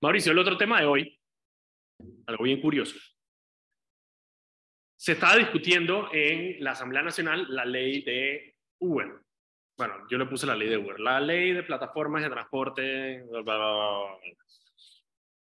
Mauricio, 0.00 0.32
el 0.32 0.38
otro 0.38 0.56
tema 0.56 0.80
de 0.80 0.86
hoy, 0.86 1.18
algo 2.26 2.44
bien 2.44 2.60
curioso. 2.60 2.96
Se 4.96 5.12
estaba 5.12 5.36
discutiendo 5.36 6.08
en 6.12 6.62
la 6.62 6.72
Asamblea 6.72 7.02
Nacional 7.02 7.46
la 7.48 7.64
ley 7.64 8.02
de 8.02 8.56
Uber. 8.78 9.20
Bueno, 9.76 9.94
yo 10.10 10.16
le 10.16 10.26
puse 10.26 10.46
la 10.46 10.56
ley 10.56 10.68
de 10.68 10.78
Uber, 10.78 10.98
la 10.98 11.20
ley 11.20 11.52
de 11.52 11.62
plataformas 11.62 12.22
de 12.22 12.30
transporte, 12.30 13.22
bla, 13.22 13.42
bla, 13.42 13.56
bla. 13.56 14.16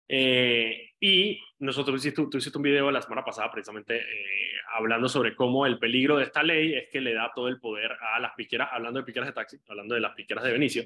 Eh, 0.07 0.89
y 0.99 1.41
nosotros 1.59 1.99
hiciste, 1.99 2.27
tú 2.29 2.37
hiciste 2.37 2.57
un 2.57 2.63
video 2.63 2.91
la 2.91 3.01
semana 3.01 3.23
pasada 3.23 3.49
precisamente 3.51 3.97
eh, 3.97 4.57
hablando 4.75 5.07
sobre 5.07 5.35
cómo 5.35 5.65
el 5.65 5.79
peligro 5.79 6.17
de 6.17 6.25
esta 6.25 6.43
ley 6.43 6.73
es 6.73 6.89
que 6.89 6.99
le 6.99 7.13
da 7.13 7.31
todo 7.33 7.47
el 7.47 7.59
poder 7.59 7.91
a 7.93 8.19
las 8.19 8.33
piqueras, 8.33 8.69
hablando 8.71 8.99
de 8.99 9.05
piqueras 9.05 9.29
de 9.29 9.33
taxi, 9.33 9.57
hablando 9.67 9.95
de 9.95 10.01
las 10.01 10.13
piqueras 10.13 10.43
de 10.43 10.51
Benicio, 10.51 10.83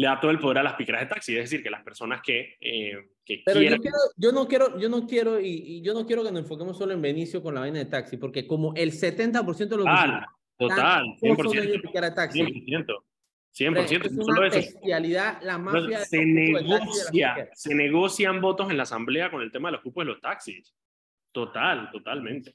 le 0.00 0.06
da 0.06 0.18
todo 0.18 0.30
el 0.30 0.38
poder 0.38 0.58
a 0.58 0.62
las 0.62 0.74
piqueras 0.74 1.02
de 1.02 1.06
taxi, 1.08 1.36
es 1.36 1.44
decir, 1.50 1.62
que 1.62 1.68
las 1.70 1.82
personas 1.82 2.22
que, 2.22 2.56
eh, 2.60 3.10
que 3.24 3.42
Pero 3.44 3.60
yo, 3.60 3.66
quieran... 3.68 3.80
quiero, 3.82 3.96
yo 4.16 4.32
no 4.32 4.48
quiero, 4.48 4.78
yo 4.78 4.88
no 4.88 5.06
quiero, 5.06 5.40
y, 5.40 5.48
y 5.48 5.82
yo 5.82 5.92
no 5.92 6.06
quiero 6.06 6.24
que 6.24 6.32
nos 6.32 6.40
enfoquemos 6.42 6.78
solo 6.78 6.94
en 6.94 7.02
Benicio 7.02 7.42
con 7.42 7.54
la 7.54 7.60
vaina 7.60 7.80
de 7.80 7.84
taxi, 7.84 8.16
porque 8.16 8.46
como 8.46 8.72
el 8.76 8.92
70% 8.92 9.68
de 9.68 9.76
los 9.76 9.84
Total, 9.84 10.26
total, 10.56 11.04
no 11.22 11.36
son 11.36 11.46
dueños 11.46 11.66
de 11.66 11.78
100%. 11.78 11.82
piquera 11.82 12.08
de 12.10 12.16
taxi. 12.16 12.40
100%. 12.40 12.86
100%, 13.52 13.66
Hombre, 13.68 13.82
no 13.82 14.04
es 14.06 14.14
solo 14.14 14.38
una 14.38 14.46
eso. 14.46 14.56
bestialidad 14.56 15.42
la 15.42 15.58
mafia 15.58 15.98
de 15.98 16.04
se 16.06 16.24
negocia, 16.24 17.50
se 17.52 17.74
negocian 17.74 18.40
votos 18.40 18.70
en 18.70 18.76
la 18.78 18.84
asamblea 18.84 19.30
con 19.30 19.42
el 19.42 19.50
tema 19.52 19.68
de 19.68 19.72
los 19.72 19.82
cupos 19.82 20.02
de 20.06 20.12
los 20.12 20.20
taxis. 20.20 20.72
Total, 21.32 21.90
totalmente. 21.90 22.54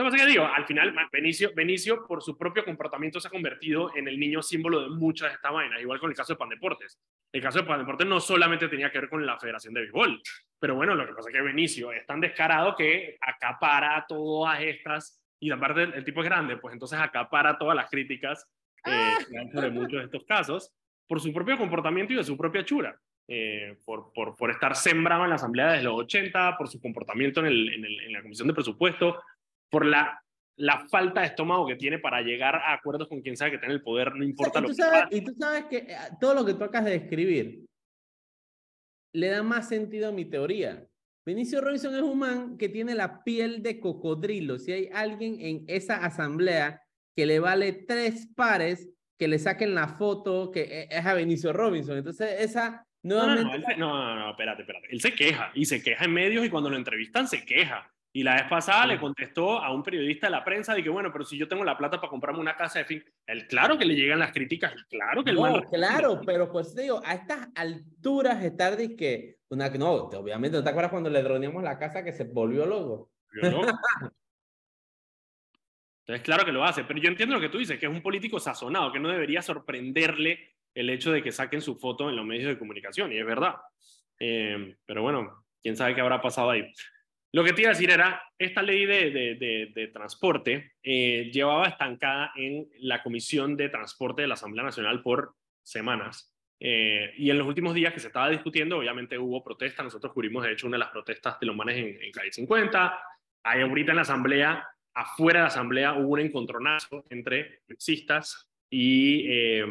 Lo 0.00 0.06
que 0.06 0.12
pasa 0.12 0.24
es 0.24 0.28
que 0.28 0.38
digo, 0.38 0.46
al 0.46 0.64
final, 0.64 0.94
Benicio, 1.12 1.52
Benicio, 1.54 2.06
por 2.06 2.22
su 2.22 2.38
propio 2.38 2.64
comportamiento, 2.64 3.20
se 3.20 3.28
ha 3.28 3.30
convertido 3.30 3.94
en 3.94 4.08
el 4.08 4.18
niño 4.18 4.40
símbolo 4.40 4.80
de 4.80 4.88
muchas 4.88 5.28
de 5.28 5.34
estas 5.34 5.52
vainas, 5.52 5.78
igual 5.78 6.00
con 6.00 6.08
el 6.08 6.16
caso 6.16 6.32
de 6.32 6.38
Pandeportes. 6.38 6.98
El 7.30 7.42
caso 7.42 7.58
de 7.58 7.66
Pandeportes 7.66 8.06
no 8.06 8.18
solamente 8.18 8.68
tenía 8.68 8.90
que 8.90 8.98
ver 8.98 9.10
con 9.10 9.26
la 9.26 9.38
Federación 9.38 9.74
de 9.74 9.82
Béisbol, 9.82 10.22
pero 10.58 10.74
bueno, 10.74 10.94
lo 10.94 11.06
que 11.06 11.12
pasa 11.12 11.28
es 11.28 11.34
que 11.34 11.42
Benicio 11.42 11.92
es 11.92 12.06
tan 12.06 12.18
descarado 12.18 12.74
que 12.74 13.18
acapara 13.20 14.06
todas 14.08 14.58
estas, 14.62 15.22
y 15.38 15.50
aparte 15.50 15.82
el, 15.82 16.02
tipo 16.02 16.22
es 16.22 16.30
grande, 16.30 16.56
pues 16.56 16.72
entonces 16.72 16.98
acapara 16.98 17.58
todas 17.58 17.76
las 17.76 17.90
críticas 17.90 18.48
eh, 18.86 19.14
hecho 19.28 19.60
de 19.60 19.70
muchos 19.70 19.98
de 19.98 20.04
estos 20.06 20.24
casos 20.24 20.72
por 21.06 21.20
su 21.20 21.30
propio 21.30 21.58
comportamiento 21.58 22.14
y 22.14 22.16
de 22.16 22.24
su 22.24 22.38
propia 22.38 22.64
chura. 22.64 22.98
Eh, 23.32 23.76
por, 23.84 24.12
por, 24.12 24.34
por 24.34 24.50
estar 24.50 24.74
sembrado 24.74 25.22
en 25.22 25.30
la 25.30 25.36
Asamblea 25.36 25.72
desde 25.72 25.84
los 25.84 26.00
80, 26.00 26.56
por 26.56 26.68
su 26.68 26.80
comportamiento 26.80 27.38
en, 27.38 27.46
el, 27.46 27.74
en, 27.74 27.84
el, 27.84 28.00
en 28.00 28.12
la 28.12 28.22
Comisión 28.22 28.48
de 28.48 28.54
Presupuesto, 28.54 29.22
por 29.70 29.86
la, 29.86 30.22
la 30.56 30.86
falta 30.88 31.20
de 31.20 31.28
estómago 31.28 31.66
que 31.66 31.76
tiene 31.76 31.98
para 31.98 32.20
llegar 32.20 32.56
a 32.56 32.74
acuerdos 32.74 33.08
con 33.08 33.22
quien 33.22 33.36
sabe 33.36 33.52
que 33.52 33.58
tiene 33.58 33.74
el 33.74 33.82
poder, 33.82 34.14
no 34.14 34.24
importa 34.24 34.58
y, 34.58 34.62
lo 34.62 34.68
que 34.68 34.74
sabes, 34.74 35.02
pase. 35.02 35.16
y 35.16 35.24
tú 35.24 35.34
sabes 35.38 35.64
que 35.64 35.76
eh, 35.76 35.96
todo 36.20 36.34
lo 36.34 36.44
que 36.44 36.54
tú 36.54 36.64
acabas 36.64 36.86
de 36.86 36.98
describir 36.98 37.64
le 39.14 39.28
da 39.28 39.42
más 39.42 39.68
sentido 39.68 40.08
a 40.08 40.12
mi 40.12 40.24
teoría. 40.24 40.86
Benicio 41.26 41.60
Robinson 41.60 41.94
es 41.94 42.02
un 42.02 42.18
man 42.18 42.58
que 42.58 42.68
tiene 42.68 42.94
la 42.94 43.22
piel 43.22 43.62
de 43.62 43.78
cocodrilo. 43.78 44.58
Si 44.58 44.72
hay 44.72 44.88
alguien 44.92 45.40
en 45.40 45.64
esa 45.68 46.04
asamblea 46.04 46.82
que 47.16 47.26
le 47.26 47.40
vale 47.40 47.72
tres 47.72 48.28
pares 48.34 48.88
que 49.18 49.28
le 49.28 49.38
saquen 49.38 49.74
la 49.74 49.86
foto 49.86 50.50
que 50.50 50.62
e, 50.62 50.88
es 50.90 51.04
a 51.04 51.12
Benicio 51.12 51.52
Robinson. 51.52 51.98
Entonces, 51.98 52.40
esa 52.40 52.86
nuevamente... 53.02 53.76
No, 53.76 53.92
no, 53.92 54.16
no, 54.16 54.30
espérate, 54.30 54.62
espérate. 54.62 54.88
Él 54.90 55.00
se 55.00 55.14
queja 55.14 55.50
y 55.54 55.66
se 55.66 55.82
queja 55.82 56.06
en 56.06 56.12
medios 56.14 56.44
y 56.44 56.50
cuando 56.50 56.70
lo 56.70 56.76
entrevistan 56.76 57.28
se 57.28 57.44
queja. 57.44 57.92
Y 58.12 58.24
la 58.24 58.34
vez 58.34 58.44
pasada 58.50 58.86
le 58.86 58.98
contestó 58.98 59.62
a 59.62 59.72
un 59.72 59.84
periodista 59.84 60.26
de 60.26 60.32
la 60.32 60.44
prensa 60.44 60.74
de 60.74 60.82
que, 60.82 60.88
bueno, 60.88 61.12
pero 61.12 61.24
si 61.24 61.38
yo 61.38 61.46
tengo 61.46 61.62
la 61.62 61.78
plata 61.78 62.00
para 62.00 62.10
comprarme 62.10 62.40
una 62.40 62.56
casa 62.56 62.80
de 62.80 62.84
fin, 62.84 63.04
él, 63.26 63.46
claro 63.46 63.78
que 63.78 63.84
le 63.84 63.94
llegan 63.94 64.18
las 64.18 64.32
críticas, 64.32 64.74
claro 64.88 65.22
que 65.22 65.30
el 65.30 65.36
no, 65.36 65.62
claro, 65.70 66.20
pero 66.26 66.50
pues 66.50 66.74
digo, 66.74 67.00
a 67.04 67.14
estas 67.14 67.48
alturas 67.54 68.42
estar 68.42 68.76
de 68.76 68.96
que, 68.96 69.36
una, 69.48 69.68
no, 69.70 69.92
obviamente, 69.92 70.56
¿no 70.56 70.64
te 70.64 70.70
acuerdas 70.70 70.90
cuando 70.90 71.08
le 71.08 71.22
droneamos 71.22 71.62
la 71.62 71.78
casa 71.78 72.02
que 72.02 72.12
se 72.12 72.24
volvió 72.24 72.66
loco? 72.66 73.12
Entonces, 76.00 76.24
claro 76.24 76.44
que 76.44 76.50
lo 76.50 76.64
hace, 76.64 76.82
pero 76.82 76.98
yo 76.98 77.08
entiendo 77.08 77.36
lo 77.36 77.40
que 77.40 77.48
tú 77.48 77.58
dices, 77.58 77.78
que 77.78 77.86
es 77.86 77.92
un 77.92 78.02
político 78.02 78.40
sazonado, 78.40 78.90
que 78.90 78.98
no 78.98 79.08
debería 79.08 79.40
sorprenderle 79.42 80.56
el 80.74 80.90
hecho 80.90 81.12
de 81.12 81.22
que 81.22 81.30
saquen 81.30 81.60
su 81.60 81.76
foto 81.76 82.10
en 82.10 82.16
los 82.16 82.26
medios 82.26 82.48
de 82.48 82.58
comunicación, 82.58 83.12
y 83.12 83.18
es 83.18 83.24
verdad. 83.26 83.54
Eh, 84.18 84.74
pero 84.84 85.02
bueno, 85.02 85.44
quién 85.62 85.76
sabe 85.76 85.94
qué 85.94 86.00
habrá 86.00 86.20
pasado 86.20 86.50
ahí. 86.50 86.64
Lo 87.32 87.44
que 87.44 87.52
te 87.52 87.62
iba 87.62 87.70
a 87.70 87.74
decir 87.74 87.90
era, 87.90 88.22
esta 88.38 88.62
ley 88.62 88.86
de, 88.86 89.70
de, 89.72 89.86
transporte 89.88 90.72
eh, 90.82 91.30
llevaba 91.32 91.68
estancada 91.68 92.32
en 92.34 92.68
la 92.80 93.02
Comisión 93.02 93.56
de 93.56 93.68
Transporte 93.68 94.22
de 94.22 94.28
la 94.28 94.34
Asamblea 94.34 94.64
Nacional 94.64 95.02
por 95.02 95.34
semanas. 95.62 96.34
Eh, 96.58 97.12
y 97.16 97.30
en 97.30 97.38
los 97.38 97.46
últimos 97.46 97.74
días 97.74 97.94
que 97.94 98.00
se 98.00 98.08
estaba 98.08 98.28
discutiendo, 98.28 98.78
obviamente 98.78 99.16
hubo 99.16 99.44
protestas. 99.44 99.84
Nosotros 99.84 100.12
cubrimos, 100.12 100.42
de 100.42 100.52
hecho, 100.52 100.66
una 100.66 100.76
de 100.76 100.80
las 100.80 100.90
protestas 100.90 101.38
de 101.38 101.46
los 101.46 101.54
manes 101.54 101.76
en, 101.76 102.02
en 102.02 102.10
Calle 102.10 102.32
50. 102.32 102.98
Hay 103.44 103.62
ahorita 103.62 103.92
en 103.92 103.96
la 103.96 104.02
Asamblea, 104.02 104.68
afuera 104.94 105.40
de 105.40 105.44
la 105.44 105.48
Asamblea, 105.48 105.94
hubo 105.94 106.14
un 106.14 106.20
encontronazo 106.20 107.04
entre 107.10 107.60
taxistas 107.68 108.50
y, 108.68 109.24
eh, 109.28 109.64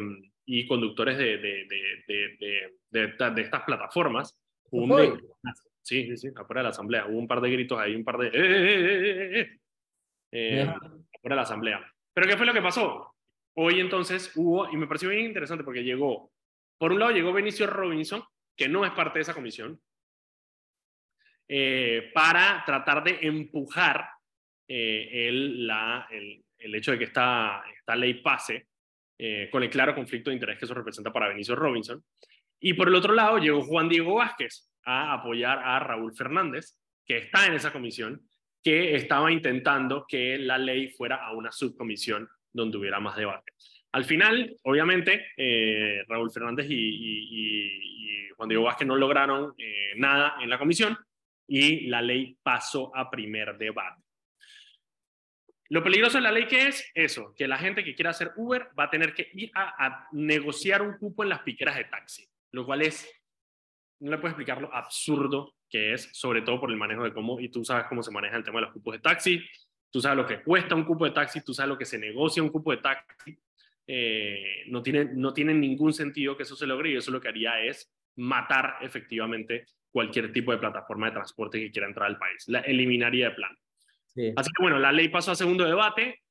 y 0.46 0.66
conductores 0.66 1.18
de, 1.18 1.38
de, 1.38 3.42
estas 3.42 3.62
plataformas. 3.64 4.40
Un, 4.70 5.20
Sí, 5.82 6.06
sí, 6.06 6.16
sí, 6.16 6.28
afuera 6.36 6.60
de 6.60 6.64
la 6.64 6.70
asamblea. 6.70 7.06
Hubo 7.06 7.18
un 7.18 7.28
par 7.28 7.40
de 7.40 7.50
gritos 7.50 7.78
ahí, 7.78 7.94
un 7.94 8.04
par 8.04 8.18
de... 8.18 8.28
¡Eh, 8.28 8.30
eh, 8.34 9.40
eh, 9.40 9.58
eh 10.32 10.62
afuera 10.62 11.34
de 11.34 11.36
la 11.36 11.42
asamblea. 11.42 11.92
Pero 12.12 12.26
¿qué 12.26 12.36
fue 12.36 12.46
lo 12.46 12.52
que 12.52 12.62
pasó? 12.62 13.14
Hoy 13.56 13.80
entonces 13.80 14.32
hubo, 14.36 14.70
y 14.70 14.76
me 14.76 14.86
pareció 14.86 15.08
bien 15.08 15.26
interesante 15.26 15.64
porque 15.64 15.82
llegó, 15.82 16.32
por 16.78 16.92
un 16.92 17.00
lado 17.00 17.12
llegó 17.12 17.32
Benicio 17.32 17.66
Robinson, 17.66 18.22
que 18.56 18.68
no 18.68 18.84
es 18.84 18.92
parte 18.92 19.18
de 19.18 19.22
esa 19.22 19.34
comisión, 19.34 19.80
para 22.14 22.62
tratar 22.64 23.02
de 23.02 23.18
empujar 23.22 24.08
el, 24.68 25.66
la, 25.66 26.06
el, 26.08 26.44
el, 26.58 26.74
hecho 26.76 26.92
de 26.92 26.98
que 26.98 27.04
esta, 27.04 27.64
esta 27.76 27.96
ley 27.96 28.14
pase 28.22 28.68
con 29.50 29.64
el 29.64 29.68
claro 29.68 29.96
conflicto 29.96 30.30
de 30.30 30.34
interés 30.34 30.58
que 30.58 30.64
eso 30.64 30.74
representa 30.74 31.12
para 31.12 31.28
Benicio 31.28 31.56
Robinson. 31.56 32.04
Y 32.60 32.74
por 32.74 32.86
el 32.86 32.94
otro 32.94 33.14
lado 33.14 33.38
llegó 33.38 33.62
Juan 33.62 33.88
Diego 33.88 34.14
Vázquez, 34.14 34.69
a 34.84 35.14
apoyar 35.14 35.58
a 35.58 35.78
Raúl 35.78 36.14
Fernández, 36.14 36.78
que 37.04 37.18
está 37.18 37.46
en 37.46 37.54
esa 37.54 37.72
comisión, 37.72 38.20
que 38.62 38.94
estaba 38.94 39.32
intentando 39.32 40.04
que 40.06 40.38
la 40.38 40.58
ley 40.58 40.90
fuera 40.90 41.16
a 41.16 41.32
una 41.32 41.50
subcomisión 41.50 42.28
donde 42.52 42.78
hubiera 42.78 43.00
más 43.00 43.16
debate. 43.16 43.52
Al 43.92 44.04
final, 44.04 44.56
obviamente, 44.62 45.28
eh, 45.36 46.04
Raúl 46.06 46.30
Fernández 46.30 46.66
y, 46.68 48.30
Juan 48.36 48.48
Diego 48.48 48.64
Vázquez 48.64 48.88
no 48.88 48.96
lograron 48.96 49.54
eh, 49.58 49.92
nada 49.96 50.36
en 50.40 50.48
la 50.48 50.58
comisión 50.58 50.96
y 51.46 51.88
la 51.88 52.00
ley 52.00 52.38
pasó 52.42 52.90
a 52.96 53.10
primer 53.10 53.58
debate. 53.58 54.02
Lo 55.68 55.82
peligroso 55.82 56.16
de 56.16 56.22
la 56.22 56.32
ley 56.32 56.46
que 56.46 56.68
es 56.68 56.90
eso, 56.94 57.34
que 57.36 57.46
la 57.46 57.58
gente 57.58 57.84
que 57.84 57.94
quiera 57.94 58.10
hacer 58.10 58.32
Uber 58.36 58.68
va 58.78 58.84
a 58.84 58.90
tener 58.90 59.12
que 59.12 59.30
ir 59.34 59.50
a, 59.54 59.84
a 59.84 60.08
negociar 60.12 60.80
un 60.80 60.96
cupo 60.96 61.22
en 61.22 61.28
las 61.28 61.40
piqueras 61.40 61.76
de 61.76 61.84
taxi, 61.84 62.26
lo 62.52 62.64
cual 62.64 62.80
es 62.82 63.06
no 64.00 64.10
le 64.10 64.18
puedo 64.18 64.30
explicar 64.30 64.60
lo 64.60 64.74
absurdo 64.74 65.54
que 65.68 65.92
es, 65.92 66.10
sobre 66.12 66.42
todo 66.42 66.60
por 66.60 66.70
el 66.70 66.76
manejo 66.76 67.04
de 67.04 67.12
cómo, 67.12 67.38
y 67.38 67.48
tú 67.48 67.64
sabes 67.64 67.86
cómo 67.88 68.02
se 68.02 68.10
maneja 68.10 68.36
el 68.36 68.42
tema 68.42 68.58
de 68.58 68.66
los 68.66 68.72
cupos 68.72 68.94
de 68.94 68.98
taxi, 68.98 69.40
tú 69.90 70.00
sabes 70.00 70.16
lo 70.16 70.26
que 70.26 70.42
cuesta 70.42 70.74
un 70.74 70.84
cupo 70.84 71.04
de 71.04 71.12
taxi, 71.12 71.42
tú 71.42 71.54
sabes 71.54 71.68
lo 71.68 71.78
que 71.78 71.84
se 71.84 71.98
negocia 71.98 72.42
un 72.42 72.48
cupo 72.48 72.72
de 72.72 72.78
taxi, 72.78 73.38
eh, 73.86 74.64
no, 74.66 74.82
tiene, 74.82 75.04
no 75.04 75.32
tiene 75.32 75.54
ningún 75.54 75.92
sentido 75.92 76.36
que 76.36 76.42
eso 76.42 76.56
se 76.56 76.66
logre 76.66 76.90
y 76.90 76.96
eso 76.96 77.10
lo 77.10 77.20
que 77.20 77.28
haría 77.28 77.60
es 77.60 77.92
matar 78.16 78.78
efectivamente 78.82 79.66
cualquier 79.90 80.32
tipo 80.32 80.52
de 80.52 80.58
plataforma 80.58 81.06
de 81.06 81.12
transporte 81.12 81.58
que 81.58 81.70
quiera 81.70 81.88
entrar 81.88 82.08
al 82.08 82.18
país, 82.18 82.48
la 82.48 82.60
eliminaría 82.60 83.30
de 83.30 83.34
plan. 83.34 83.56
Así 84.36 84.50
que 84.56 84.62
bueno, 84.62 84.78
la 84.78 84.92
ley 84.92 85.08
pasó 85.08 85.32
a 85.32 85.36
segundo 85.36 85.64
debate, 85.64 86.22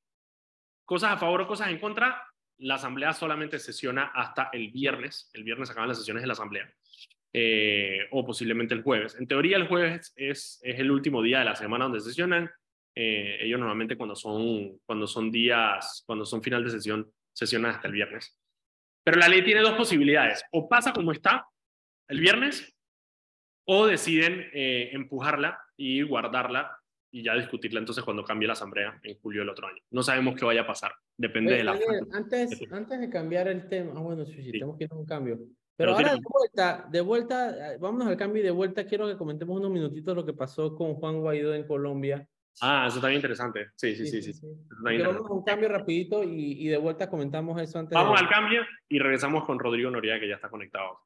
cosas 0.86 1.12
a 1.12 1.18
favor 1.18 1.42
o 1.42 1.48
cosas 1.48 1.70
en 1.70 1.80
contra, 1.80 2.24
la 2.58 2.76
asamblea 2.76 3.14
solamente 3.14 3.58
sesiona 3.58 4.12
hasta 4.14 4.50
el 4.52 4.70
viernes, 4.72 5.30
el 5.34 5.44
viernes 5.44 5.70
acaban 5.70 5.88
las 5.88 5.98
sesiones 5.98 6.24
de 6.24 6.28
la 6.28 6.34
asamblea. 6.34 6.70
Eh, 7.32 8.08
o 8.12 8.26
posiblemente 8.26 8.74
el 8.74 8.82
jueves. 8.82 9.16
En 9.20 9.28
teoría 9.28 9.58
el 9.58 9.68
jueves 9.68 10.14
es, 10.16 10.60
es 10.64 10.80
el 10.80 10.90
último 10.90 11.22
día 11.22 11.40
de 11.40 11.46
la 11.46 11.56
semana 11.56 11.86
donde 11.86 12.00
sesionan. 12.00 12.50
Eh, 12.96 13.38
ellos 13.42 13.60
normalmente 13.60 13.96
cuando 13.96 14.16
son, 14.16 14.80
cuando 14.86 15.06
son 15.06 15.32
días, 15.32 16.04
cuando 16.08 16.26
son 16.26 16.42
final 16.42 16.64
de 16.64 16.72
sesión, 16.72 17.12
sesionan 17.34 17.72
hasta 17.72 17.88
el 17.88 17.94
viernes. 17.94 18.38
Pero 19.04 19.18
la 19.18 19.28
ley 19.28 19.44
tiene 19.44 19.62
dos 19.62 19.74
posibilidades. 19.74 20.44
O 20.52 20.68
pasa 20.68 20.92
como 20.92 21.12
está 21.12 21.46
el 22.08 22.20
viernes, 22.20 22.76
o 23.66 23.86
deciden 23.86 24.48
eh, 24.54 24.90
empujarla 24.94 25.60
y 25.78 26.02
guardarla 26.02 26.76
y 27.12 27.24
ya 27.24 27.36
discutirla 27.36 27.80
entonces 27.80 28.04
cuando 28.04 28.24
cambie 28.24 28.48
la 28.48 28.54
asamblea 28.54 29.00
en 29.04 29.20
julio 29.20 29.42
del 29.42 29.50
otro 29.50 29.68
año. 29.68 29.82
No 29.92 30.02
sabemos 30.02 30.36
qué 30.36 30.46
vaya 30.46 30.62
a 30.62 30.68
pasar, 30.68 30.94
depende 31.16 31.54
de 31.54 31.64
la... 31.64 31.80
antes, 32.14 32.60
antes 32.72 33.00
de 33.00 33.10
cambiar 33.10 33.48
el 33.48 33.68
tema, 33.68 33.94
ah, 33.96 34.00
bueno, 34.00 34.26
si 34.26 34.52
tenemos 34.52 34.78
que 34.78 34.86
ir 34.86 34.92
a 34.92 34.96
un 34.96 35.06
cambio. 35.06 35.40
Pero, 35.80 35.94
ahora 35.94 36.12
de 36.12 36.20
vuelta, 36.22 36.86
de 36.92 37.00
vuelta, 37.00 37.56
vámonos 37.80 38.10
al 38.10 38.18
cambio 38.18 38.42
y 38.42 38.44
de 38.44 38.52
vuelta 38.52 38.86
quiero 38.86 39.08
que 39.08 39.16
comentemos 39.16 39.58
unos 39.58 39.72
minutitos 39.72 40.14
lo 40.14 40.26
que 40.26 40.34
pasó 40.34 40.76
con 40.76 40.96
Juan 40.96 41.22
Guaidó 41.22 41.56
en 41.56 41.66
Colombia. 41.66 42.28
Ah, 42.60 42.84
eso 42.86 43.00
bien 43.00 43.14
interesante. 43.14 43.68
Sí, 43.78 43.96
sí, 43.96 44.06
sí, 44.06 44.22
sí. 44.22 44.34
sí, 44.34 44.46
Vamos 44.82 45.30
a 45.30 45.34
un 45.34 45.44
cambio 45.46 45.70
rapidito 45.70 46.22
y, 46.22 46.66
y, 46.66 46.68
de 46.68 46.76
vuelta 46.76 47.10
comentamos 47.10 47.62
eso 47.62 47.80
antes. 47.80 47.96
Vamos 47.96 48.20
al 48.20 48.28
cambio 48.28 48.62
y 48.90 49.00
regresamos 49.00 49.46
con 49.46 49.58
Rodrigo 49.58 49.90
Noriega 49.90 50.20
que 50.20 50.28
ya 50.28 50.36
está 50.36 50.50
conectado. 50.50 51.00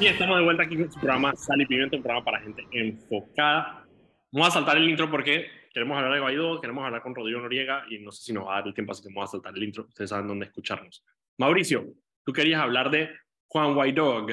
Y 0.00 0.06
estamos 0.06 0.36
de 0.36 0.42
vuelta 0.42 0.64
aquí 0.64 0.76
con 0.76 0.90
su 0.90 0.98
programa 0.98 1.32
Sal 1.36 1.60
y 1.60 1.66
Pimiento, 1.66 1.96
un 1.96 2.02
programa 2.02 2.24
para 2.24 2.40
gente 2.40 2.66
enfocada. 2.72 3.86
Vamos 4.32 4.48
a 4.48 4.50
saltar 4.50 4.78
el 4.78 4.90
intro 4.90 5.08
porque 5.08 5.46
queremos 5.72 5.96
hablar 5.96 6.14
de 6.14 6.20
Guaidó, 6.20 6.60
queremos 6.60 6.84
hablar 6.84 7.02
con 7.02 7.14
Rodrigo 7.14 7.40
Noriega 7.40 7.84
y 7.88 8.00
no 8.00 8.10
sé 8.10 8.24
si 8.24 8.32
nos 8.32 8.48
va 8.48 8.54
a 8.54 8.58
dar 8.58 8.66
el 8.66 8.74
tiempo, 8.74 8.90
así 8.90 9.04
que 9.04 9.14
vamos 9.14 9.30
a 9.30 9.30
saltar 9.30 9.54
el 9.56 9.62
intro. 9.62 9.84
Ustedes 9.84 10.10
saben 10.10 10.26
dónde 10.26 10.46
escucharnos. 10.46 11.04
Mauricio, 11.38 11.94
Tú 12.24 12.32
querías 12.32 12.60
hablar 12.60 12.90
de 12.90 13.10
Juan 13.48 13.74
Guaidó, 13.74 14.26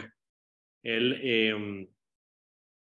el 0.84 1.20
eh, 1.22 1.90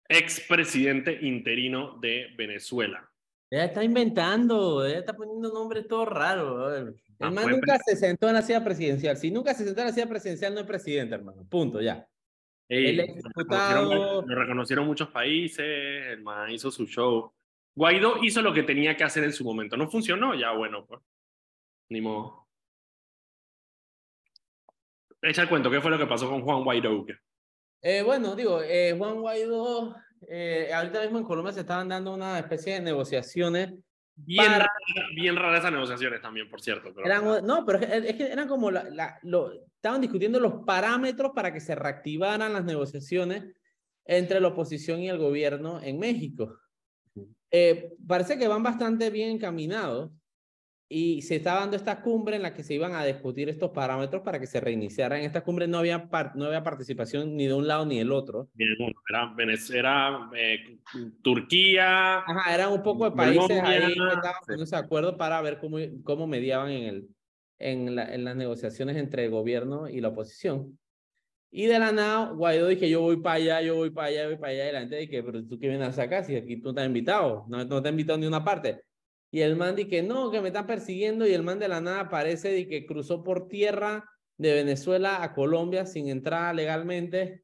expresidente 0.08 1.20
interino 1.22 1.98
de 2.00 2.28
Venezuela. 2.38 3.10
Ella 3.50 3.66
está 3.66 3.84
inventando, 3.84 4.86
ella 4.86 5.00
está 5.00 5.14
poniendo 5.14 5.54
nombres 5.54 5.88
todo 5.88 6.06
raros. 6.06 6.76
El 6.76 6.96
ah, 7.20 7.30
man 7.30 7.50
nunca 7.50 7.78
se 7.86 7.96
sentó 7.96 8.28
en 8.28 8.34
la 8.34 8.42
silla 8.42 8.64
presidencial. 8.64 9.16
Si 9.16 9.30
nunca 9.30 9.54
se 9.54 9.64
sentó 9.64 9.82
en 9.82 9.88
la 9.88 9.94
silla 9.94 10.10
presidencial, 10.10 10.54
no 10.54 10.62
es 10.62 10.66
presidente, 10.66 11.14
hermano. 11.14 11.46
Punto, 11.48 11.80
ya. 11.80 12.08
el 12.68 12.98
Lo, 12.98 14.22
reconocieron, 14.24 14.88
muchos 14.88 15.10
países, 15.10 15.64
el 15.66 16.24
man 16.24 16.50
hizo 16.50 16.72
su 16.72 16.88
show. 16.88 17.32
Guaidó 17.76 18.24
hizo 18.24 18.42
lo 18.42 18.54
que 18.54 18.64
tenía 18.64 18.98
que 18.98 19.04
hacer 19.04 19.24
en 19.24 19.34
su 19.34 19.44
momento. 19.44 19.78
No 19.78 19.90
funcionó, 19.90 20.34
ya 20.34 20.52
bueno, 20.52 20.86
pues. 20.88 21.02
Ni 21.90 22.02
modo. 22.02 22.43
Echa 25.24 25.42
el 25.42 25.48
cuento, 25.48 25.72
¿qué 25.72 25.80
fue 25.80 25.90
lo 25.90 25.98
que 25.98 26.06
pasó 26.06 26.30
con 26.30 26.42
Juan 26.42 26.66
Guaidó? 26.66 27.06
Eh, 27.82 28.04
bueno, 28.04 28.36
digo, 28.36 28.62
eh, 28.62 28.94
Juan 28.98 29.22
Guaidó, 29.22 29.96
eh, 30.28 30.70
ahorita 30.74 31.02
mismo 31.02 31.20
en 31.20 31.24
Colombia 31.24 31.54
se 31.54 31.62
estaban 31.62 31.88
dando 31.88 32.14
una 32.14 32.38
especie 32.40 32.74
de 32.74 32.82
negociaciones. 32.82 33.74
Bien, 34.16 34.52
raras 34.52 34.68
bien 35.16 35.38
raras 35.38 35.62
esas 35.62 35.72
negociaciones 35.72 36.22
también, 36.22 36.50
por 36.50 36.62
cierto. 36.62 36.94
no, 37.42 37.66
pero 37.66 37.80
es, 37.80 38.16
que 38.16 38.34
eran 38.34 38.50
como, 38.50 38.70
la, 38.70 39.18
lo, 39.24 39.54
estaban 39.76 40.02
discutiendo 40.02 40.42
los 40.42 40.66
parámetros 40.66 41.32
para 41.34 41.54
que 41.54 41.62
se 41.62 41.74
reactivaran 41.74 42.52
las 42.52 42.66
negociaciones 42.66 43.46
entre 44.04 44.42
la 44.42 44.50
oposición 44.50 45.00
y 45.00 45.10
el 45.10 45.20
gobierno 45.20 45.82
en 45.82 46.00
México. 46.00 46.60
parece 48.06 48.38
que 48.38 48.50
van 48.50 48.62
bastante 48.62 49.10
bien 49.10 49.30
encaminados 49.30 50.12
y 50.96 51.24
se 51.24 51.38
estaba 51.38 51.62
dando 51.62 51.76
esta 51.76 52.02
cumbre 52.02 52.36
en 52.36 52.44
la 52.44 52.54
que 52.54 52.62
se 52.62 52.76
iban 52.76 52.94
a 52.94 53.04
discutir 53.04 53.50
estos 53.50 53.72
parámetros 53.72 54.22
para 54.22 54.40
que 54.40 54.46
se 54.46 54.60
reiniciaran. 54.60 55.22
En 55.22 55.26
esta 55.26 55.44
cumbre 55.44 55.68
no 55.68 55.80
había, 55.80 56.08
no 56.36 56.46
había 56.46 56.62
participación 56.62 57.36
ni 57.36 57.48
de 57.48 57.54
un 57.56 57.68
lado 57.68 57.84
ni 57.84 57.98
del 57.98 58.12
otro. 58.12 58.50
Era, 58.56 59.34
era 59.74 60.30
eh, 60.38 60.78
Turquía. 61.24 62.20
Ajá, 62.20 62.54
eran 62.54 62.72
un 62.72 62.84
poco 62.84 63.06
de 63.06 63.16
países 63.16 63.60
ahí 63.64 63.88
que 63.88 63.94
estaban 63.94 64.36
poniéndose 64.46 64.76
de 64.76 64.82
acuerdo 64.84 65.18
para 65.18 65.42
ver 65.42 65.58
cómo, 65.58 65.78
cómo 66.04 66.28
mediaban 66.28 66.70
en, 66.70 66.84
el, 66.84 67.10
en, 67.58 67.96
la, 67.96 68.14
en 68.14 68.24
las 68.24 68.36
negociaciones 68.36 68.96
entre 68.96 69.26
el 69.26 69.32
gobierno 69.32 69.90
y 69.90 70.00
la 70.00 70.10
oposición. 70.10 70.78
Y 71.50 71.66
de 71.66 71.80
la 71.80 71.92
nada, 71.92 72.30
Guaidó 72.34 72.68
dice, 72.68 72.88
yo 72.88 73.02
voy 73.02 73.18
para 73.18 73.38
allá, 73.38 73.62
yo 73.64 73.76
voy 73.78 73.90
para 73.90 74.10
allá, 74.10 74.28
voy 74.28 74.38
para 74.38 74.52
allá. 74.52 74.70
Y 74.70 74.74
la 74.74 74.80
gente 74.82 74.98
dice, 74.98 75.24
pero 75.24 75.44
tú 75.44 75.58
qué 75.58 75.70
vienes 75.70 75.98
acá 75.98 76.24
si 76.24 76.36
aquí 76.36 76.62
tú 76.62 76.70
estás 76.70 76.86
invitado, 76.86 77.46
no, 77.48 77.66
no 77.66 77.82
te 77.82 77.90
has 77.90 77.94
invitado 77.94 78.20
ni 78.20 78.28
una 78.28 78.44
parte. 78.44 78.84
Y 79.34 79.42
el 79.42 79.56
man 79.56 79.76
dice, 79.76 80.04
no, 80.04 80.30
que 80.30 80.42
me 80.42 80.50
están 80.50 80.68
persiguiendo. 80.68 81.28
Y 81.28 81.34
el 81.34 81.42
man 81.42 81.58
de 81.58 81.68
la 81.68 81.82
nada 81.82 82.02
aparece 82.02 82.50
de 82.50 82.68
que 82.68 82.86
cruzó 82.86 83.24
por 83.24 83.48
tierra 83.48 84.08
de 84.38 84.54
Venezuela 84.54 85.24
a 85.24 85.34
Colombia 85.34 85.88
sin 85.88 86.08
entrar 86.08 86.54
legalmente. 86.54 87.44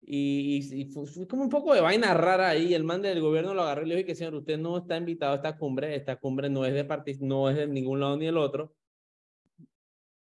Y, 0.00 0.66
y, 0.72 0.84
fue, 0.86 1.04
como 1.28 1.42
un 1.42 1.50
poco 1.50 1.74
de 1.74 1.82
vaina 1.82 2.14
rara 2.14 2.48
ahí. 2.48 2.72
El 2.72 2.84
man 2.84 3.02
del 3.02 3.20
gobierno 3.20 3.52
lo 3.52 3.60
agarró 3.60 3.82
y 3.84 3.88
le 3.90 3.96
dijo 3.96 4.06
que, 4.06 4.14
señor, 4.14 4.36
usted 4.36 4.56
no 4.56 4.78
está 4.78 4.96
invitado 4.96 5.34
a 5.34 5.36
esta 5.36 5.58
cumbre. 5.58 5.94
Esta 5.94 6.16
cumbre 6.16 6.48
no 6.48 6.64
es 6.64 6.72
de, 6.72 7.18
no 7.20 7.50
es 7.50 7.56
de 7.56 7.66
ningún 7.66 8.00
lado 8.00 8.16
ni 8.16 8.26
el 8.26 8.38
otro 8.38 8.74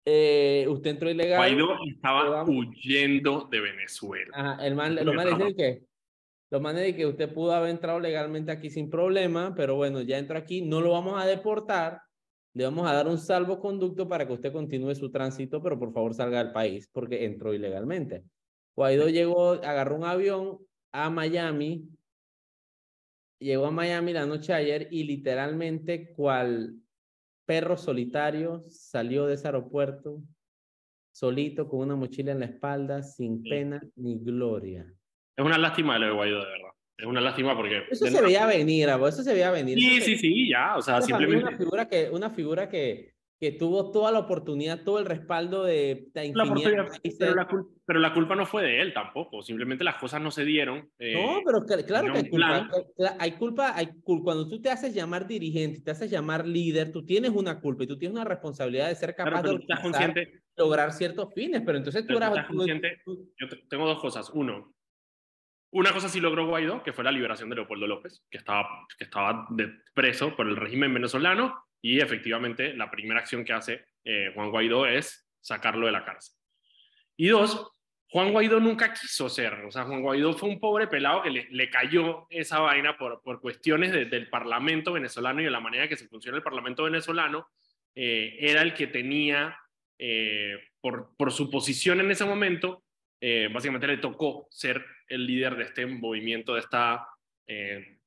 eh, 0.06 0.66
usted 0.70 0.92
entró 0.92 1.10
ilegal. 1.10 1.38
Guaidó 1.38 1.78
estaba 1.86 2.44
huyendo 2.46 3.48
de 3.52 3.60
Venezuela. 3.60 4.32
Ajá, 4.34 4.66
el 4.66 4.76
man, 4.76 4.96
lo 4.96 5.14
más 5.14 5.26
dice 5.26 5.56
que 5.56 5.84
lo 6.52 6.60
man 6.60 6.76
de 6.76 6.94
que 6.94 7.06
usted 7.06 7.34
pudo 7.34 7.54
haber 7.54 7.70
entrado 7.70 8.00
legalmente 8.00 8.52
aquí 8.52 8.70
sin 8.70 8.90
problema, 8.90 9.56
pero 9.56 9.76
bueno, 9.76 10.02
ya 10.02 10.18
entró 10.18 10.38
aquí, 10.38 10.62
no 10.62 10.82
lo 10.82 10.92
vamos 10.92 11.22
a 11.22 11.26
deportar, 11.26 12.02
le 12.54 12.66
vamos 12.66 12.86
a 12.90 12.94
dar 12.94 13.08
un 13.08 13.18
salvoconducto 13.18 14.08
para 14.10 14.28
que 14.28 14.34
usted 14.34 14.52
continúe 14.52 14.94
su 14.94 15.10
tránsito, 15.10 15.64
pero 15.64 15.80
por 15.80 15.94
favor 15.94 16.14
salga 16.14 16.44
del 16.44 16.52
país 16.52 16.90
porque 16.92 17.24
entró 17.24 17.54
ilegalmente. 17.54 18.26
Guaidó 18.76 19.08
llegó, 19.08 19.52
agarró 19.52 19.96
un 19.96 20.04
avión 20.04 20.58
a 20.92 21.10
Miami, 21.10 21.88
llegó 23.40 23.68
a 23.68 23.72
Miami 23.72 24.12
la 24.12 24.26
noche 24.26 24.52
de 24.52 24.60
ayer 24.60 24.88
y 24.92 25.06
literalmente 25.06 26.12
cual 26.14 26.76
perro 27.46 27.78
solitario 27.78 28.66
salió 28.68 29.26
de 29.26 29.36
ese 29.36 29.48
aeropuerto 29.48 30.22
solito 31.14 31.70
con 31.70 31.80
una 31.80 31.96
mochila 31.96 32.34
en 32.34 32.40
la 32.40 32.46
espalda, 32.48 33.04
sin 33.04 33.42
pena 33.42 33.82
ni 33.96 34.20
gloria. 34.20 34.94
Es 35.36 35.46
una 35.46 35.58
lástima 35.58 35.98
lo 35.98 36.08
de 36.08 36.12
Guaidó, 36.14 36.40
de 36.40 36.52
verdad. 36.52 36.70
Es 36.98 37.06
una 37.08 37.22
lástima 37.22 37.56
porque... 37.56 37.84
Eso 37.90 38.06
se 38.06 38.22
veía 38.22 38.46
venir, 38.46 38.90
eso 38.90 39.24
se 39.24 39.34
veía 39.34 39.52
venir. 39.52 39.80
Sí, 39.80 40.02
sí, 40.02 40.18
sí, 40.18 40.50
ya, 40.50 40.76
o 40.78 40.82
sea, 40.82 41.02
simplemente... 41.02 41.48
Una 41.48 41.58
figura 41.58 41.88
que, 41.88 42.10
una 42.12 42.30
figura 42.30 42.70
que, 42.70 43.16
que 43.42 43.54
tuvo 43.54 43.90
toda 43.90 44.12
la 44.12 44.20
oportunidad, 44.20 44.84
todo 44.84 45.00
el 45.00 45.08
respaldo 45.08 45.64
de 45.64 46.10
la 46.14 46.22
pero, 47.18 47.34
la 47.34 47.48
culpa, 47.48 47.70
pero, 47.88 48.00
la 48.00 48.14
culpa 48.14 48.36
no 48.36 48.46
fue 48.46 48.62
de 48.62 48.82
él 48.82 48.94
tampoco, 48.94 49.42
simplemente 49.42 49.84
las 49.84 49.96
cosas 49.96 50.22
no 50.22 50.30
se 50.30 50.46
dieron. 50.46 50.92
Eh, 51.00 51.16
no, 51.16 51.42
pero 51.44 51.66
claro 51.84 52.14
que 52.14 52.20
hay 52.20 52.30
culpa, 52.30 52.70
hay 53.18 53.32
culpa, 53.32 53.76
hay 53.76 53.90
Cuando 54.04 54.48
tú 54.48 54.62
te 54.62 54.70
haces 54.70 54.94
llamar 54.94 55.26
dirigente, 55.26 55.82
te 55.82 55.90
haces 55.90 56.12
llamar 56.12 56.46
líder, 56.46 56.92
tú 56.92 57.04
tienes 57.04 57.32
una 57.32 57.60
culpa 57.60 57.84
y 57.84 57.88
tú 57.88 57.98
tienes 57.98 58.16
una 58.16 58.26
responsabilidad 58.26 58.90
de 58.90 58.96
ser 58.96 59.16
capaz 59.16 59.42
de 59.42 60.42
lograr 60.56 60.94
ciertos 60.94 61.34
fines, 61.34 61.64
pero 61.66 61.80
entonces 61.80 62.06
tú 62.06 62.18
eras... 62.18 62.46
Consciente, 62.46 63.02
yo 63.08 63.48
tengo 63.68 63.88
dos 63.88 64.00
cosas. 64.00 64.30
Uno, 64.36 64.72
una 65.72 65.94
cosa 65.94 66.10
sí 66.10 66.20
logró 66.20 66.48
Guaidó, 66.48 66.84
que 66.84 66.94
fue 66.94 67.04
la 67.04 67.12
liberación 67.12 67.50
de 67.50 67.56
Leopoldo 67.56 67.88
López, 67.88 68.26
que 68.30 68.38
estaba, 68.38 68.86
que 68.98 69.06
estaba 69.06 69.48
de 69.52 69.72
preso 69.94 70.36
por 70.36 70.48
el 70.48 70.58
régimen 70.58 70.94
venezolano, 70.94 71.66
y 71.82 72.00
efectivamente, 72.00 72.76
la 72.76 72.92
primera 72.92 73.22
acción 73.22 73.44
que 73.44 73.54
hace 73.54 73.86
eh, 74.04 74.32
Juan 74.36 74.52
Guaidó 74.52 74.86
es 74.86 75.28
sacarlo 75.40 75.88
de 75.88 75.94
la 75.94 76.06
cárcel. 76.06 76.36
Y 77.18 77.28
dos, 77.28 77.72
Juan 78.10 78.34
Guaidó 78.34 78.60
nunca 78.60 78.94
quiso 78.94 79.30
ser, 79.30 79.54
o 79.66 79.72
sea, 79.72 79.86
Juan 79.86 80.02
Guaidó 80.02 80.34
fue 80.34 80.50
un 80.50 80.60
pobre 80.60 80.88
pelado 80.88 81.24
que 81.24 81.30
le, 81.30 81.70
cayó 81.70 82.28
esa 82.30 82.60
vaina 82.60 82.98
por, 82.98 83.22
por 83.24 83.40
cuestiones 83.40 83.94
del 83.94 84.30
Parlamento 84.30 84.92
venezolano 84.92 85.40
y 85.40 85.46
de 85.46 85.52
la 85.52 85.62
manera 85.62 85.88
que 85.88 85.96
se 85.96 86.08
funciona 86.08 86.38
el 86.38 86.44
Parlamento 86.44 86.84
venezolano, 86.84 87.48
eh, 87.96 88.36
era 88.40 88.62
el 88.62 88.74
que 88.74 88.88
tenía, 88.88 89.58
eh, 89.98 90.60
por, 90.82 91.16
por, 91.16 91.32
su 91.32 91.50
posición 91.50 92.02
en 92.02 92.12
ese 92.12 92.26
momento, 92.26 92.84
básicamente 93.52 93.88
le 93.88 93.98
tocó 93.98 94.48
ser 94.50 94.84
el 95.08 95.26
líder 95.28 95.56
de 95.56 95.64
este 95.64 95.86
movimiento, 95.86 96.56
de 96.56 96.62
esta, 96.62 97.08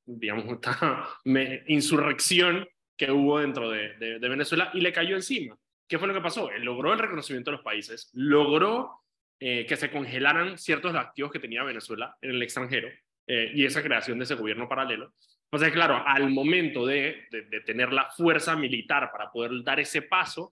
digamos, 0.04 0.46
esta 0.46 1.08
insurrección 1.68 2.66
que 2.96 3.10
hubo 3.10 3.40
dentro 3.40 3.70
de, 3.70 4.18
Venezuela 4.20 4.70
y 4.74 4.80
le 4.80 4.92
cayó 4.92 5.16
encima. 5.16 5.56
¿Qué 5.88 5.98
fue 5.98 6.08
lo 6.08 6.14
que 6.14 6.20
pasó? 6.20 6.50
Él 6.50 6.62
logró 6.62 6.92
el 6.92 6.98
reconocimiento 6.98 7.50
de 7.50 7.56
los 7.56 7.64
países, 7.64 8.10
logró 8.14 9.02
eh, 9.38 9.66
que 9.66 9.76
se 9.76 9.90
congelaran 9.90 10.58
ciertos 10.58 10.94
activos 10.94 11.30
que 11.30 11.38
tenía 11.38 11.62
Venezuela 11.62 12.16
en 12.22 12.30
el 12.30 12.42
extranjero 12.42 12.88
eh, 13.26 13.50
y 13.54 13.64
esa 13.64 13.82
creación 13.82 14.18
de 14.18 14.24
ese 14.24 14.34
gobierno 14.34 14.68
paralelo. 14.68 15.12
Pues 15.50 15.70
claro, 15.72 16.02
al 16.04 16.30
momento 16.30 16.86
de, 16.86 17.28
tener 17.64 17.92
la 17.92 18.10
fuerza 18.10 18.56
militar 18.56 19.10
para 19.12 19.30
poder 19.30 19.62
dar 19.62 19.78
ese 19.78 20.02
paso, 20.02 20.50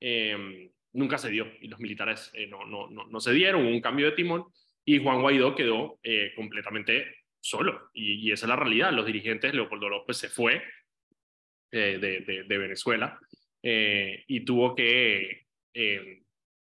eh, 0.00 0.70
nunca 0.92 1.18
se 1.18 1.30
dio 1.30 1.46
y 1.60 1.68
los 1.68 1.80
militares 1.80 2.32
no, 2.48 2.64
no, 2.64 2.88
no, 2.90 3.06
no, 3.06 3.20
se 3.20 3.32
dieron, 3.32 3.62
hubo 3.62 3.70
un 3.70 3.80
cambio 3.80 4.06
de 4.06 4.12
timón 4.12 4.44
y 4.84 5.02
Juan 5.02 5.20
Guaidó 5.20 5.54
quedó 5.54 5.98
completamente 6.36 7.22
solo. 7.42 7.90
Y, 7.92 8.30
esa 8.32 8.46
es 8.46 8.48
la 8.48 8.56
realidad. 8.56 8.92
Los 8.92 9.04
dirigentes, 9.04 9.52
Leopoldo 9.52 9.88
López 9.88 10.16
se 10.16 10.28
fue, 10.28 10.62
eh, 11.70 11.98
de, 11.98 12.44
de, 12.44 12.58
Venezuela 12.58 13.18
eh, 13.62 14.24
y 14.26 14.44
tuvo 14.44 14.74
que... 14.74 15.46
Eh, 15.74 16.22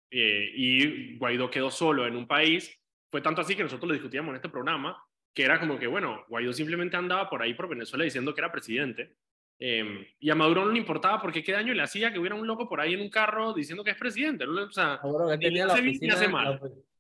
y 0.09 1.17
Guaidó 1.17 1.49
quedó 1.49 1.69
solo 1.69 2.07
en 2.07 2.15
un 2.15 2.27
país. 2.27 2.79
Fue 3.11 3.21
tanto 3.21 3.41
así 3.41 3.55
que 3.55 3.63
nosotros 3.63 3.87
lo 3.87 3.93
discutíamos 3.93 4.29
en 4.29 4.37
este 4.37 4.49
programa, 4.49 4.97
que 5.33 5.43
era 5.43 5.59
como 5.59 5.77
que, 5.77 5.87
bueno, 5.87 6.25
Guaidó 6.29 6.53
simplemente 6.53 6.95
andaba 6.95 7.29
por 7.29 7.41
ahí 7.41 7.53
por 7.53 7.67
Venezuela 7.67 8.05
diciendo 8.05 8.33
que 8.33 8.41
era 8.41 8.51
presidente. 8.51 9.15
Y 9.59 10.29
a 10.29 10.35
Maduro 10.35 10.65
no 10.65 10.71
le 10.71 10.77
importaba 10.77 11.19
porque 11.19 11.43
qué 11.43 11.51
daño 11.51 11.73
le 11.73 11.81
hacía 11.81 12.11
que 12.13 12.19
hubiera 12.19 12.35
un 12.35 12.45
loco 12.45 12.69
por 12.69 12.79
ahí 12.79 12.93
en 12.93 13.01
un 13.01 13.09
carro 13.09 13.53
diciendo 13.53 13.83
que 13.83 13.91
es 13.91 13.97
presidente. 13.97 14.45
O 14.45 14.71
sea, 14.71 14.99
tenía 15.39 15.65
la 15.65 15.73
oficina, 15.73 16.15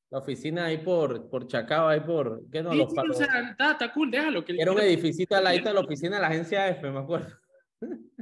la, 0.09 0.19
oficina 0.19 0.65
ahí 0.65 0.77
por, 0.79 1.29
por 1.29 1.47
Chacao, 1.47 1.87
ahí 1.87 1.99
por... 1.99 2.41
¿qué 2.51 2.63
no, 2.63 2.73
los 2.73 2.91
o 2.91 3.13
sea, 3.13 3.55
está, 3.59 3.93
cool, 3.93 4.09
déjalo. 4.09 4.43
Que, 4.43 4.55
era 4.57 4.71
un 4.71 4.79
edificio 4.79 5.27
al 5.31 5.43
lado 5.43 5.57
de 5.57 5.73
la 5.73 5.79
oficina 5.81 6.15
de 6.15 6.21
la 6.21 6.27
agencia 6.29 6.67
F, 6.69 6.89
me 6.89 6.99
acuerdo. 6.99 7.27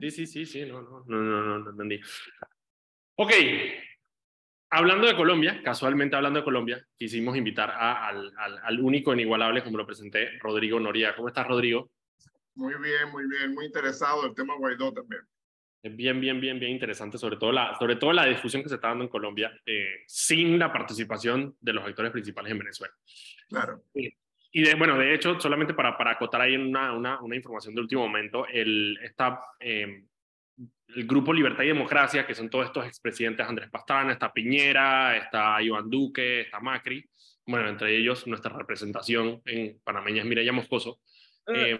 Sí, 0.02 0.12
sí, 0.12 0.28
sí, 0.28 0.46
sí, 0.46 0.66
no, 0.66 0.82
no, 0.82 1.04
no, 1.06 1.22
no, 1.22 1.60
no 1.60 1.70
entendí. 1.70 2.02
Ok, 3.16 3.32
hablando 4.70 5.08
de 5.08 5.16
Colombia, 5.16 5.62
casualmente 5.64 6.18
hablando 6.18 6.40
de 6.40 6.44
Colombia, 6.44 6.86
quisimos 6.98 7.38
invitar 7.38 7.70
a, 7.72 8.10
al, 8.10 8.34
al, 8.38 8.60
al, 8.62 8.80
único 8.82 9.14
inigualable, 9.14 9.64
como 9.64 9.78
lo 9.78 9.86
presenté, 9.86 10.38
Rodrigo 10.40 10.78
Noria. 10.82 11.16
¿Cómo 11.16 11.30
estás, 11.30 11.48
Rodrigo? 11.48 11.90
Muy 12.56 12.74
bien, 12.82 13.12
muy 13.12 13.28
bien, 13.28 13.54
muy 13.54 13.66
interesado 13.66 14.26
el 14.26 14.34
tema 14.34 14.56
Guaidó 14.58 14.94
también. 14.94 15.22
Bien, 15.84 16.20
bien, 16.20 16.42
bien, 16.42 16.60
bien 16.60 16.72
interesante, 16.72 17.18
sobre 17.18 17.38
todo 17.38 17.52
la, 17.52 17.78
sobre 17.78 17.96
todo 17.98 18.12
la 18.12 18.26
discusión 18.26 18.64
que 18.64 18.70
se 18.70 18.76
está 18.76 18.88
dando 18.88 19.04
en 19.04 19.10
Colombia 19.10 19.52
eh, 19.66 20.04
sin 20.08 20.58
la 20.58 20.74
participación 20.74 21.56
de 21.60 21.74
los 21.74 21.86
actores 21.86 22.12
principales 22.12 22.52
en 22.52 22.58
Venezuela. 22.58 22.94
Claro. 23.48 23.84
Y 23.94 24.62
de, 24.64 24.74
bueno, 24.76 24.98
de 24.98 25.14
hecho, 25.14 25.40
solamente 25.40 25.74
para, 25.74 25.96
para 25.98 26.12
acotar 26.12 26.42
ahí 26.42 26.56
una, 26.56 26.94
una, 26.94 27.22
una 27.22 27.36
información 27.36 27.76
de 27.76 27.82
último 27.82 28.08
momento, 28.08 28.48
el, 28.48 28.98
está, 29.04 29.42
em, 29.60 30.08
el 30.88 31.06
Grupo 31.06 31.34
Libertad 31.34 31.66
y 31.66 31.68
Democracia, 31.68 32.26
que 32.26 32.34
son 32.34 32.50
todos 32.50 32.66
estos 32.66 32.86
expresidentes, 32.86 33.46
Andrés 33.46 33.70
Pastrana, 33.70 34.14
está 34.14 34.32
Piñera, 34.32 35.18
está 35.18 35.62
Iván 35.62 35.90
Duque, 35.90 36.42
está 36.42 36.60
Macri, 36.62 37.08
bueno, 37.46 37.70
entre 37.70 37.96
ellos 37.96 38.26
nuestra 38.28 38.58
representación 38.58 39.42
en 39.46 39.80
Panameña 39.84 40.22
es 40.22 40.28
Mireya 40.28 40.54
Moscoso, 40.54 41.00
eh. 41.54 41.78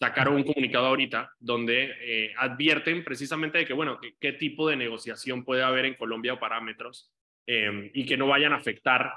Sacaron 0.00 0.36
un 0.36 0.44
comunicado 0.44 0.86
ahorita 0.86 1.34
donde 1.38 1.92
eh, 2.00 2.32
advierten 2.38 3.04
precisamente 3.04 3.58
de 3.58 3.66
que, 3.66 3.74
bueno, 3.74 4.00
qué 4.18 4.32
tipo 4.32 4.66
de 4.66 4.76
negociación 4.76 5.44
puede 5.44 5.62
haber 5.62 5.84
en 5.84 5.94
Colombia 5.94 6.32
o 6.32 6.40
parámetros 6.40 7.12
em, 7.46 7.90
y 7.92 8.06
que 8.06 8.16
no 8.16 8.26
vayan 8.26 8.54
a 8.54 8.56
afectar, 8.56 9.12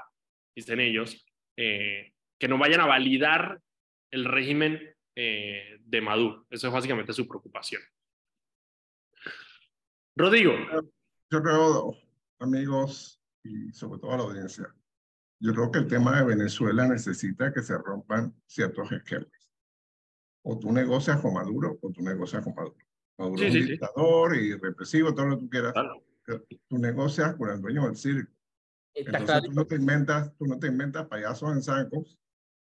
dicen 0.54 0.80
ellos, 0.80 1.24
eh, 1.56 2.12
que 2.38 2.48
no 2.48 2.58
vayan 2.58 2.82
a 2.82 2.86
validar 2.86 3.60
el 4.10 4.26
régimen 4.26 4.94
eh, 5.16 5.78
de 5.80 6.00
Maduro. 6.02 6.46
Eso 6.50 6.66
es 6.66 6.72
básicamente 6.72 7.14
su 7.14 7.26
preocupación. 7.26 7.80
Rodrigo. 10.16 10.52
Yo 11.30 11.42
creo, 11.42 11.96
amigos 12.40 13.22
y 13.42 13.72
sobre 13.72 14.00
todo 14.00 14.12
a 14.12 14.16
la 14.18 14.22
audiencia, 14.24 14.66
yo 15.40 15.52
creo 15.54 15.70
que 15.72 15.78
el 15.78 15.88
tema 15.88 16.18
de 16.18 16.26
Venezuela 16.26 16.86
necesita 16.86 17.52
que 17.54 17.62
se 17.62 17.76
rompan 17.78 18.34
ciertos 18.46 18.92
esquemas. 18.92 19.28
O 20.46 20.58
tú 20.58 20.72
negocias 20.72 21.20
con 21.20 21.34
Maduro 21.34 21.78
o 21.80 21.90
tú 21.90 22.02
negocias 22.02 22.44
con 22.44 22.54
Maduro. 22.54 22.76
Maduro 23.16 23.42
es 23.42 23.54
un 23.54 23.66
dictador 23.66 24.36
y 24.36 24.54
represivo, 24.54 25.14
todo 25.14 25.26
lo 25.26 25.36
que 25.36 25.44
tú 25.44 25.50
quieras. 25.50 25.74
Tú 26.68 26.78
negocias 26.78 27.34
con 27.36 27.50
el 27.50 27.60
dueño 27.60 27.86
del 27.86 27.96
circo. 27.96 28.30
Entonces 28.94 29.42
tú 29.42 29.52
no 29.52 29.66
te 29.66 29.76
inventas, 29.76 30.36
tú 30.36 30.46
no 30.46 30.58
te 30.58 30.68
inventas 30.68 31.06
payasos 31.06 31.50
en 31.52 31.62
zancos 31.62 32.18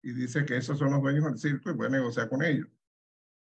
y 0.02 0.12
dice 0.12 0.44
que 0.44 0.56
esos 0.56 0.78
son 0.78 0.90
los 0.90 1.00
dueños 1.00 1.24
del 1.24 1.38
circo 1.38 1.70
y 1.70 1.74
puede 1.74 1.90
negociar 1.90 2.28
con 2.28 2.42
ellos. 2.42 2.68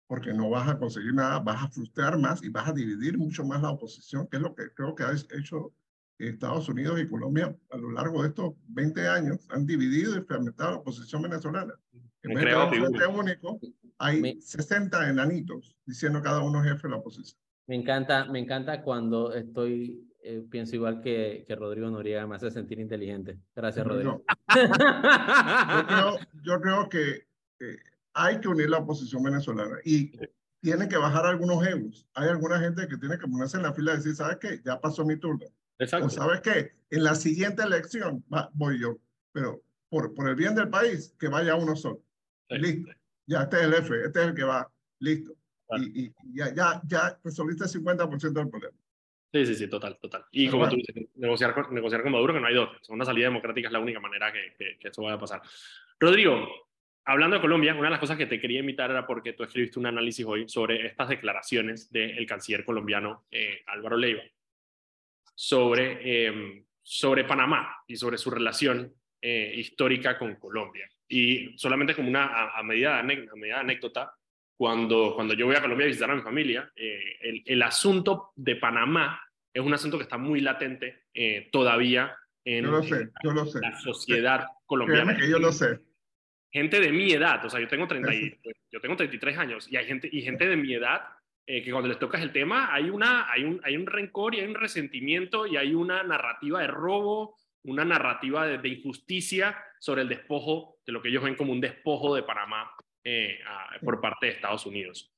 Porque 0.08 0.32
no 0.32 0.50
vas 0.50 0.68
a 0.68 0.78
conseguir 0.78 1.14
nada, 1.14 1.38
vas 1.38 1.62
a 1.62 1.68
frustrar 1.68 2.18
más 2.18 2.42
y 2.42 2.48
vas 2.48 2.68
a 2.68 2.72
dividir 2.72 3.18
mucho 3.18 3.44
más 3.44 3.62
la 3.62 3.70
oposición, 3.70 4.26
que 4.28 4.36
es 4.36 4.42
lo 4.42 4.54
que 4.54 4.72
creo 4.74 4.94
que 4.94 5.04
ha 5.04 5.12
hecho 5.12 5.72
Estados 6.18 6.68
Unidos 6.68 7.00
y 7.00 7.08
Colombia 7.08 7.56
a 7.70 7.76
lo 7.76 7.90
largo 7.92 8.22
de 8.22 8.28
estos 8.28 8.54
20 8.68 9.06
años. 9.08 9.46
Han 9.50 9.66
dividido 9.66 10.16
y 10.16 10.22
fragmentado 10.22 10.72
la 10.72 10.76
oposición 10.78 11.22
venezolana. 11.22 11.74
En 12.22 12.34
vez 12.34 12.44
de 12.44 12.56
un 12.56 12.70
frente 12.70 13.06
único, 13.06 13.60
hay 13.98 14.40
60 14.40 15.08
enanitos 15.10 15.76
diciendo 15.86 16.20
cada 16.22 16.40
uno 16.42 16.62
jefe 16.62 16.82
de 16.84 16.90
la 16.90 16.96
oposición. 16.96 17.38
Me 17.66 17.76
encanta, 17.76 18.26
me 18.26 18.38
encanta 18.38 18.82
cuando 18.82 19.32
estoy 19.32 20.08
eh, 20.22 20.44
pienso 20.50 20.74
igual 20.76 21.00
que, 21.02 21.44
que 21.46 21.54
Rodrigo 21.56 21.88
Noriega, 21.90 22.26
me 22.26 22.36
hace 22.36 22.50
sentir 22.50 22.78
inteligente. 22.80 23.38
Gracias, 23.54 23.86
Rodrigo. 23.86 24.24
Yo 24.54 25.86
creo, 25.86 26.18
yo 26.42 26.60
creo 26.60 26.88
que 26.88 27.26
eh, 27.60 27.76
hay 28.14 28.40
que 28.40 28.48
unir 28.48 28.70
la 28.70 28.78
oposición 28.78 29.22
venezolana 29.22 29.76
y 29.84 30.12
tiene 30.60 30.88
que 30.88 30.96
bajar 30.96 31.26
algunos 31.26 31.64
egos. 31.66 32.06
Hay 32.14 32.28
alguna 32.28 32.58
gente 32.58 32.88
que 32.88 32.96
tiene 32.96 33.18
que 33.18 33.26
ponerse 33.28 33.56
en 33.56 33.62
la 33.64 33.72
fila 33.72 33.92
y 33.94 33.96
decir, 33.98 34.14
¿sabes 34.16 34.38
qué? 34.40 34.60
Ya 34.64 34.80
pasó 34.80 35.04
mi 35.04 35.16
turno. 35.16 35.46
Exacto. 35.78 36.06
O 36.06 36.10
sabes 36.10 36.40
qué? 36.40 36.72
En 36.90 37.04
la 37.04 37.14
siguiente 37.14 37.62
elección 37.62 38.24
va- 38.32 38.50
voy 38.54 38.80
yo. 38.80 38.96
Pero 39.32 39.62
por, 39.88 40.14
por 40.14 40.28
el 40.28 40.34
bien 40.34 40.54
del 40.54 40.68
país, 40.70 41.14
que 41.18 41.28
vaya 41.28 41.54
uno 41.54 41.76
solo. 41.76 42.02
Sí. 42.50 42.58
Listo. 42.58 42.90
Ya 43.26 43.42
este 43.42 43.56
es 43.56 43.62
el 43.62 43.74
F, 43.74 43.94
este 44.04 44.20
es 44.20 44.26
el 44.28 44.34
que 44.34 44.44
va. 44.44 44.70
Listo. 45.00 45.34
Claro. 45.66 45.84
Y, 45.84 46.06
y 46.06 46.14
ya, 46.34 46.54
ya, 46.54 46.80
ya 46.86 47.18
resolviste 47.22 47.64
el 47.64 47.70
50% 47.70 48.32
del 48.32 48.48
problema. 48.48 48.76
Sí, 49.32 49.46
sí, 49.46 49.54
sí, 49.54 49.68
total, 49.68 49.98
total. 50.00 50.24
Y 50.30 50.48
como 50.48 50.68
tú 50.68 50.76
dices, 50.76 50.94
negociar 51.16 51.52
con, 51.52 51.74
negociar 51.74 52.02
con 52.02 52.12
Maduro, 52.12 52.32
que 52.32 52.40
no 52.40 52.46
hay 52.46 52.54
dos. 52.54 52.70
Una 52.88 53.04
salida 53.04 53.26
democrática 53.26 53.68
es 53.68 53.72
la 53.72 53.80
única 53.80 54.00
manera 54.00 54.32
que, 54.32 54.54
que, 54.56 54.78
que 54.78 54.88
eso 54.88 55.02
vaya 55.02 55.16
a 55.16 55.20
pasar. 55.20 55.42
Rodrigo, 55.98 56.48
hablando 57.04 57.36
de 57.36 57.42
Colombia, 57.42 57.74
una 57.74 57.84
de 57.84 57.90
las 57.90 58.00
cosas 58.00 58.16
que 58.16 58.26
te 58.26 58.40
quería 58.40 58.60
invitar 58.60 58.90
era 58.90 59.06
porque 59.06 59.32
tú 59.32 59.42
escribiste 59.42 59.78
un 59.78 59.86
análisis 59.86 60.24
hoy 60.24 60.48
sobre 60.48 60.86
estas 60.86 61.08
declaraciones 61.08 61.90
del 61.90 62.24
canciller 62.26 62.64
colombiano 62.64 63.26
eh, 63.30 63.62
Álvaro 63.66 63.96
Leiva 63.96 64.22
sobre, 65.36 65.98
eh, 66.02 66.64
sobre 66.82 67.24
Panamá 67.24 67.82
y 67.86 67.96
sobre 67.96 68.18
su 68.18 68.30
relación 68.30 68.92
eh, 69.20 69.52
histórica 69.56 70.18
con 70.18 70.34
Colombia. 70.36 70.90
Y 71.08 71.56
solamente 71.58 71.94
como 71.94 72.08
una 72.08 72.24
a, 72.26 72.58
a 72.58 72.62
medida, 72.62 72.94
de 72.94 72.98
a 73.00 73.02
medida 73.02 73.54
de 73.56 73.60
anécdota, 73.60 74.12
cuando, 74.58 75.14
cuando 75.14 75.34
yo 75.34 75.46
voy 75.46 75.56
a 75.56 75.60
Colombia 75.60 75.84
a 75.84 75.88
visitar 75.88 76.10
a 76.10 76.14
mi 76.14 76.22
familia, 76.22 76.70
eh, 76.74 77.00
el, 77.20 77.42
el 77.46 77.62
asunto 77.62 78.32
de 78.36 78.56
Panamá 78.56 79.20
es 79.52 79.62
un 79.62 79.72
asunto 79.74 79.98
que 79.98 80.02
está 80.04 80.18
muy 80.18 80.40
latente 80.40 81.04
eh, 81.14 81.48
todavía 81.52 82.16
en, 82.44 82.64
Yo 82.64 82.70
lo 82.70 82.82
sé, 82.82 83.08
yo 83.22 83.32
lo 83.32 83.46
sé. 83.46 83.60
la 83.60 83.78
sociedad 83.78 84.46
colombiana. 84.64 85.04
Créeme 85.12 85.20
que 85.20 85.30
yo 85.30 85.38
lo 85.38 85.52
sé. 85.52 85.80
Gente 86.52 86.80
de 86.80 86.90
mi 86.92 87.10
edad, 87.12 87.44
o 87.44 87.50
sea, 87.50 87.60
yo 87.60 87.68
tengo, 87.68 87.86
30 87.86 88.14
y- 88.14 88.38
yo 88.72 88.80
tengo 88.80 88.96
33 88.96 89.36
años 89.38 89.68
y 89.70 89.76
hay 89.76 89.84
gente, 89.86 90.08
y 90.10 90.22
gente 90.22 90.48
de 90.48 90.56
mi 90.56 90.72
edad 90.74 91.02
eh, 91.46 91.62
que 91.62 91.70
cuando 91.70 91.88
les 91.88 91.98
tocas 91.98 92.22
el 92.22 92.32
tema 92.32 92.72
hay, 92.74 92.88
una, 92.88 93.30
hay, 93.30 93.44
un, 93.44 93.60
hay 93.62 93.76
un 93.76 93.86
rencor 93.86 94.34
y 94.34 94.40
hay 94.40 94.46
un 94.46 94.54
resentimiento 94.54 95.46
y 95.46 95.56
hay 95.56 95.74
una 95.74 96.02
narrativa 96.02 96.60
de 96.60 96.66
robo, 96.68 97.36
una 97.64 97.84
narrativa 97.84 98.46
de, 98.46 98.58
de 98.58 98.68
injusticia 98.70 99.56
sobre 99.80 100.02
el 100.02 100.08
despojo, 100.08 100.75
de 100.86 100.92
lo 100.92 101.02
que 101.02 101.08
ellos 101.08 101.24
ven 101.24 101.34
como 101.36 101.52
un 101.52 101.60
despojo 101.60 102.14
de 102.14 102.22
Panamá 102.22 102.70
eh, 103.04 103.38
a- 103.46 103.78
por 103.84 104.00
parte 104.00 104.26
de 104.26 104.32
Estados 104.32 104.64
Unidos. 104.66 105.12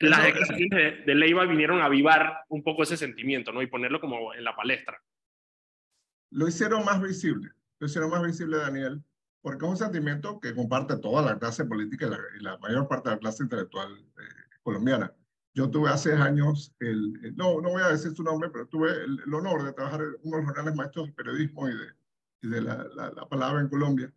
Las 0.00 0.22
declaraciones 0.24 0.70
de, 0.70 1.04
de 1.04 1.14
Leiva 1.14 1.44
vinieron 1.44 1.80
a 1.80 1.86
avivar 1.86 2.44
un 2.48 2.62
poco 2.62 2.82
ese 2.84 2.96
sentimiento, 2.96 3.52
¿no? 3.52 3.62
Y 3.62 3.66
ponerlo 3.66 4.00
como 4.00 4.32
en 4.32 4.44
la 4.44 4.54
palestra. 4.54 5.00
Lo 6.30 6.46
hicieron 6.46 6.84
más 6.84 7.02
visible. 7.02 7.50
Lo 7.80 7.86
hicieron 7.86 8.10
más 8.10 8.22
visible, 8.22 8.58
Daniel, 8.58 9.02
porque 9.40 9.64
es 9.64 9.70
un 9.70 9.76
sentimiento 9.76 10.38
que 10.40 10.54
comparte 10.54 10.96
toda 10.98 11.22
la 11.22 11.38
clase 11.38 11.64
política 11.64 12.06
y 12.06 12.10
la, 12.10 12.18
y 12.38 12.42
la 12.44 12.58
mayor 12.58 12.86
parte 12.88 13.08
de 13.08 13.16
la 13.16 13.20
clase 13.20 13.42
intelectual 13.42 13.92
eh, 13.98 14.56
colombiana. 14.62 15.12
Yo 15.54 15.68
tuve 15.70 15.90
hace 15.90 16.12
años, 16.12 16.72
el, 16.78 17.18
el- 17.24 17.36
no, 17.36 17.60
no 17.60 17.70
voy 17.70 17.82
a 17.82 17.88
decir 17.88 18.12
su 18.12 18.22
nombre, 18.22 18.50
pero 18.50 18.66
tuve 18.66 18.90
el, 18.92 19.20
el 19.26 19.34
honor 19.34 19.64
de 19.64 19.72
trabajar 19.72 20.00
en 20.02 20.14
unos 20.22 20.44
jornales 20.44 20.74
maestros 20.76 21.06
de 21.08 21.12
periodismo 21.14 21.68
y 21.68 21.72
de, 21.76 21.86
y 22.42 22.48
de 22.50 22.60
la, 22.60 22.84
la, 22.94 23.10
la 23.10 23.28
palabra 23.28 23.60
en 23.60 23.68
Colombia. 23.68 24.12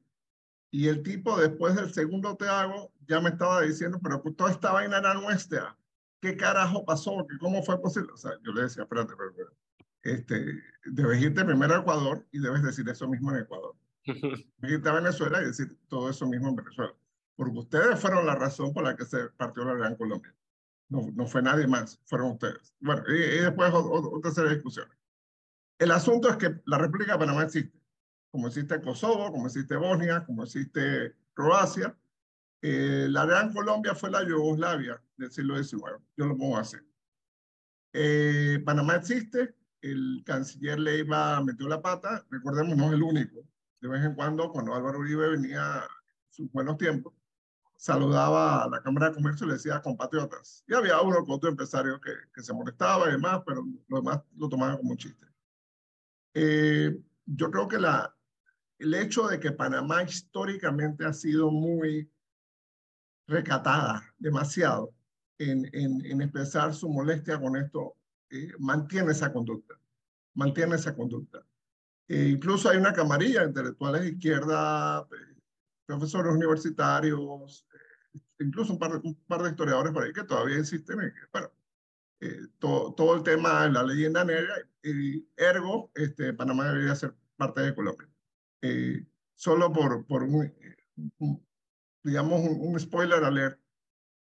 Y 0.72 0.88
el 0.88 1.04
tipo, 1.04 1.38
después 1.38 1.76
del 1.76 1.94
segundo 1.94 2.38
te 2.38 2.48
hago, 2.48 2.94
ya 3.06 3.20
me 3.20 3.30
estaba 3.30 3.62
diciendo, 3.62 4.00
pero 4.02 4.24
pues 4.24 4.36
toda 4.38 4.52
esta 4.52 4.72
vaina 4.72 5.00
era 5.00 5.14
nuestra. 5.14 5.78
¿Qué 6.22 6.38
carajo 6.38 6.86
pasó? 6.86 7.28
¿Qué, 7.30 7.38
¿Cómo 7.40 7.62
fue 7.62 7.80
posible? 7.82 8.14
O 8.14 8.18
sea, 8.18 8.32
yo 8.42 8.54
le 8.54 8.64
decía, 8.64 8.84
espérate, 8.84 9.12
espérate, 9.12 9.42
espérate. 9.42 9.62
Este, 10.04 10.64
debes 10.86 11.22
irte 11.22 11.44
primero 11.44 11.76
a 11.76 11.80
Ecuador 11.80 12.26
y 12.32 12.40
debes 12.40 12.64
decir 12.64 12.88
eso 12.88 13.08
mismo 13.08 13.32
en 13.32 13.42
Ecuador. 13.44 13.76
Debes 14.06 14.78
irte 14.78 14.90
a 14.90 14.94
Venezuela 14.94 15.42
y 15.42 15.46
decir 15.46 15.78
todo 15.88 16.10
eso 16.10 16.26
mismo 16.26 16.50
en 16.50 16.56
Venezuela. 16.56 16.96
Porque 17.36 17.60
ustedes 17.60 18.00
fueron 18.00 18.26
la 18.26 18.36
razón 18.36 18.74
por 18.74 18.84
la 18.84 18.96
que 18.96 19.06
se 19.06 19.28
partió 19.38 19.64
la 19.66 19.74
Gran 19.74 19.96
Colombia. 19.96 20.34
No, 20.90 21.08
no 21.14 21.28
fue 21.28 21.42
nadie 21.42 21.68
más, 21.68 22.00
fueron 22.06 22.32
ustedes. 22.32 22.74
Bueno, 22.80 23.04
y, 23.08 23.14
y 23.14 23.40
después 23.40 23.72
otra 23.74 24.32
serie 24.32 24.50
de 24.50 24.56
discusiones. 24.56 24.98
El 25.78 25.92
asunto 25.92 26.30
es 26.30 26.38
que 26.38 26.62
la 26.66 26.78
República 26.78 27.14
de 27.14 27.20
Panamá 27.20 27.44
existe, 27.44 27.81
como 28.32 28.48
existe 28.48 28.82
Kosovo, 28.82 29.32
como 29.32 29.48
existe 29.48 29.76
Bosnia, 29.76 30.26
como 30.26 30.44
existe 30.44 31.16
Croacia. 31.34 31.96
Eh, 32.62 33.08
la 33.10 33.26
Gran 33.26 33.54
Colombia 33.54 33.94
fue 33.94 34.10
la 34.10 34.24
Yugoslavia 34.24 35.02
del 35.18 35.32
siglo 35.32 35.62
XIX. 35.62 35.84
Yo 36.16 36.26
lo 36.26 36.38
pongo 36.38 36.58
así. 36.58 36.78
Eh, 37.94 38.62
Panamá 38.66 38.96
existe, 38.96 39.56
el 39.82 40.24
canciller 40.26 40.80
Leiva 40.80 41.44
metió 41.44 41.68
la 41.68 41.82
pata, 41.82 42.26
recordemos, 42.30 42.78
no 42.78 42.88
es 42.88 42.94
el 42.94 43.04
único. 43.04 43.42
De 43.82 43.90
vez 43.90 44.04
en 44.06 44.16
cuando, 44.16 44.52
cuando 44.52 44.76
Álvaro 44.76 45.00
Uribe 45.00 45.30
venía 45.30 45.84
sus 46.30 46.50
buenos 46.52 46.78
tiempos, 46.78 47.14
saludaba 47.76 48.64
a 48.64 48.70
la 48.70 48.82
Cámara 48.82 49.10
de 49.10 49.16
Comercio 49.16 49.46
y 49.46 49.50
le 49.50 49.56
decía 49.56 49.82
compatriotas. 49.82 50.64
Y 50.68 50.74
había 50.74 51.02
uno 51.02 51.26
con 51.26 51.32
otro 51.32 51.50
empresario 51.50 52.00
que, 52.00 52.12
que 52.34 52.44
se 52.44 52.54
molestaba 52.54 53.10
y 53.10 53.14
demás, 53.14 53.42
pero 53.46 53.66
lo 53.88 53.98
demás 53.98 54.22
lo 54.38 54.48
tomaban 54.48 54.78
como 54.78 54.92
un 54.92 54.98
chiste. 54.98 55.26
Eh, 56.34 56.96
yo 57.26 57.52
creo 57.52 57.68
que 57.68 57.80
la, 57.80 58.16
el 58.82 58.94
hecho 58.96 59.28
de 59.28 59.40
que 59.40 59.52
Panamá 59.52 60.02
históricamente 60.04 61.06
ha 61.06 61.14
sido 61.14 61.52
muy 61.52 62.10
recatada, 63.28 64.04
demasiado, 64.18 64.92
en, 65.38 65.70
en, 65.74 66.04
en 66.06 66.22
expresar 66.22 66.74
su 66.74 66.90
molestia 66.90 67.40
con 67.40 67.56
esto, 67.56 67.96
eh, 68.32 68.52
mantiene 68.60 69.12
esa 69.12 69.32
conducta, 69.32 69.80
mantiene 70.34 70.76
esa 70.76 70.96
conducta. 70.96 71.46
Eh, 72.08 72.30
incluso 72.34 72.70
hay 72.70 72.78
una 72.78 72.94
camarilla 72.94 73.42
de 73.42 73.48
intelectuales 73.48 74.02
de 74.02 74.10
izquierda, 74.10 75.02
eh, 75.02 75.36
profesores 75.86 76.34
universitarios, 76.34 77.68
eh, 77.74 78.20
incluso 78.40 78.74
un 78.74 78.80
par, 78.80 78.94
de, 78.94 79.08
un 79.08 79.16
par 79.28 79.44
de 79.44 79.52
historiadores 79.52 79.94
por 79.94 80.04
ahí 80.04 80.12
que 80.12 80.24
todavía 80.24 80.58
insisten 80.58 81.02
en 81.02 81.14
que, 81.14 81.20
bueno, 81.32 81.52
eh, 82.20 82.48
todo, 82.58 82.94
todo 82.94 83.16
el 83.16 83.24
tema 83.24 83.64
de 83.64 83.72
la 83.72 83.84
leyenda 83.84 84.26
negra, 84.26 84.56
y 84.84 85.24
ergo, 85.38 85.92
este, 85.94 86.34
Panamá 86.34 86.66
debería 86.66 86.96
ser 86.96 87.14
parte 87.38 87.62
de 87.62 87.76
Colombia. 87.76 88.11
Eh, 88.62 89.06
solo 89.36 89.72
por, 89.72 90.06
por 90.06 90.24
un, 90.24 90.54
un 91.20 91.46
digamos, 92.04 92.42
un, 92.42 92.58
un, 92.60 92.80
spoiler 92.80 93.24
alert, 93.24 93.60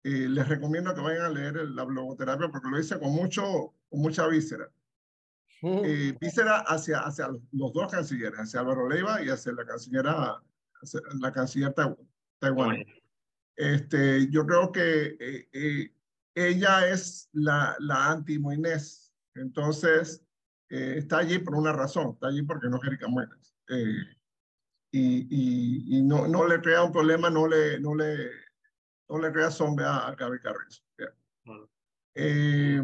eh, 0.03 0.27
les 0.29 0.47
recomiendo 0.47 0.93
que 0.93 1.01
vayan 1.01 1.25
a 1.25 1.29
leer 1.29 1.57
el, 1.57 1.75
la 1.75 1.83
blogoterapia 1.83 2.49
porque 2.49 2.69
lo 2.69 2.79
hice 2.79 2.99
con, 2.99 3.11
mucho, 3.11 3.73
con 3.89 4.01
mucha 4.01 4.27
víscera. 4.27 4.69
Eh, 5.61 6.15
víscera 6.21 6.59
hacia, 6.59 6.99
hacia 6.99 7.27
los 7.27 7.73
dos 7.73 7.91
cancilleres, 7.91 8.39
hacia 8.39 8.59
Álvaro 8.59 8.87
Leiva 8.87 9.23
y 9.23 9.29
hacia 9.29 9.51
la 9.53 9.65
cancillera, 9.65 10.39
hacia 10.81 11.01
la 11.19 11.31
canciller 11.31 11.73
Taiwán. 12.39 12.83
Este, 13.55 14.29
yo 14.29 14.45
creo 14.45 14.71
que 14.71 15.17
eh, 15.19 15.49
eh, 15.53 15.91
ella 16.35 16.87
es 16.87 17.29
la, 17.31 17.75
la 17.79 18.11
anti-Moinés, 18.11 19.13
entonces 19.33 20.23
eh, 20.69 20.95
está 20.97 21.19
allí 21.19 21.39
por 21.39 21.55
una 21.55 21.71
razón, 21.71 22.11
está 22.13 22.27
allí 22.27 22.43
porque 22.43 22.67
no 22.67 22.77
es 22.77 22.83
Erika 22.83 23.07
Moines. 23.07 23.55
Eh, 24.95 24.97
y, 24.97 25.27
y, 25.29 25.97
y, 25.97 26.01
no, 26.03 26.25
no 26.27 26.47
le 26.47 26.61
crea 26.61 26.83
un 26.83 26.91
problema, 26.91 27.29
no 27.29 27.47
le, 27.47 27.79
no 27.81 27.95
le, 27.95 28.29
no 29.09 29.17
le 29.19 29.31
crea 29.31 29.51
sombra 29.51 30.07
a 30.07 30.15
Gaby 30.15 30.39
Carrizo. 30.39 30.81
Eh, 32.13 32.81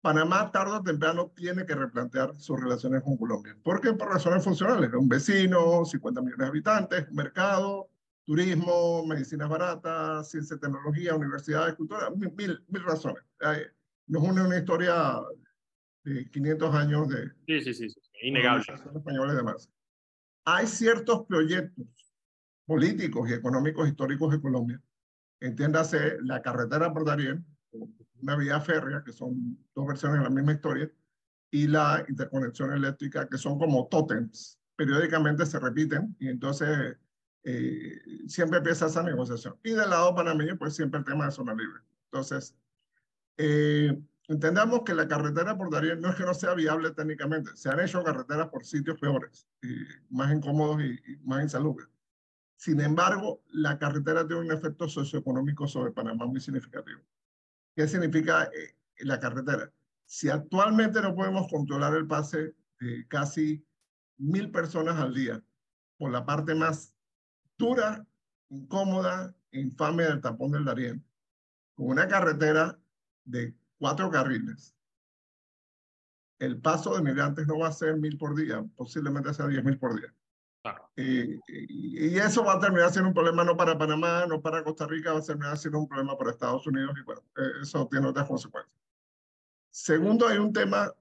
Panamá 0.00 0.52
tarde 0.52 0.76
o 0.76 0.82
temprano 0.82 1.32
tiene 1.34 1.66
que 1.66 1.74
replantear 1.74 2.38
sus 2.38 2.60
relaciones 2.60 3.02
con 3.02 3.16
Colombia. 3.16 3.56
¿Por 3.64 3.80
qué? 3.80 3.92
Por 3.94 4.10
razones 4.10 4.44
funcionales. 4.44 4.92
Un 4.94 5.08
vecino, 5.08 5.84
50 5.84 6.20
millones 6.20 6.38
de 6.38 6.46
habitantes, 6.46 7.10
mercado, 7.10 7.90
turismo, 8.24 9.04
medicinas 9.04 9.48
baratas, 9.48 10.30
ciencia 10.30 10.54
y 10.54 10.60
tecnología, 10.60 11.16
universidades, 11.16 11.74
cultura, 11.74 12.10
mil, 12.10 12.32
mil, 12.36 12.64
mil 12.68 12.84
razones. 12.84 13.24
Nos 14.06 14.22
une 14.22 14.42
una 14.42 14.58
historia 14.58 15.20
de 16.04 16.30
500 16.30 16.74
años 16.76 17.08
de... 17.08 17.32
Sí, 17.48 17.60
sí, 17.60 17.74
sí, 17.74 17.90
sí. 17.90 18.00
innegable. 18.22 18.62
española 18.94 19.32
y 19.32 19.36
demás 19.36 19.68
hay 20.54 20.66
ciertos 20.66 21.26
proyectos 21.26 21.86
políticos 22.64 23.28
y 23.28 23.34
económicos 23.34 23.86
históricos 23.86 24.30
de 24.32 24.40
Colombia. 24.40 24.82
Entiéndase 25.40 26.16
la 26.22 26.40
carretera 26.40 26.92
por 26.92 27.04
Darién, 27.04 27.44
una 28.22 28.36
vía 28.36 28.60
férrea, 28.60 29.02
que 29.04 29.12
son 29.12 29.58
dos 29.74 29.86
versiones 29.86 30.18
de 30.18 30.24
la 30.24 30.30
misma 30.30 30.52
historia, 30.52 30.90
y 31.50 31.66
la 31.66 32.04
interconexión 32.08 32.72
eléctrica, 32.72 33.28
que 33.28 33.36
son 33.36 33.58
como 33.58 33.88
tótems. 33.88 34.58
Periódicamente 34.74 35.44
se 35.44 35.58
repiten 35.58 36.16
y 36.18 36.28
entonces 36.28 36.96
eh, 37.44 37.98
siempre 38.26 38.58
empieza 38.58 38.86
esa 38.86 39.02
negociación. 39.02 39.56
Y 39.62 39.70
del 39.70 39.90
lado 39.90 40.14
panameño, 40.14 40.56
pues 40.58 40.74
siempre 40.74 40.98
el 41.00 41.04
tema 41.04 41.26
de 41.26 41.32
zona 41.32 41.54
libre. 41.54 41.80
Entonces, 42.04 42.54
eh, 43.36 43.98
Entendamos 44.28 44.82
que 44.84 44.94
la 44.94 45.08
carretera 45.08 45.56
por 45.56 45.70
Darién 45.70 46.00
no 46.00 46.10
es 46.10 46.16
que 46.16 46.24
no 46.24 46.34
sea 46.34 46.52
viable 46.52 46.90
técnicamente, 46.90 47.56
se 47.56 47.70
han 47.70 47.80
hecho 47.80 48.04
carreteras 48.04 48.48
por 48.48 48.64
sitios 48.64 49.00
peores, 49.00 49.48
y 49.62 49.86
más 50.10 50.30
incómodos 50.32 50.82
y, 50.82 51.00
y, 51.12 51.16
más 51.24 51.42
insalubres. 51.42 51.88
Sin 52.56 52.80
embargo, 52.80 53.42
la 53.52 53.78
carretera 53.78 54.26
tiene 54.26 54.42
un 54.42 54.52
efecto 54.52 54.86
socioeconómico 54.86 55.66
sobre 55.66 55.92
Panamá 55.92 56.26
muy 56.26 56.40
significativo. 56.40 57.00
¿Qué 57.74 57.88
significa 57.88 58.44
eh, 58.44 58.76
la 58.98 59.18
carretera? 59.18 59.72
Si 60.04 60.28
actualmente 60.28 61.00
no 61.00 61.14
podemos 61.14 61.48
controlar 61.48 61.94
el 61.94 62.06
pase 62.06 62.54
de 62.80 63.06
casi 63.08 63.64
mil 64.18 64.50
personas 64.50 64.96
al 64.96 65.14
día 65.14 65.42
por 65.96 66.10
la 66.10 66.26
parte 66.26 66.54
más 66.54 66.94
dura, 67.56 68.06
incómoda, 68.50 69.34
infame 69.52 70.04
del 70.04 70.20
tapón 70.20 70.50
del 70.50 70.64
Darién, 70.64 71.04
con 71.74 71.86
una 71.86 72.08
carretera 72.08 72.78
de 73.24 73.54
cuatro 73.78 74.10
carriles, 74.10 74.74
el 76.38 76.60
paso 76.60 76.94
de 76.94 77.02
migrantes 77.02 77.46
no 77.46 77.58
va 77.58 77.68
a 77.68 77.72
ser 77.72 77.96
mil 77.96 78.16
por 78.16 78.34
día, 78.36 78.64
posiblemente 78.76 79.34
sea 79.34 79.46
diez 79.48 79.64
mil 79.64 79.78
por 79.78 80.00
día. 80.00 80.14
y, 80.96 82.18
eso 82.18 82.44
va 82.44 82.54
a 82.54 82.60
terminar 82.60 82.90
siendo 82.90 83.08
un 83.08 83.14
problema 83.14 83.44
no 83.44 83.56
para 83.56 83.78
Panamá, 83.78 84.26
no 84.26 84.40
para 84.40 84.62
Costa 84.62 84.86
Rica, 84.86 85.12
va 85.12 85.20
a 85.20 85.22
terminar 85.22 85.56
siendo 85.56 85.78
un 85.78 85.88
problema 85.88 86.16
para 86.16 86.30
Estados 86.30 86.66
Unidos 86.66 86.94
y 87.00 87.04
bueno, 87.04 87.22
eh, 87.36 87.62
eso 87.62 87.86
tiene 87.88 88.06
otras 88.06 88.26
consecuencias. 88.28 88.76
Segundo, 89.70 90.26
hay 90.26 90.38
un 90.38 90.52
tema 90.52 90.92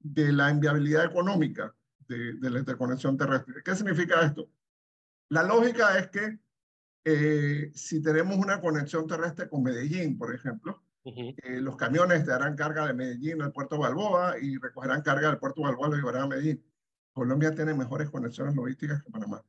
de 0.00 0.32
la 0.32 0.50
inviabilidad 0.50 1.04
económica 1.04 1.74
de, 2.08 2.34
la 2.40 2.58
interconexión 2.58 3.16
terrestre. 3.16 3.62
¿Qué 3.64 3.74
significa 3.76 4.22
esto? 4.22 4.50
La 5.28 5.42
lógica 5.44 5.96
es 5.98 6.08
que 6.08 6.38
eh, 7.04 7.70
si 7.74 8.02
tenemos 8.02 8.36
una 8.36 8.60
conexión 8.60 9.06
terrestre 9.06 9.48
con 9.48 9.62
Medellín, 9.62 10.18
por 10.18 10.34
ejemplo, 10.34 10.82
eh, 11.04 11.60
los 11.60 11.76
camiones 11.76 12.24
te 12.24 12.32
harán 12.32 12.56
carga 12.56 12.86
de 12.86 12.94
Medellín 12.94 13.40
al 13.42 13.52
puerto 13.52 13.78
Balboa 13.78 14.34
y 14.40 14.56
recogerán 14.58 15.02
carga 15.02 15.28
del 15.28 15.38
puerto 15.38 15.62
Balboa 15.62 15.88
y 15.88 15.90
lo 15.92 15.96
llevarán 15.96 16.22
a 16.22 16.26
Medellín. 16.26 16.64
Colombia 17.12 17.54
tiene 17.54 17.74
mejores 17.74 18.10
conexiones 18.10 18.54
logísticas 18.54 19.02
que 19.02 19.10
Panamá. 19.10 19.42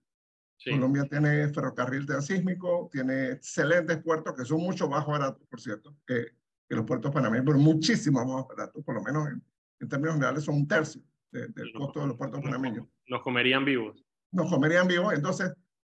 Colombia 0.64 1.06
tiene 1.06 1.48
ferrocarril 1.50 2.06
transísmico, 2.06 2.88
tiene 2.92 3.32
excelentes 3.32 4.02
puertos 4.04 4.36
que 4.36 4.46
son 4.46 4.62
mucho 4.62 4.88
más 4.88 5.06
baratos, 5.08 5.42
por 5.48 5.60
cierto, 5.60 5.96
que, 6.06 6.28
que 6.70 6.76
los 6.76 6.86
puertos 6.86 7.12
panameños, 7.12 7.46
pero 7.48 7.58
muchísimo 7.58 8.24
más 8.24 8.48
baratos, 8.48 8.84
por 8.84 8.94
lo 8.94 9.02
menos 9.02 9.28
en, 9.28 9.44
en 9.80 9.90
términos 9.90 10.16
generales 10.16 10.44
son 10.44 10.56
un 10.56 10.68
tercio 10.68 11.02
del 11.32 11.74
costo 11.74 12.02
de 12.02 12.08
los 12.08 12.18
puertos 12.18 12.42
panameños. 12.42 12.86
Nos 13.08 13.22
comerían 13.24 13.66
vivos. 13.66 14.06
Nos 14.32 14.50
comerían 14.50 14.88
vivos, 14.88 15.14
entonces 15.14 15.52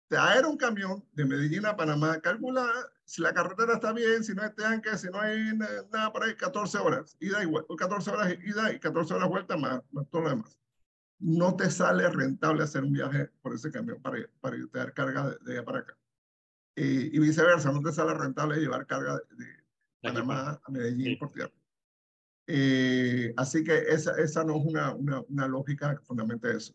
traer 0.10 0.46
un 0.46 0.58
camión 0.58 1.06
de 1.14 1.24
Medellín 1.24 1.66
a 1.66 1.78
Panamá, 1.78 2.20
calcula 2.20 2.68
si 3.06 3.22
la 3.22 3.34
carretera 3.34 3.76
está 3.76 3.94
bien, 3.94 4.24
si 4.24 4.34
no 4.34 4.42
hay 4.42 4.52
tanque, 4.54 4.98
si 4.98 5.08
no 5.08 5.22
hay 5.22 5.56
nada 5.92 6.12
por 6.12 6.24
ahí, 6.24 6.36
14 6.36 6.78
horas, 6.80 7.16
ida 7.20 7.42
y 7.42 7.46
vuelta, 7.46 7.74
14 7.78 8.12
horas 8.12 8.38
ida 8.44 8.74
y 8.74 8.80
14 8.80 9.14
horas 9.14 9.30
vuelta 9.30 9.56
más, 9.56 9.82
todo 10.12 10.24
lo 10.24 10.30
demás. 10.30 10.58
No 11.20 11.56
te 11.56 11.70
sale 11.70 12.10
rentable 12.10 12.64
hacer 12.64 12.84
un 12.84 12.94
viaje 12.94 13.30
por 13.42 13.54
ese 13.54 13.72
camión 13.72 14.02
para, 14.02 14.18
para 14.42 14.58
traer 14.72 14.94
carga 14.94 15.38
de, 15.42 15.54
allá 15.54 15.66
para 15.66 15.80
acá. 15.80 15.98
y 16.76 17.20
viceversa, 17.20 17.72
no 17.72 17.82
te 17.82 17.92
sale 17.92 18.14
rentable 18.14 18.58
llevar 18.60 18.86
carga 18.88 19.16
de, 19.16 19.60
Panamá 20.02 20.62
a 20.64 20.72
Medellín 20.72 21.20
por 21.20 21.32
tierra. 21.32 21.52
Eh, 22.48 23.34
así 23.38 23.64
que 23.64 23.78
esa, 23.90 24.20
esa 24.20 24.44
no 24.44 24.58
es 24.58 24.66
una, 24.66 24.94
una, 24.96 25.22
una 25.22 25.48
lógica 25.48 25.96
que 25.96 26.06
fundamente 26.06 26.56
eso. 26.56 26.74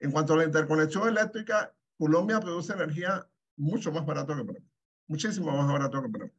En 0.00 0.10
cuanto 0.10 0.32
a 0.32 0.38
la 0.38 0.44
interconexión 0.44 1.08
eléctrica, 1.08 1.74
Colombia 2.04 2.38
produce 2.38 2.70
energía 2.74 3.26
mucho 3.56 3.90
más 3.90 4.04
barato 4.04 4.36
que 4.36 4.44
Panamá, 4.44 4.66
muchísimo 5.06 5.56
más 5.56 5.66
barato 5.66 6.02
que 6.02 6.08
Panamá. 6.10 6.30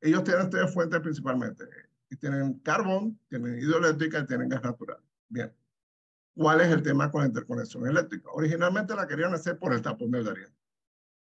Ellos 0.00 0.24
tienen 0.24 0.48
tres 0.48 0.72
fuentes 0.72 0.98
principalmente. 1.00 1.64
Y 2.08 2.16
tienen 2.16 2.54
carbón, 2.60 3.20
tienen 3.28 3.60
hidroeléctrica 3.60 4.20
y 4.20 4.26
tienen 4.26 4.48
gas 4.48 4.62
natural. 4.62 4.96
Bien. 5.28 5.52
¿Cuál 6.34 6.62
es 6.62 6.68
el 6.68 6.82
tema 6.82 7.10
con 7.10 7.20
la 7.20 7.26
interconexión 7.26 7.86
eléctrica? 7.86 8.30
Originalmente 8.32 8.94
la 8.94 9.06
querían 9.06 9.34
hacer 9.34 9.58
por 9.58 9.74
el 9.74 9.82
tapón 9.82 10.10
del 10.10 10.24
Darién. 10.24 10.48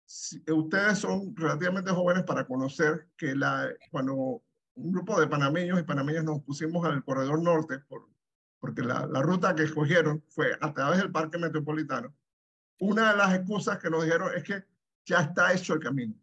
Si, 0.05 0.43
ustedes 0.51 0.99
son 0.99 1.37
relativamente 1.37 1.93
jóvenes 1.93 2.25
para 2.25 2.45
conocer 2.45 3.07
que 3.17 3.37
la, 3.37 3.69
cuando 3.93 4.43
un 4.75 4.93
grupo 4.93 5.21
de 5.21 5.29
panameños 5.29 5.79
y 5.79 5.85
panameñas 5.85 6.25
nos 6.25 6.43
pusimos 6.43 6.85
al 6.85 7.05
corredor 7.05 7.41
norte, 7.41 7.79
por, 7.89 8.09
porque 8.59 8.83
la, 8.83 9.07
la 9.07 9.23
ruta 9.23 9.55
que 9.55 9.63
escogieron 9.63 10.25
fue 10.29 10.59
a 10.61 10.75
través 10.75 10.99
del 10.99 11.13
parque 11.13 11.39
metropolitano, 11.39 12.13
una 12.79 13.13
de 13.13 13.17
las 13.19 13.35
excusas 13.35 13.79
que 13.79 13.91
nos 13.91 14.05
dijeron 14.05 14.31
es 14.35 14.45
que 14.45 14.65
ya 15.05 15.21
está 15.21 15.53
hecho 15.53 15.75
el 15.75 15.81
camino. 15.81 16.15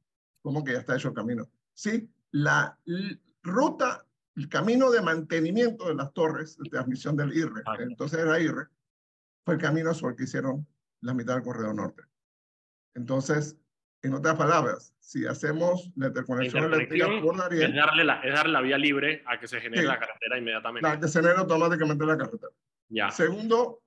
¿Cómo 0.42 0.64
que 0.64 0.74
ya 0.74 0.80
está 0.80 0.96
hecho 0.96 1.10
el 1.10 1.14
camino? 1.14 1.50
Sí, 1.74 2.10
la 2.32 2.78
ruta, 3.42 4.06
el 4.36 4.50
camino 4.50 4.92
de 4.92 5.02
mantenimiento 5.02 5.88
de 5.88 5.96
las 5.96 6.14
torres 6.14 6.58
de 6.58 6.70
transmisión 6.70 7.16
del 7.16 7.36
IRRE, 7.36 7.64
entonces 7.80 8.20
era 8.20 8.40
IRRE, 8.40 8.68
fue 9.46 9.56
el 9.56 9.62
camino 9.62 9.94
sobre 9.94 10.12
el 10.12 10.18
que 10.18 10.24
hicieron 10.24 10.68
la 11.02 11.14
mitad 11.14 11.36
del 11.36 11.44
corredor 11.44 11.76
norte. 11.76 12.04
Entonces, 12.96 13.58
en 14.02 14.14
otras 14.14 14.36
palabras, 14.36 14.94
si 15.00 15.26
hacemos 15.26 15.92
la 15.96 16.08
interconexión 16.08 16.66
eléctrica 16.66 17.08
por 17.22 17.38
Darién, 17.38 17.72
es 17.72 17.76
darle, 17.76 18.04
la, 18.04 18.20
es 18.22 18.34
darle 18.34 18.54
la 18.54 18.62
vía 18.62 18.78
libre 18.78 19.24
a 19.26 19.40
que 19.40 19.48
se 19.48 19.62
genere 19.62 19.84
la 19.84 20.00
carretera 20.00 20.38
inmediatamente. 20.38 20.88
La 20.88 21.00
que 21.00 21.08
se 21.08 21.22
genere 21.22 21.40
automáticamente 21.40 22.06
la 22.06 22.18
carretera. 22.18 22.52
Ya. 22.90 23.10
Segundo, 23.12 23.83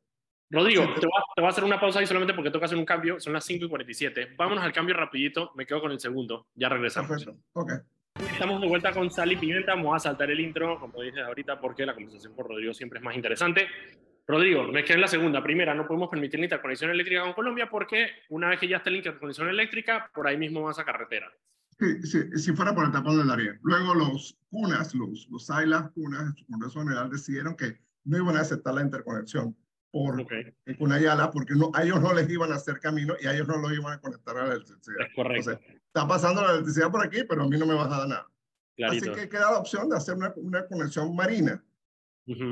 Rodrigo, 0.48 0.84
te, 0.94 1.06
voy 1.06 1.46
a, 1.46 1.48
hacer 1.48 1.64
una 1.64 1.80
pausa 1.80 1.98
ahí 1.98 2.06
solamente 2.06 2.32
porque 2.32 2.50
toca 2.50 2.66
hacer 2.66 2.78
un 2.78 2.84
cambio. 2.84 3.18
Son 3.18 3.32
las 3.32 3.44
5 3.44 3.64
y 3.64 3.68
47. 3.68 4.34
Vámonos 4.36 4.62
al 4.62 4.72
cambio 4.72 4.94
rapidito. 4.94 5.50
Me 5.56 5.66
quedo 5.66 5.80
con 5.80 5.90
el 5.90 5.98
segundo. 5.98 6.46
Ya 6.54 6.68
regresamos. 6.68 7.10
Perfecto. 7.10 7.40
Okay. 7.52 7.76
Estamos 8.30 8.60
de 8.60 8.68
vuelta 8.68 8.92
con 8.92 9.10
Sally 9.10 9.36
Pimienta. 9.36 9.74
Vamos 9.74 9.96
a 9.96 9.98
saltar 9.98 10.30
el 10.30 10.40
intro, 10.40 10.78
como 10.78 11.02
dices 11.02 11.22
ahorita, 11.22 11.60
porque 11.60 11.84
la 11.84 11.94
conversación 11.94 12.34
con 12.34 12.48
Rodrigo 12.48 12.72
siempre 12.72 13.00
es 13.00 13.04
más 13.04 13.16
interesante. 13.16 13.66
Rodrigo, 14.26 14.64
me 14.64 14.84
quedé 14.84 14.94
en 14.94 15.00
la 15.02 15.08
segunda. 15.08 15.42
Primera, 15.42 15.74
no 15.74 15.86
podemos 15.86 16.08
permitir 16.08 16.38
la 16.40 16.46
interconexión 16.46 16.90
eléctrica 16.90 17.22
con 17.22 17.32
Colombia 17.32 17.68
porque 17.70 18.08
una 18.28 18.48
vez 18.48 18.60
que 18.60 18.68
ya 18.68 18.78
esté 18.78 18.90
la 18.90 18.96
interconexión 18.98 19.48
eléctrica, 19.48 20.10
por 20.14 20.26
ahí 20.26 20.36
mismo 20.36 20.62
vas 20.62 20.78
a 20.78 20.84
carretera. 20.84 21.30
Sí, 21.78 22.02
sí, 22.02 22.38
si 22.38 22.52
fuera 22.52 22.74
por 22.74 22.86
el 22.86 22.92
tapón 22.92 23.18
del 23.18 23.28
Darién. 23.28 23.58
Luego 23.62 23.94
los 23.94 24.38
CUNAS, 24.50 24.94
los, 24.94 25.28
los 25.30 25.50
AILAS 25.50 25.90
CUNAS, 25.92 26.34
el 26.38 26.46
Congreso 26.46 26.80
General, 26.80 27.10
decidieron 27.10 27.54
que 27.54 27.78
no 28.04 28.16
iban 28.16 28.36
a 28.36 28.40
aceptar 28.40 28.74
la 28.74 28.82
interconexión 28.82 29.54
por 29.96 30.20
okay. 30.20 30.52
Cunayala 30.78 31.30
porque 31.30 31.54
no, 31.54 31.70
a 31.72 31.82
ellos 31.82 32.02
no 32.02 32.12
les 32.12 32.28
iban 32.28 32.52
a 32.52 32.56
hacer 32.56 32.78
camino 32.80 33.14
y 33.18 33.26
a 33.26 33.32
ellos 33.32 33.48
no 33.48 33.56
los 33.56 33.72
iban 33.72 33.94
a 33.94 33.98
conectar 33.98 34.36
a 34.36 34.46
la 34.46 34.54
electricidad. 34.54 35.06
Es 35.06 35.14
correcto. 35.14 35.58
está 35.86 36.06
pasando 36.06 36.42
la 36.42 36.52
electricidad 36.52 36.90
por 36.90 37.02
aquí, 37.02 37.24
pero 37.26 37.44
a 37.44 37.48
mí 37.48 37.56
no 37.56 37.64
me 37.64 37.74
vas 37.74 37.86
a 37.86 37.98
dar 38.00 38.08
nada. 38.08 38.26
Así 38.90 39.00
que 39.00 39.26
queda 39.30 39.52
la 39.52 39.58
opción 39.58 39.88
de 39.88 39.96
hacer 39.96 40.16
una, 40.16 40.34
una 40.36 40.66
conexión 40.66 41.16
marina. 41.16 41.64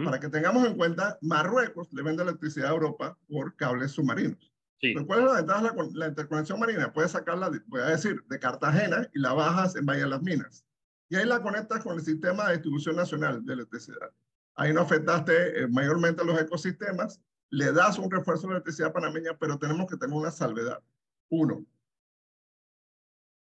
Para 0.05 0.21
que 0.21 0.29
tengamos 0.29 0.67
en 0.67 0.77
cuenta, 0.77 1.19
Marruecos 1.21 1.93
le 1.93 2.03
vende 2.03 2.23
electricidad 2.23 2.71
a 2.71 2.75
Europa 2.75 3.19
por 3.29 3.55
cables 3.57 3.91
submarinos. 3.91 4.51
Sí. 4.81 4.95
¿Cuál 5.07 5.21
es 5.21 5.27
la 5.27 5.33
ventaja 5.35 5.61
de 5.61 5.77
la, 5.77 5.89
la, 5.93 6.09
interconexión 6.09 6.61
marina? 6.61 6.93
Puedes 6.93 7.11
sacarla, 7.11 7.51
voy 7.67 7.81
a 7.81 7.87
decir, 7.87 8.23
de 8.29 8.39
Cartagena 8.39 9.07
y 9.13 9.19
la 9.19 9.35
bajas 9.35 9.77
en 9.77 9.85
Bahía 9.85 10.05
de 10.05 10.11
las 10.11 10.23
Minas. 10.23 10.65
Y 11.11 11.17
ahí 11.17 11.27
la 11.27 11.43
conectas 11.43 11.83
con 11.83 11.97
el 11.97 12.05
sistema 12.05 12.47
de 12.47 12.55
distribución 12.55 12.97
nacional 12.97 13.45
de 13.45 13.53
electricidad. 13.53 14.11
Ahí 14.55 14.73
no 14.73 14.81
afectaste 14.81 15.63
eh, 15.63 15.69
mayormente 15.69 16.25
los 16.25 16.41
ecosistemas, 16.41 17.21
le 17.51 17.73
das 17.73 17.99
un 17.99 18.11
refuerzo 18.11 18.47
de 18.47 18.55
electricidad 18.55 18.93
panameña, 18.93 19.37
pero 19.39 19.59
tenemos 19.59 19.87
que 19.89 19.97
tener 19.97 20.17
una 20.17 20.31
salvedad. 20.31 20.83
Uno, 21.29 21.65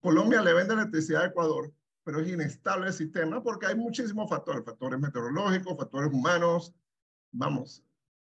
Colombia 0.04 0.41
le 0.41 0.54
vende 0.54 0.74
electricidad 0.74 1.24
a 1.24 1.28
Ecuador, 1.28 1.74
pero 2.04 2.20
es 2.20 2.28
inestable 2.28 2.88
el 2.88 2.93
sistema 2.93 3.41
porque 3.41 3.68
hay 3.68 3.76
muchísimos 3.76 4.30
factores, 4.30 4.66
factores 4.66 4.99
meteorológicos, 4.99 5.78
factores 5.78 6.12
humanos. 6.12 6.74
Vamos, 7.32 7.82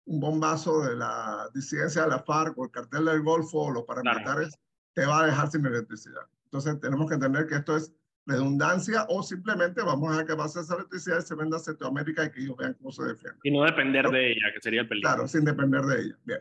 un 0.06 0.20
bombazo 0.20 0.82
de 0.82 0.96
la 0.96 1.50
disidencia 1.54 2.02
de 2.02 2.10
la 2.10 2.20
FARC 2.20 2.58
o 2.58 2.66
el 2.66 2.72
cartel 2.72 3.06
del 3.06 3.22
Golfo 3.22 3.60
o 3.60 3.72
los 3.72 3.84
paramilitares 3.84 4.58
te 4.94 5.06
va 5.06 5.20
a 5.20 5.26
dejar 5.28 5.52
sin 5.52 5.66
electricidad. 5.68 6.24
Entonces 6.46 6.80
tenemos 6.80 7.08
que 7.08 7.14
entender 7.14 7.46
que 7.46 7.56
esto 7.56 7.78
es 7.78 7.94
redundancia 8.28 9.06
o 9.10 9.24
simplemente 9.24 9.82
vamos 9.82 10.16
a 10.16 10.26
que 10.26 10.34
base 10.34 10.60
esa 10.60 10.76
electricidad 10.76 11.20
y 11.20 11.22
se 11.22 11.34
venda 11.34 11.58
a 11.58 11.60
Centroamérica 11.62 12.26
y 12.26 12.32
que 12.32 12.42
ellos 12.42 12.58
vean 12.58 12.74
cómo 12.74 12.92
se 12.92 13.04
defiende. 13.04 13.40
Y 13.44 13.52
no 13.52 13.64
depender 13.64 14.10
de 14.10 14.32
ella, 14.32 14.54
que 14.54 14.62
sería 14.62 14.82
el 14.82 14.88
peligro. 14.88 15.10
Claro, 15.10 15.28
sin 15.28 15.46
depender 15.46 15.82
de 15.82 16.02
ella. 16.02 16.18
Bien. 16.26 16.40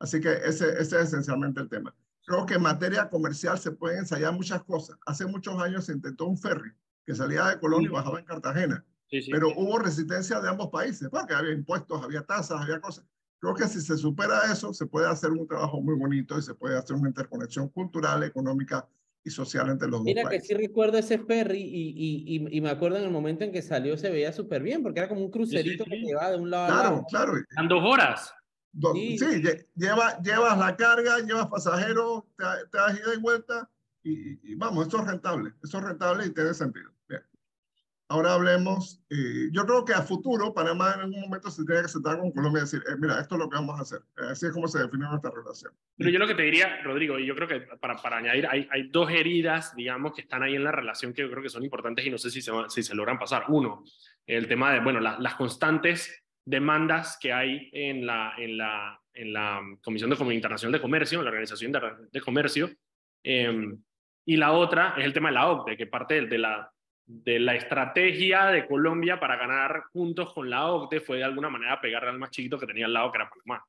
Así 0.00 0.20
que 0.20 0.32
ese, 0.32 0.68
ese 0.72 0.80
es 0.80 0.92
esencialmente 0.92 1.60
el 1.60 1.68
tema. 1.68 1.94
Creo 2.26 2.44
que 2.44 2.54
en 2.54 2.62
materia 2.62 3.08
comercial 3.08 3.58
se 3.58 3.70
pueden 3.70 4.00
ensayar 4.00 4.34
muchas 4.34 4.62
cosas. 4.64 4.98
Hace 5.06 5.26
muchos 5.26 5.60
años 5.62 5.86
se 5.86 5.92
intentó 5.92 6.26
un 6.26 6.36
ferry 6.36 6.72
que 7.06 7.14
salía 7.14 7.46
de 7.46 7.58
Colón 7.58 7.84
y 7.84 7.88
bajaba 7.88 8.18
en 8.18 8.24
Cartagena. 8.26 8.84
Sí, 9.08 9.22
sí. 9.22 9.30
Pero 9.30 9.48
hubo 9.56 9.78
resistencia 9.78 10.40
de 10.40 10.48
ambos 10.48 10.68
países, 10.68 11.08
porque 11.08 11.34
había 11.34 11.52
impuestos, 11.52 12.02
había 12.02 12.22
tasas, 12.22 12.60
había 12.60 12.80
cosas. 12.80 13.06
Creo 13.40 13.54
que 13.54 13.64
si 13.68 13.80
se 13.80 13.96
supera 13.96 14.52
eso, 14.52 14.74
se 14.74 14.86
puede 14.86 15.06
hacer 15.06 15.30
un 15.30 15.46
trabajo 15.46 15.80
muy 15.80 15.94
bonito 15.94 16.36
y 16.36 16.42
se 16.42 16.54
puede 16.54 16.76
hacer 16.76 16.96
una 16.96 17.08
interconexión 17.08 17.68
cultural, 17.68 18.24
económica 18.24 18.86
y 19.24 19.30
social 19.30 19.68
entre 19.70 19.88
los 19.88 20.02
Mira 20.02 20.22
dos 20.22 20.30
Mira 20.30 20.40
que 20.40 20.46
sí 20.46 20.54
recuerdo 20.54 20.98
ese 20.98 21.18
ferry 21.18 21.60
y, 21.60 22.36
y, 22.36 22.56
y, 22.56 22.60
me 22.60 22.70
acuerdo 22.70 22.98
en 22.98 23.04
el 23.04 23.10
momento 23.10 23.44
en 23.44 23.52
que 23.52 23.62
salió 23.62 23.96
se 23.96 24.10
veía 24.10 24.32
súper 24.32 24.62
bien, 24.62 24.82
porque 24.82 25.00
era 25.00 25.08
como 25.08 25.22
un 25.22 25.30
crucerito 25.30 25.84
que 25.84 25.96
llevaba 25.96 26.30
de 26.30 26.36
un 26.38 26.50
lado 26.50 26.66
claro, 26.66 26.88
a 26.88 26.92
otro. 26.92 27.06
Claro, 27.10 27.32
claro. 27.48 27.68
dos 27.68 27.84
horas. 27.84 28.34
sí, 28.94 29.18
sí 29.18 29.42
lleva, 29.74 30.20
llevas 30.22 30.58
la 30.58 30.76
carga, 30.76 31.18
llevas 31.20 31.48
pasajeros, 31.48 32.24
te, 32.36 32.44
te 32.70 32.78
das 32.78 32.98
ida 32.98 33.14
y 33.14 33.20
vuelta 33.20 33.70
y, 34.02 34.52
y, 34.52 34.54
vamos, 34.54 34.86
eso 34.86 34.98
es 35.00 35.06
rentable, 35.06 35.52
eso 35.62 35.78
es 35.78 35.84
rentable 35.84 36.26
y 36.26 36.30
tiene 36.30 36.54
sentido. 36.54 36.90
Ahora 38.10 38.32
hablemos, 38.32 39.04
eh, 39.10 39.50
yo 39.52 39.66
creo 39.66 39.84
que 39.84 39.92
a 39.92 40.00
futuro 40.00 40.54
Panamá 40.54 40.94
en 40.94 41.00
algún 41.00 41.20
momento 41.20 41.50
se 41.50 41.62
tiene 41.66 41.82
que 41.82 41.88
sentar 41.88 42.18
con 42.18 42.32
Colombia 42.32 42.60
y 42.60 42.62
decir, 42.62 42.82
eh, 42.88 42.96
mira, 42.98 43.20
esto 43.20 43.34
es 43.34 43.38
lo 43.38 43.50
que 43.50 43.56
vamos 43.56 43.78
a 43.78 43.82
hacer. 43.82 44.00
Así 44.30 44.46
es 44.46 44.52
como 44.52 44.66
se 44.66 44.78
define 44.78 45.06
nuestra 45.06 45.30
relación. 45.30 45.74
Pero 45.98 46.08
yo 46.08 46.18
lo 46.18 46.26
que 46.26 46.34
te 46.34 46.42
diría, 46.42 46.80
Rodrigo, 46.84 47.18
y 47.18 47.26
yo 47.26 47.34
creo 47.34 47.46
que 47.46 47.60
para, 47.60 47.96
para 47.96 48.16
añadir, 48.16 48.46
hay, 48.46 48.66
hay 48.70 48.88
dos 48.88 49.10
heridas, 49.10 49.76
digamos, 49.76 50.14
que 50.14 50.22
están 50.22 50.42
ahí 50.42 50.54
en 50.54 50.64
la 50.64 50.72
relación 50.72 51.12
que 51.12 51.20
yo 51.20 51.30
creo 51.30 51.42
que 51.42 51.50
son 51.50 51.64
importantes 51.64 52.06
y 52.06 52.08
no 52.08 52.16
sé 52.16 52.30
si 52.30 52.40
se, 52.40 52.50
si 52.68 52.82
se 52.82 52.94
logran 52.94 53.18
pasar. 53.18 53.44
Uno, 53.48 53.84
el 54.26 54.48
tema 54.48 54.72
de, 54.72 54.80
bueno, 54.80 55.00
las 55.00 55.34
constantes 55.34 56.24
demandas 56.46 57.18
que 57.20 57.34
hay 57.34 57.68
en 57.74 58.06
la, 58.06 58.32
en 58.38 58.56
la, 58.56 58.98
en 59.12 59.34
la 59.34 59.60
Comisión 59.82 60.08
de 60.08 60.34
Internacional 60.34 60.72
de 60.72 60.80
Comercio, 60.80 61.18
en 61.18 61.26
la 61.26 61.30
Organización 61.30 61.72
de, 61.72 61.80
de 62.10 62.20
Comercio, 62.22 62.70
eh, 63.22 63.68
y 64.24 64.36
la 64.36 64.52
otra 64.52 64.94
es 64.96 65.04
el 65.04 65.12
tema 65.12 65.28
de 65.28 65.34
la 65.34 65.48
OCDE, 65.48 65.76
que 65.76 65.86
parte 65.86 66.26
de 66.26 66.38
la, 66.38 66.72
de 67.08 67.40
la 67.40 67.54
estrategia 67.54 68.46
de 68.46 68.66
Colombia 68.66 69.18
para 69.18 69.36
ganar 69.36 69.84
puntos 69.92 70.34
con 70.34 70.50
la 70.50 70.70
OCDE 70.70 71.00
fue 71.00 71.16
de 71.16 71.24
alguna 71.24 71.48
manera 71.48 71.80
pegarle 71.80 72.10
al 72.10 72.18
más 72.18 72.30
chiquito 72.30 72.58
que 72.58 72.66
tenía 72.66 72.84
al 72.84 72.92
lado, 72.92 73.10
que 73.10 73.16
era 73.16 73.30
Panamá. 73.30 73.66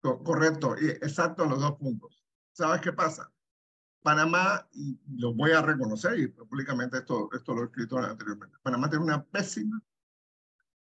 Correcto, 0.00 0.76
exacto 0.76 1.46
los 1.46 1.60
dos 1.60 1.72
puntos. 1.72 2.22
¿Sabes 2.52 2.80
qué 2.80 2.92
pasa? 2.92 3.28
Panamá, 4.02 4.68
y 4.72 4.96
lo 5.16 5.34
voy 5.34 5.50
a 5.50 5.62
reconocer, 5.62 6.16
y 6.18 6.28
públicamente 6.28 6.98
esto, 6.98 7.28
esto 7.32 7.54
lo 7.54 7.62
he 7.62 7.64
escrito 7.64 7.98
anteriormente, 7.98 8.56
Panamá 8.62 8.88
tiene 8.88 9.04
una 9.04 9.24
pésima, 9.24 9.82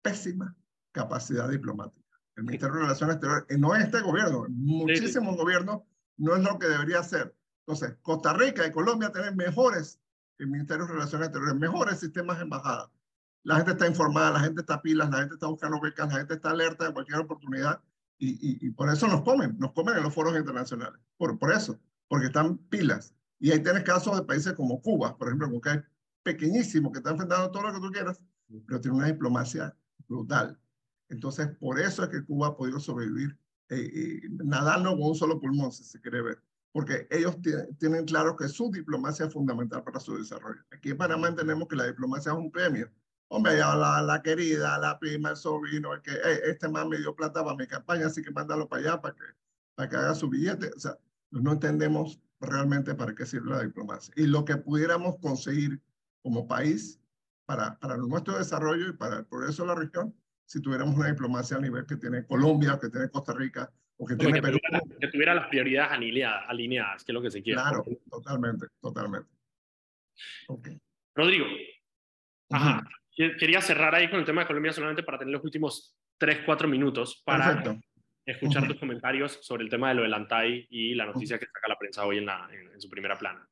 pésima 0.02 0.54
capacidad 0.92 1.48
diplomática. 1.48 2.20
El 2.36 2.44
Ministerio 2.44 2.76
de 2.76 2.82
Relaciones 2.82 3.16
Exteriores, 3.16 3.58
no 3.58 3.76
es 3.76 3.86
este 3.86 4.02
gobierno, 4.02 4.48
muchísimos 4.50 5.38
gobiernos, 5.38 5.84
no 6.18 6.36
es 6.36 6.44
lo 6.44 6.60
que 6.60 6.68
debería 6.68 7.02
ser. 7.04 7.34
Entonces, 7.60 7.96
Costa 8.02 8.34
Rica 8.34 8.68
y 8.68 8.72
Colombia 8.72 9.12
tienen 9.12 9.38
mejores 9.38 10.03
el 10.44 10.50
Ministerio 10.50 10.86
de 10.86 10.94
Relaciones 10.94 11.28
Exteriores, 11.28 11.60
mejores 11.60 12.00
sistemas 12.00 12.38
de 12.38 12.44
embajada. 12.44 12.92
La 13.44 13.58
gente 13.58 13.72
está 13.72 13.88
informada, 13.88 14.32
la 14.32 14.40
gente 14.40 14.62
está 14.62 14.82
pilas, 14.82 15.10
la 15.10 15.20
gente 15.20 15.34
está 15.34 15.48
buscando 15.48 15.80
becas, 15.80 16.08
la 16.08 16.20
gente 16.20 16.36
está 16.36 16.52
alerta 16.52 16.88
de 16.88 16.94
cualquier 16.94 17.20
oportunidad 17.20 17.82
y, 18.18 18.66
y, 18.66 18.70
por 18.70 18.90
eso 18.90 19.08
nos 19.08 19.22
comen, 19.22 19.58
nos 19.60 19.74
comen 19.74 19.98
en 19.98 20.04
los 20.04 20.14
foros 20.14 20.38
internacionales. 20.38 20.98
Por, 21.18 21.38
por 21.38 21.52
eso, 21.52 21.78
porque 22.08 22.28
están 22.28 22.58
pilas. 22.58 23.14
Y 23.38 23.52
ahí 23.52 23.62
tienes 23.62 23.84
casos 23.84 24.16
de 24.16 24.24
países 24.24 24.54
como 24.54 24.82
Cuba, 24.82 25.18
por 25.18 25.28
ejemplo, 25.28 25.60
que 25.60 25.72
es 25.72 25.84
pequeñísimo, 26.24 26.92
que 26.92 27.00
está 27.00 27.12
enfrentando 27.12 27.52
todo 27.52 27.64
lo 27.64 27.74
que 27.74 27.82
tú 27.82 27.92
quieras, 27.92 28.22
pero 28.66 28.80
tiene 28.80 28.96
una 28.96 29.08
diplomacia 29.08 29.76
brutal. 30.08 30.58
Entonces, 31.10 31.50
por 31.58 31.82
eso 31.82 32.04
es 32.04 32.10
que 32.10 32.24
Cuba 32.24 32.48
ha 32.48 32.56
podido 32.56 32.80
sobrevivir 32.80 33.38
eh, 33.70 33.92
eh, 33.94 34.22
nadando 34.46 34.92
con 34.92 35.10
un 35.10 35.16
solo 35.16 35.40
pulmón, 35.40 35.74
si 35.74 35.84
se 35.84 36.00
quiere 36.00 36.22
ver 36.22 36.42
porque 36.74 37.08
ellos 37.12 37.38
tienen 37.78 38.04
claro 38.06 38.36
que 38.36 38.48
su 38.50 38.72
diplomacia 38.72 39.28
es 39.28 39.34
fundamental 39.34 39.84
para 39.84 40.00
su 40.00 40.18
desarrollo. 40.18 40.60
Aquí 40.72 40.90
en 40.90 40.98
Panamá 40.98 41.28
entendemos 41.28 41.68
que 41.68 41.76
la 41.76 41.86
diplomacia 41.86 42.32
es 42.32 42.38
un 42.38 42.52
premio. 42.52 42.92
Hombre, 43.28 43.58
ya 43.58 43.76
la, 43.76 44.02
la 44.02 44.24
querida, 44.24 44.80
la 44.80 44.98
prima, 44.98 45.30
el 45.30 45.38
sobrino, 45.38 45.94
el 45.94 46.02
que 46.02 46.12
este 46.46 46.68
más 46.68 46.88
me 46.88 46.98
dio 46.98 47.16
plata 47.16 47.44
para 47.44 47.56
mi 47.56 47.68
campaña, 47.68 48.08
así 48.08 48.24
que 48.24 48.32
mándalo 48.32 48.68
para 48.68 48.82
allá 48.82 49.02
para 49.02 49.14
que, 49.14 49.24
para 49.76 49.90
que 49.90 49.96
haga 49.96 50.16
su 50.16 50.30
billete. 50.30 50.72
O 50.76 50.80
sea, 50.80 50.98
no 51.30 51.52
entendemos 51.52 52.20
realmente 52.40 52.96
para 52.96 53.14
qué 53.14 53.28
sirve 53.28 53.52
la 53.52 53.62
diplomacia. 53.62 54.12
Y 54.18 54.26
lo 54.26 54.44
que 54.44 54.58
pudiéramos 54.58 55.20
conseguir 55.20 55.80
como 56.24 56.48
país 56.48 57.00
para, 57.46 57.78
para 57.80 57.98
nuestro 57.98 58.38
desarrollo 58.38 58.88
y 58.90 58.94
para 58.94 59.18
el 59.20 59.26
progreso 59.28 59.62
de 59.62 59.68
la 59.68 59.76
región, 59.76 60.16
si 60.46 60.60
tuviéramos 60.60 60.96
una 60.96 61.08
diplomacia 61.08 61.58
a 61.58 61.62
nivel 61.62 61.86
que 61.86 61.98
tiene 61.98 62.26
Colombia, 62.26 62.80
que 62.80 62.90
tiene 62.90 63.10
Costa 63.10 63.34
Rica, 63.34 63.72
que, 64.06 64.16
tuviera, 64.16 65.34
las 65.34 65.48
prioridades 65.48 65.92
alineadas, 65.92 66.46
alineadas, 66.48 67.04
que 67.04 67.12
es 67.12 67.14
lo 67.14 67.22
que 67.22 67.32
se 67.32 67.42
quiere. 67.42 67.62
Claro, 67.62 67.84
totalmente, 68.10 68.68
totalmente. 68.82 69.30
Rodrigo, 71.16 71.46
ajá, 72.50 72.84
quería 73.16 73.62
cerrar 73.62 73.96
ahí 73.96 74.10
con 74.10 74.20
el 74.20 74.26
tema 74.26 74.42
de 74.42 74.48
Colombia 74.48 74.74
solamente 74.74 75.04
para 75.04 75.20
tener 75.20 75.34
los 75.34 75.44
últimos 75.44 75.96
3, 76.18 76.40
4 76.46 76.68
minutos 76.68 77.22
para 77.26 77.62
escuchar 78.26 78.68
tus 78.68 78.80
comentarios 78.80 79.40
sobre 79.42 79.64
el 79.64 79.70
tema 79.70 79.90
de 79.90 79.96
lo 79.96 80.02
del 80.04 80.14
ANTAI 80.14 80.68
y 80.70 80.96
la 80.96 81.06
noticia 81.06 81.38
que 81.38 81.46
saca 81.46 81.68
la 81.68 81.78
prensa 81.78 82.06
hoy 82.06 82.20
en, 82.20 82.26
la, 82.26 82.50
en, 82.52 82.80
su 82.80 82.90
primera 82.90 83.18
plana. 83.18 83.48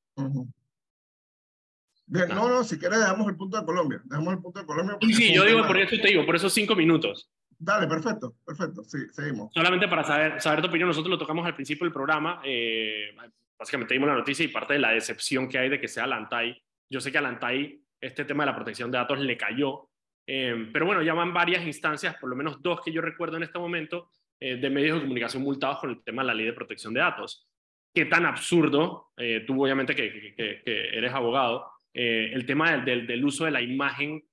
Bien, 2.06 2.28
no, 2.30 2.50
no, 2.50 2.64
si 2.64 2.78
quieres 2.78 3.00
dejamos 3.00 3.28
el 3.28 3.38
punto 3.38 3.58
de 3.58 3.66
Colombia. 3.66 4.02
Dejamos 4.04 4.34
el 4.34 4.42
punto 4.42 4.60
de 4.60 4.66
Colombia. 4.66 4.98
Sí, 5.02 5.14
sí, 5.14 5.34
yo 5.34 5.46
digo, 5.46 5.66
por 5.66 5.78
eso 5.78 5.96
te 6.02 6.08
digo, 6.08 6.26
por 6.26 6.36
esos 6.36 6.54
cinco 6.54 6.76
minutos. 6.76 7.30
Dale, 7.64 7.86
perfecto, 7.86 8.34
perfecto, 8.44 8.84
sí, 8.84 8.98
seguimos. 9.12 9.54
Solamente 9.54 9.88
para 9.88 10.04
saber, 10.04 10.42
saber 10.42 10.62
tu 10.62 10.68
opinión, 10.68 10.88
nosotros 10.88 11.12
lo 11.12 11.18
tocamos 11.20 11.46
al 11.46 11.54
principio 11.54 11.86
del 11.86 11.94
programa, 11.94 12.42
eh, 12.44 13.16
básicamente 13.58 13.94
dimos 13.94 14.10
la 14.10 14.16
noticia 14.16 14.44
y 14.44 14.48
parte 14.48 14.74
de 14.74 14.80
la 14.80 14.90
decepción 14.90 15.48
que 15.48 15.60
hay 15.60 15.70
de 15.70 15.80
que 15.80 15.88
sea 15.88 16.08
Lantay. 16.08 16.60
Yo 16.90 17.00
sé 17.00 17.12
que 17.12 17.20
a 17.20 17.22
Lantay 17.22 17.80
este 18.00 18.26
tema 18.26 18.44
de 18.44 18.50
la 18.50 18.56
protección 18.56 18.90
de 18.90 18.98
datos 18.98 19.20
le 19.20 19.38
cayó, 19.38 19.90
eh, 20.26 20.70
pero 20.74 20.88
bueno, 20.88 21.04
ya 21.04 21.14
van 21.14 21.36
varias 21.36 21.64
instancias, 21.64 22.16
por 22.16 22.32
lo 22.32 22.36
menos 22.36 22.64
dos 22.64 22.82
que 22.82 22.92
yo 22.92 23.00
recuerdo 23.00 23.38
en 23.38 23.44
este 23.44 23.60
momento, 23.60 24.10
eh, 24.40 24.56
de 24.56 24.70
medios 24.72 24.96
de 24.96 25.02
comunicación 25.02 25.44
multados 25.44 25.78
con 25.82 25.92
el 25.92 26.04
tema 26.04 26.24
de 26.24 26.28
la 26.30 26.34
ley 26.34 26.48
de 26.48 26.54
protección 26.54 26.96
de 26.96 27.02
datos. 27.02 27.48
Qué 27.94 28.06
tan 28.06 28.26
absurdo, 28.26 29.12
tú 29.46 29.64
obviamente 29.64 29.94
que, 29.94 30.34
que, 30.36 30.62
que, 30.64 30.98
eres 30.98 31.14
abogado, 31.14 31.68
el 31.94 32.46
tema 32.46 32.78
del, 32.78 33.24
uso 33.24 33.44
de 33.44 33.52
la 33.52 33.62
imagen 33.62 34.24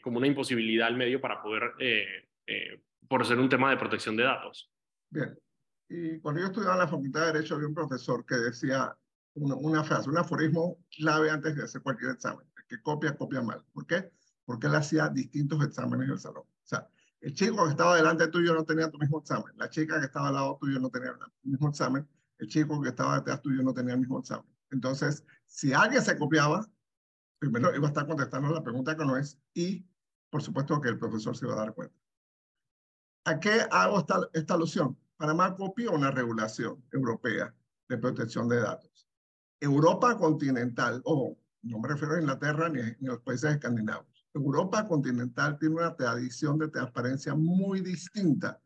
como 0.00 0.16
una 0.16 0.26
imposibilidad 0.26 0.88
al 0.88 0.96
medio 0.96 1.20
para 1.20 1.42
poder 1.42 1.74
eh, 2.46 2.82
por 3.08 3.24
ser 3.26 3.38
un 3.38 3.48
tema 3.48 3.70
de 3.70 3.76
protección 3.76 4.16
de 4.16 4.24
datos. 4.24 4.70
Bien. 5.10 5.38
Y 5.88 6.18
cuando 6.20 6.40
yo 6.40 6.46
estudiaba 6.48 6.74
en 6.74 6.80
la 6.80 6.88
Facultad 6.88 7.20
de 7.20 7.32
Derecho 7.32 7.54
había 7.54 7.68
un 7.68 7.74
profesor 7.74 8.24
que 8.26 8.34
decía 8.36 8.96
una, 9.34 9.84
frase, 9.84 10.08
un 10.08 10.18
aforismo 10.18 10.78
clave 10.96 11.30
antes 11.30 11.54
de 11.54 11.62
hacer 11.62 11.82
cualquier 11.82 12.12
examen, 12.12 12.46
que 12.68 12.80
copia, 12.80 13.16
copia 13.16 13.42
mal. 13.42 13.62
¿Por 13.72 13.86
qué? 13.86 14.10
Porque 14.44 14.66
él 14.66 14.74
hacía 14.74 15.08
distintos 15.08 15.64
exámenes 15.64 16.06
en 16.06 16.12
el 16.14 16.18
salón. 16.18 16.42
O 16.42 16.66
sea, 16.66 16.88
el 17.20 17.34
chico 17.34 17.64
que 17.64 17.70
estaba 17.70 17.96
delante 17.96 18.28
tuyo 18.28 18.54
no 18.54 18.64
tenía 18.64 18.90
tu 18.90 18.98
mismo 18.98 19.20
examen, 19.20 19.52
la 19.56 19.68
chica 19.68 19.98
que 20.00 20.06
estaba 20.06 20.28
al 20.28 20.34
lado 20.34 20.58
tuyo 20.60 20.78
no 20.78 20.90
tenía 20.90 21.10
el 21.10 21.50
mismo 21.50 21.68
examen, 21.68 22.08
el 22.38 22.48
chico 22.48 22.80
que 22.80 22.88
estaba 22.90 23.16
detrás 23.16 23.40
tuyo 23.42 23.62
no 23.62 23.72
tenía 23.72 23.94
el 23.94 24.00
mismo 24.00 24.18
examen. 24.18 24.46
Entonces, 24.70 25.24
si 25.46 25.72
alguien 25.72 26.02
se 26.02 26.18
copiaba, 26.18 26.66
primero 27.38 27.74
iba 27.74 27.86
a 27.86 27.88
estar 27.88 28.06
contestando 28.06 28.52
la 28.52 28.62
pregunta 28.62 28.96
que 28.96 29.04
no 29.04 29.16
es 29.16 29.38
y, 29.54 29.86
por 30.30 30.42
supuesto, 30.42 30.80
que 30.80 30.88
el 30.88 30.98
profesor 30.98 31.36
se 31.36 31.46
iba 31.46 31.54
a 31.54 31.58
dar 31.58 31.74
cuenta. 31.74 31.96
¿A 33.26 33.40
qué 33.40 33.66
hago 33.72 33.98
esta, 33.98 34.20
esta 34.34 34.54
alusión? 34.54 34.96
Panamá 35.16 35.56
copió 35.56 35.90
una 35.90 36.12
regulación 36.12 36.80
europea 36.92 37.52
de 37.88 37.98
protección 37.98 38.48
de 38.48 38.60
datos. 38.60 39.08
Europa 39.58 40.16
continental, 40.16 41.02
o 41.04 41.36
no 41.62 41.78
me 41.80 41.88
refiero 41.88 42.14
a 42.14 42.20
Inglaterra 42.20 42.68
ni, 42.68 42.80
a 42.80 42.96
los 43.00 43.20
países 43.22 43.50
escandinavos. 43.50 44.06
Europa 44.32 44.86
continental 44.86 45.58
tiene 45.58 45.74
una 45.74 45.96
tradición 45.96 46.56
de 46.58 46.68
transparencia 46.68 47.34
muy 47.34 47.80
distinta 47.80 48.60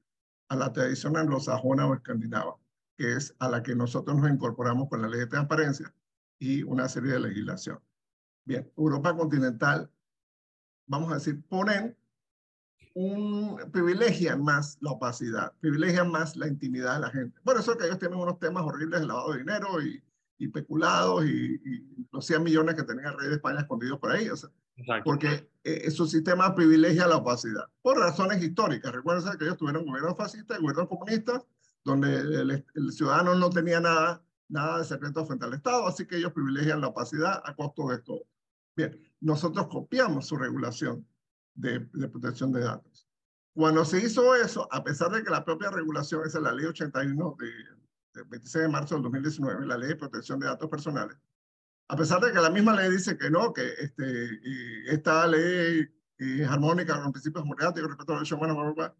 a 0.50 0.56
la 0.56 0.70
tradición 0.70 1.16
anglosajona 1.16 1.86
o 1.86 1.94
escandinava, 1.94 2.56
que 2.98 3.14
es 3.16 3.34
a 3.38 3.48
la 3.48 3.62
que 3.62 3.74
nosotros 3.74 4.14
nos 4.18 4.30
incorporamos 4.30 4.90
con 4.90 5.00
la 5.00 5.08
ley 5.08 5.20
de 5.20 5.26
transparencia 5.26 5.94
y 6.38 6.64
una 6.64 6.86
serie 6.86 7.12
de 7.12 7.20
legislación. 7.20 7.80
Bien, 8.44 8.70
Europa 8.76 9.16
continental, 9.16 9.90
vamos 10.86 11.12
a 11.12 11.14
decir, 11.14 11.42
ponen 11.48 11.96
un, 12.94 13.58
privilegian 13.72 14.42
más 14.42 14.78
la 14.80 14.92
opacidad, 14.92 15.52
privilegian 15.60 16.10
más 16.10 16.36
la 16.36 16.48
intimidad 16.48 16.94
de 16.94 17.00
la 17.00 17.10
gente. 17.10 17.40
Por 17.44 17.58
eso 17.58 17.76
que 17.76 17.86
ellos 17.86 17.98
tienen 17.98 18.18
unos 18.18 18.38
temas 18.38 18.64
horribles 18.64 19.00
de 19.00 19.06
lavado 19.06 19.32
de 19.32 19.38
dinero 19.38 19.82
y, 19.82 20.02
y 20.38 20.48
peculados 20.48 21.24
y, 21.24 21.60
los 22.12 22.26
100 22.26 22.42
millones 22.42 22.74
que 22.74 22.82
tenía 22.82 23.10
el 23.10 23.18
rey 23.18 23.28
de 23.28 23.34
España 23.34 23.60
escondidos 23.60 23.98
por 24.00 24.10
ahí. 24.10 24.28
O 24.28 24.36
sea, 24.36 24.50
porque 25.04 25.48
eh, 25.62 25.90
su 25.90 26.06
sistema 26.06 26.54
privilegia 26.54 27.06
la 27.06 27.18
opacidad 27.18 27.64
por 27.82 27.98
razones 27.98 28.42
históricas. 28.42 28.92
Recuerden 28.92 29.38
que 29.38 29.44
ellos 29.44 29.56
tuvieron 29.56 29.84
gobiernos 29.84 30.16
fascistas 30.16 30.58
y 30.58 30.62
gobiernos 30.62 30.88
comunistas 30.88 31.44
donde 31.84 32.16
el, 32.16 32.64
el, 32.74 32.92
ciudadano 32.92 33.34
no 33.34 33.50
tenía 33.50 33.80
nada, 33.80 34.22
nada 34.48 34.78
de 34.78 34.84
secreto 34.84 35.24
frente 35.24 35.46
al 35.46 35.54
Estado, 35.54 35.86
así 35.86 36.06
que 36.06 36.16
ellos 36.16 36.32
privilegian 36.32 36.80
la 36.80 36.88
opacidad 36.88 37.42
a 37.44 37.54
costo 37.54 37.88
de 37.88 37.96
esto. 37.96 38.22
Bien, 38.76 38.98
nosotros 39.20 39.66
copiamos 39.68 40.26
su 40.26 40.36
regulación 40.36 41.06
de, 41.60 41.80
protección 42.08 42.52
de 42.52 42.60
datos. 42.60 43.06
Cuando 43.54 43.84
se 43.84 43.98
hizo 43.98 44.34
eso, 44.34 44.68
a 44.72 44.82
pesar 44.82 45.10
de 45.10 45.22
que 45.22 45.30
la 45.30 45.44
propia 45.44 45.70
regulación, 45.70 46.22
es 46.26 46.34
la 46.34 46.52
ley 46.52 46.66
81 46.66 47.36
de, 48.14 48.22
26 48.24 48.62
de 48.62 48.68
marzo 48.68 48.94
del 48.94 49.04
2019, 49.04 49.66
la 49.66 49.78
ley 49.78 49.88
de 49.90 49.96
protección 49.96 50.38
de 50.40 50.46
datos 50.46 50.68
personales, 50.68 51.16
a 51.88 51.96
pesar 51.96 52.20
de 52.20 52.32
que 52.32 52.40
la 52.40 52.50
misma 52.50 52.74
ley 52.74 52.90
dice 52.90 53.18
que 53.18 53.30
no, 53.30 53.52
que 53.52 53.66
este, 53.78 54.28
esta 54.86 55.26
ley 55.26 55.88
es 56.18 56.48
armónica 56.48 57.00
con 57.02 57.12
principios 57.12 57.44
democráticos 57.44 57.88
respecto 57.88 58.12
a 58.12 58.16
derechos 58.16 58.38
humanos, 58.38 58.92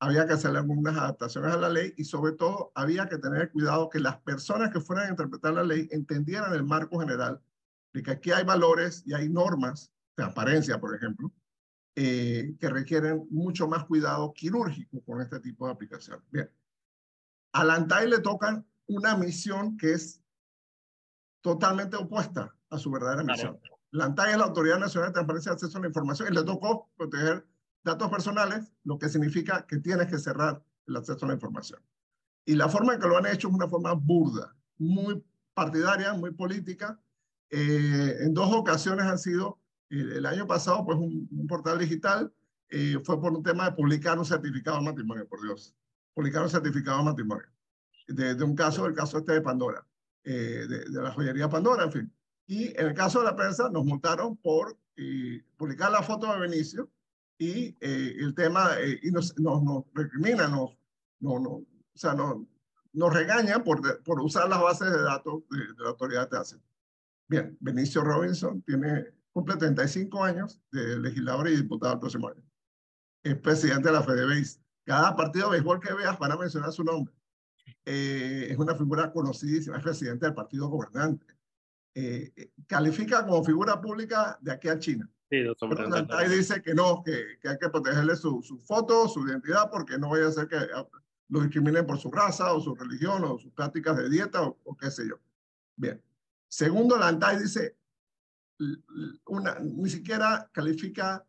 había 0.00 0.26
que 0.26 0.32
hacer 0.32 0.56
algunas 0.56 0.96
adaptaciones 0.96 1.52
a 1.52 1.58
la 1.58 1.68
ley 1.68 1.92
y 1.96 2.04
sobre 2.04 2.32
todo 2.32 2.72
había 2.74 3.06
que 3.08 3.18
tener 3.18 3.50
cuidado 3.50 3.90
que 3.90 4.00
las 4.00 4.18
personas 4.22 4.70
que 4.70 4.80
fueran 4.80 5.06
a 5.06 5.10
interpretar 5.10 5.52
la 5.52 5.62
ley 5.62 5.88
entendieran 5.90 6.54
el 6.54 6.64
marco 6.64 6.98
general 6.98 7.42
de 7.92 8.02
que 8.02 8.10
aquí 8.10 8.30
hay 8.32 8.44
valores 8.44 9.02
y 9.04 9.12
hay 9.12 9.28
normas, 9.28 9.92
transparencia, 10.14 10.80
por 10.80 10.94
ejemplo, 10.94 11.30
eh, 11.96 12.54
que 12.58 12.68
requieren 12.68 13.26
mucho 13.30 13.68
más 13.68 13.84
cuidado 13.84 14.32
quirúrgico 14.32 15.02
con 15.04 15.20
este 15.20 15.40
tipo 15.40 15.66
de 15.66 15.72
aplicación. 15.72 16.22
Bien, 16.30 16.50
a 17.52 17.64
la 17.64 17.74
ANTAI 17.74 18.08
le 18.08 18.20
tocan 18.20 18.66
una 18.86 19.16
misión 19.16 19.76
que 19.76 19.92
es 19.92 20.22
totalmente 21.40 21.96
opuesta 21.96 22.54
a 22.68 22.78
su 22.78 22.90
verdadera 22.90 23.24
misión. 23.24 23.58
La 23.90 24.04
ANTAI 24.04 24.32
es 24.32 24.38
la 24.38 24.44
Autoridad 24.44 24.78
Nacional 24.78 25.10
de 25.10 25.14
Transparencia 25.14 25.50
y 25.50 25.52
Acceso 25.54 25.78
a 25.78 25.80
la 25.80 25.88
Información 25.88 26.28
y 26.30 26.34
le 26.34 26.44
tocó 26.44 26.88
proteger 26.96 27.46
datos 27.82 28.10
personales, 28.10 28.72
lo 28.84 28.98
que 28.98 29.08
significa 29.08 29.66
que 29.66 29.78
tienes 29.78 30.08
que 30.08 30.18
cerrar 30.18 30.62
el 30.86 30.96
acceso 30.96 31.24
a 31.24 31.28
la 31.28 31.34
información. 31.34 31.80
Y 32.44 32.54
la 32.54 32.68
forma 32.68 32.94
en 32.94 33.00
que 33.00 33.08
lo 33.08 33.16
han 33.16 33.26
hecho 33.26 33.48
es 33.48 33.54
una 33.54 33.68
forma 33.68 33.92
burda, 33.92 34.54
muy 34.78 35.24
partidaria, 35.54 36.12
muy 36.14 36.32
política. 36.32 37.00
Eh, 37.50 38.16
en 38.20 38.34
dos 38.34 38.52
ocasiones 38.52 39.06
han 39.06 39.18
sido, 39.18 39.58
eh, 39.90 40.16
el 40.16 40.26
año 40.26 40.46
pasado, 40.46 40.84
pues 40.84 40.98
un, 40.98 41.28
portal 41.48 41.78
digital 41.78 42.32
eh, 42.68 42.98
fue 43.04 43.20
por 43.20 43.32
un 43.32 43.42
tema 43.42 43.66
de 43.66 43.76
publicar 43.76 44.18
un 44.18 44.24
certificado 44.24 44.78
de 44.78 44.84
matrimonio, 44.84 45.28
por 45.28 45.42
Dios. 45.42 45.74
Publicar 46.14 46.42
un 46.42 46.50
certificado 46.50 46.98
de 46.98 47.04
matrimonio. 47.04 47.46
De, 48.08 48.34
de 48.34 48.44
un 48.44 48.54
caso, 48.54 48.86
el 48.86 48.94
caso 48.94 49.18
este 49.18 49.34
de 49.34 49.40
Pandora, 49.40 49.86
de, 50.24 50.66
de, 50.66 50.90
la 50.90 51.12
joyería 51.12 51.48
Pandora, 51.48 51.84
en 51.84 51.92
fin. 51.92 52.12
Y 52.46 52.68
en 52.78 52.88
el 52.88 52.94
caso 52.94 53.20
de 53.20 53.26
la 53.26 53.36
prensa, 53.36 53.68
nos 53.70 53.84
multaron 53.84 54.36
por 54.36 54.76
publicar 55.56 55.92
la 55.92 56.02
foto 56.02 56.32
de 56.32 56.40
Benicio 56.40 56.90
y 57.38 57.76
el 57.80 58.34
tema, 58.34 58.70
y 59.02 59.10
nos, 59.12 59.38
nos, 59.38 59.62
nos 59.62 59.84
nos, 59.94 60.76
no, 61.20 61.38
no, 61.38 61.50
o 61.50 61.66
sea, 61.94 62.14
no, 62.14 62.46
nos 62.92 63.12
regañan 63.14 63.62
por, 63.62 64.02
por 64.02 64.20
usar 64.20 64.48
las 64.48 64.60
bases 64.60 64.90
de 64.90 65.02
datos 65.02 65.42
de, 65.50 65.82
la 65.82 65.90
autoridad 65.90 66.28
de. 66.28 66.60
Bien, 67.28 67.56
Benicio 67.60 68.02
Robinson 68.02 68.62
tiene, 68.62 69.06
cumple 69.40 69.56
35 69.56 70.22
años 70.22 70.60
de 70.70 70.98
legislador 70.98 71.48
y 71.48 71.56
diputado 71.56 71.94
el 71.94 72.00
próximo 72.00 72.28
año. 72.28 72.42
Es 73.22 73.36
presidente 73.38 73.88
de 73.88 73.94
la 73.94 74.02
FedeBase. 74.02 74.60
Cada 74.84 75.16
partido 75.16 75.46
de 75.46 75.52
béisbol 75.52 75.80
que 75.80 75.94
veas 75.94 76.18
van 76.18 76.32
a 76.32 76.36
mencionar 76.36 76.72
su 76.72 76.84
nombre. 76.84 77.14
Eh, 77.86 78.48
es 78.50 78.58
una 78.58 78.74
figura 78.74 79.10
conocidísima, 79.10 79.78
es 79.78 79.82
presidente 79.82 80.26
del 80.26 80.34
partido 80.34 80.68
gobernante. 80.68 81.26
Eh, 81.94 82.32
eh, 82.36 82.50
califica 82.66 83.24
como 83.24 83.42
figura 83.42 83.80
pública 83.80 84.38
de 84.42 84.52
aquí 84.52 84.68
a 84.68 84.78
China. 84.78 85.08
Sí, 85.30 85.44
Pero 85.58 86.28
dice 86.28 86.60
que 86.60 86.74
no, 86.74 87.02
que, 87.02 87.38
que, 87.40 87.48
hay 87.48 87.56
que 87.56 87.70
protegerle 87.70 88.16
su, 88.16 88.42
su 88.42 88.58
foto, 88.58 89.08
su 89.08 89.26
identidad, 89.26 89.70
porque 89.70 89.96
no 89.96 90.10
vaya 90.10 90.26
a 90.26 90.32
ser 90.32 90.48
que 90.48 90.58
lo 91.28 91.40
discriminen 91.40 91.86
por 91.86 91.98
su 91.98 92.10
raza 92.10 92.52
o 92.52 92.60
su 92.60 92.74
religión 92.74 93.24
o 93.24 93.38
sus 93.38 93.52
prácticas 93.52 93.96
de 93.96 94.10
dieta 94.10 94.42
o, 94.42 94.76
qué 94.76 94.90
sé 94.90 95.08
yo. 95.08 95.18
Bien. 95.76 96.02
Segundo, 96.48 96.98
la 96.98 97.08
ANTAI 97.08 97.38
dice, 97.38 97.76
una, 99.26 99.58
ni 99.60 99.88
siquiera 99.88 100.48
califica 100.52 101.24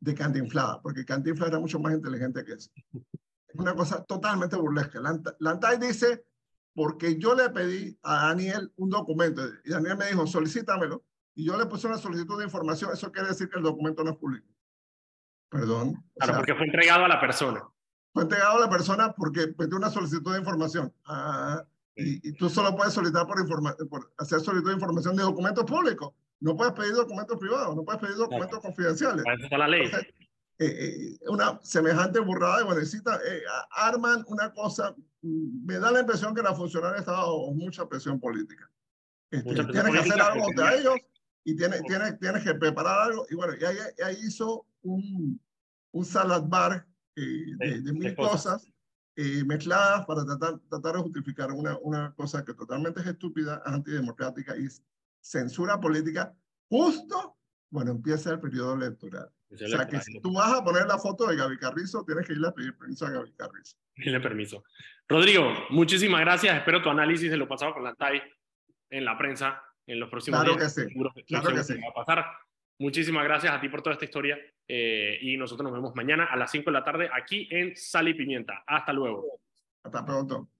de 0.00 0.14
cantinflada, 0.14 0.80
porque 0.82 1.04
cantinflada 1.04 1.52
era 1.52 1.60
mucho 1.60 1.78
más 1.78 1.94
inteligente 1.94 2.44
que 2.44 2.52
eso. 2.52 2.70
Es 3.48 3.54
una 3.54 3.74
cosa 3.74 4.04
totalmente 4.04 4.56
burlesca. 4.56 5.00
La 5.00 5.50
ANTAI 5.50 5.78
dice, 5.78 6.26
porque 6.74 7.18
yo 7.18 7.34
le 7.34 7.50
pedí 7.50 7.96
a 8.02 8.28
Daniel 8.28 8.72
un 8.76 8.90
documento 8.90 9.42
y 9.64 9.70
Daniel 9.70 9.96
me 9.96 10.06
dijo, 10.06 10.26
solicítamelo, 10.26 11.04
y 11.34 11.44
yo 11.44 11.56
le 11.56 11.66
puse 11.66 11.86
una 11.86 11.98
solicitud 11.98 12.38
de 12.38 12.44
información, 12.44 12.92
eso 12.92 13.10
quiere 13.10 13.28
decir 13.28 13.48
que 13.48 13.58
el 13.58 13.64
documento 13.64 14.04
no 14.04 14.10
es 14.10 14.16
público. 14.16 14.48
Perdón. 15.48 16.04
Claro, 16.16 16.38
porque 16.38 16.54
fue 16.54 16.66
entregado 16.66 17.04
a 17.04 17.08
la 17.08 17.20
persona 17.20 17.62
fue 18.14 18.22
entregado 18.22 18.58
a 18.58 18.60
la 18.60 18.70
persona 18.70 19.12
porque 19.12 19.52
metió 19.58 19.76
una 19.76 19.90
solicitud 19.90 20.32
de 20.32 20.38
información. 20.38 20.94
Ah, 21.04 21.64
y, 21.96 22.32
tú 22.32 22.48
solo 22.48 22.74
puedes 22.76 22.92
solicitar 22.92 23.26
por, 23.26 23.46
por 23.88 24.12
hacer 24.18 24.40
solicitud 24.40 24.70
de 24.70 24.74
información 24.74 25.16
de 25.16 25.22
documentos 25.22 25.64
públicos. 25.64 26.12
No 26.40 26.56
puedes 26.56 26.74
pedir 26.74 26.92
documentos 26.94 27.38
privados, 27.38 27.76
no 27.76 27.84
puedes 27.84 28.00
pedir 28.00 28.16
documentos 28.16 28.60
confidenciales. 28.60 29.24
Eso 29.40 29.56
la 29.56 29.68
ley. 29.68 29.90
Eh, 30.58 30.66
eh, 30.66 31.18
una 31.28 31.58
semejante 31.62 32.20
burrada 32.20 32.58
de 32.58 32.64
buenecita, 32.64 33.16
eh, 33.16 33.42
arman 33.72 34.24
una 34.28 34.52
cosa, 34.52 34.94
mm, 35.22 35.66
me 35.66 35.78
da 35.78 35.90
la 35.90 36.00
impresión 36.00 36.34
que 36.34 36.42
la 36.42 36.54
funcionaria 36.54 37.00
estaba 37.00 37.18
bajo 37.18 37.52
mucha 37.54 37.88
presión 37.88 38.20
política. 38.20 38.70
Este, 39.30 39.52
tienes 39.52 39.92
que 39.92 39.98
hacer 39.98 40.20
algo 40.20 40.46
de 40.54 40.78
ellos 40.78 40.94
y 41.44 41.56
tienes, 41.56 41.82
tienes, 41.82 42.18
tienes 42.20 42.44
que 42.44 42.54
preparar 42.54 43.10
algo. 43.10 43.26
Y 43.30 43.34
bueno, 43.34 43.54
y 43.60 43.64
ahí, 43.64 43.76
ahí 44.04 44.16
hizo 44.22 44.64
un, 44.82 45.40
un 45.92 46.04
salad 46.04 46.44
bar 46.44 46.86
eh, 47.16 47.80
de, 47.82 47.92
mil 47.92 48.14
cosas, 48.16 48.68
eh, 49.16 49.44
mezcladas 49.44 50.04
para 50.06 50.24
tratar, 50.24 50.58
tratar 50.68 50.96
de 50.96 51.02
justificar 51.02 51.52
una, 51.52 51.78
una 51.78 52.14
cosa 52.14 52.44
que 52.44 52.54
totalmente 52.54 53.00
es 53.00 53.06
estúpida, 53.06 53.62
antidemocrática 53.64 54.56
y 54.56 54.68
censura 55.20 55.80
política, 55.80 56.34
justo 56.68 57.36
bueno, 57.74 57.90
empieza 57.90 58.30
el 58.30 58.38
periodo 58.38 58.74
electoral. 58.74 59.28
O 59.50 59.56
sea 59.56 59.88
que 59.88 60.00
si 60.00 60.20
tú 60.20 60.32
vas 60.32 60.52
a 60.52 60.62
poner 60.62 60.86
la 60.86 60.96
foto 60.96 61.26
de 61.26 61.34
Gaby 61.34 61.58
Carrizo, 61.58 62.04
tienes 62.04 62.24
que 62.24 62.34
irle 62.34 62.46
a 62.46 62.52
pedir 62.52 62.78
permiso 62.78 63.04
a 63.04 63.10
Gaby 63.10 63.32
Carrizo. 63.32 63.76
Dile 63.96 64.20
permiso. 64.20 64.62
Rodrigo, 65.08 65.52
muchísimas 65.70 66.20
gracias. 66.20 66.56
Espero 66.56 66.80
tu 66.82 66.88
análisis 66.88 67.32
de 67.32 67.36
lo 67.36 67.48
pasado 67.48 67.74
con 67.74 67.82
la 67.82 67.94
TAI 67.94 68.22
en 68.90 69.04
la 69.04 69.18
prensa 69.18 69.60
en 69.88 69.98
los 69.98 70.08
próximos 70.08 70.40
claro 70.40 70.56
días. 70.56 70.72
Que 70.72 70.82
sí. 70.82 70.94
claro 71.26 71.52
que 71.52 71.64
sí. 71.64 71.74
Va 71.74 71.90
a 71.90 72.04
pasar. 72.04 72.24
Muchísimas 72.84 73.24
gracias 73.24 73.50
a 73.50 73.58
ti 73.58 73.70
por 73.70 73.80
toda 73.80 73.94
esta 73.94 74.04
historia 74.04 74.38
eh, 74.68 75.16
y 75.22 75.38
nosotros 75.38 75.64
nos 75.64 75.72
vemos 75.72 75.94
mañana 75.94 76.26
a 76.26 76.36
las 76.36 76.50
5 76.50 76.66
de 76.66 76.72
la 76.72 76.84
tarde 76.84 77.08
aquí 77.10 77.48
en 77.50 77.74
Sal 77.74 78.08
y 78.08 78.12
Pimienta. 78.12 78.62
Hasta 78.66 78.92
luego. 78.92 79.40
Hasta 79.82 80.04
pronto. 80.04 80.50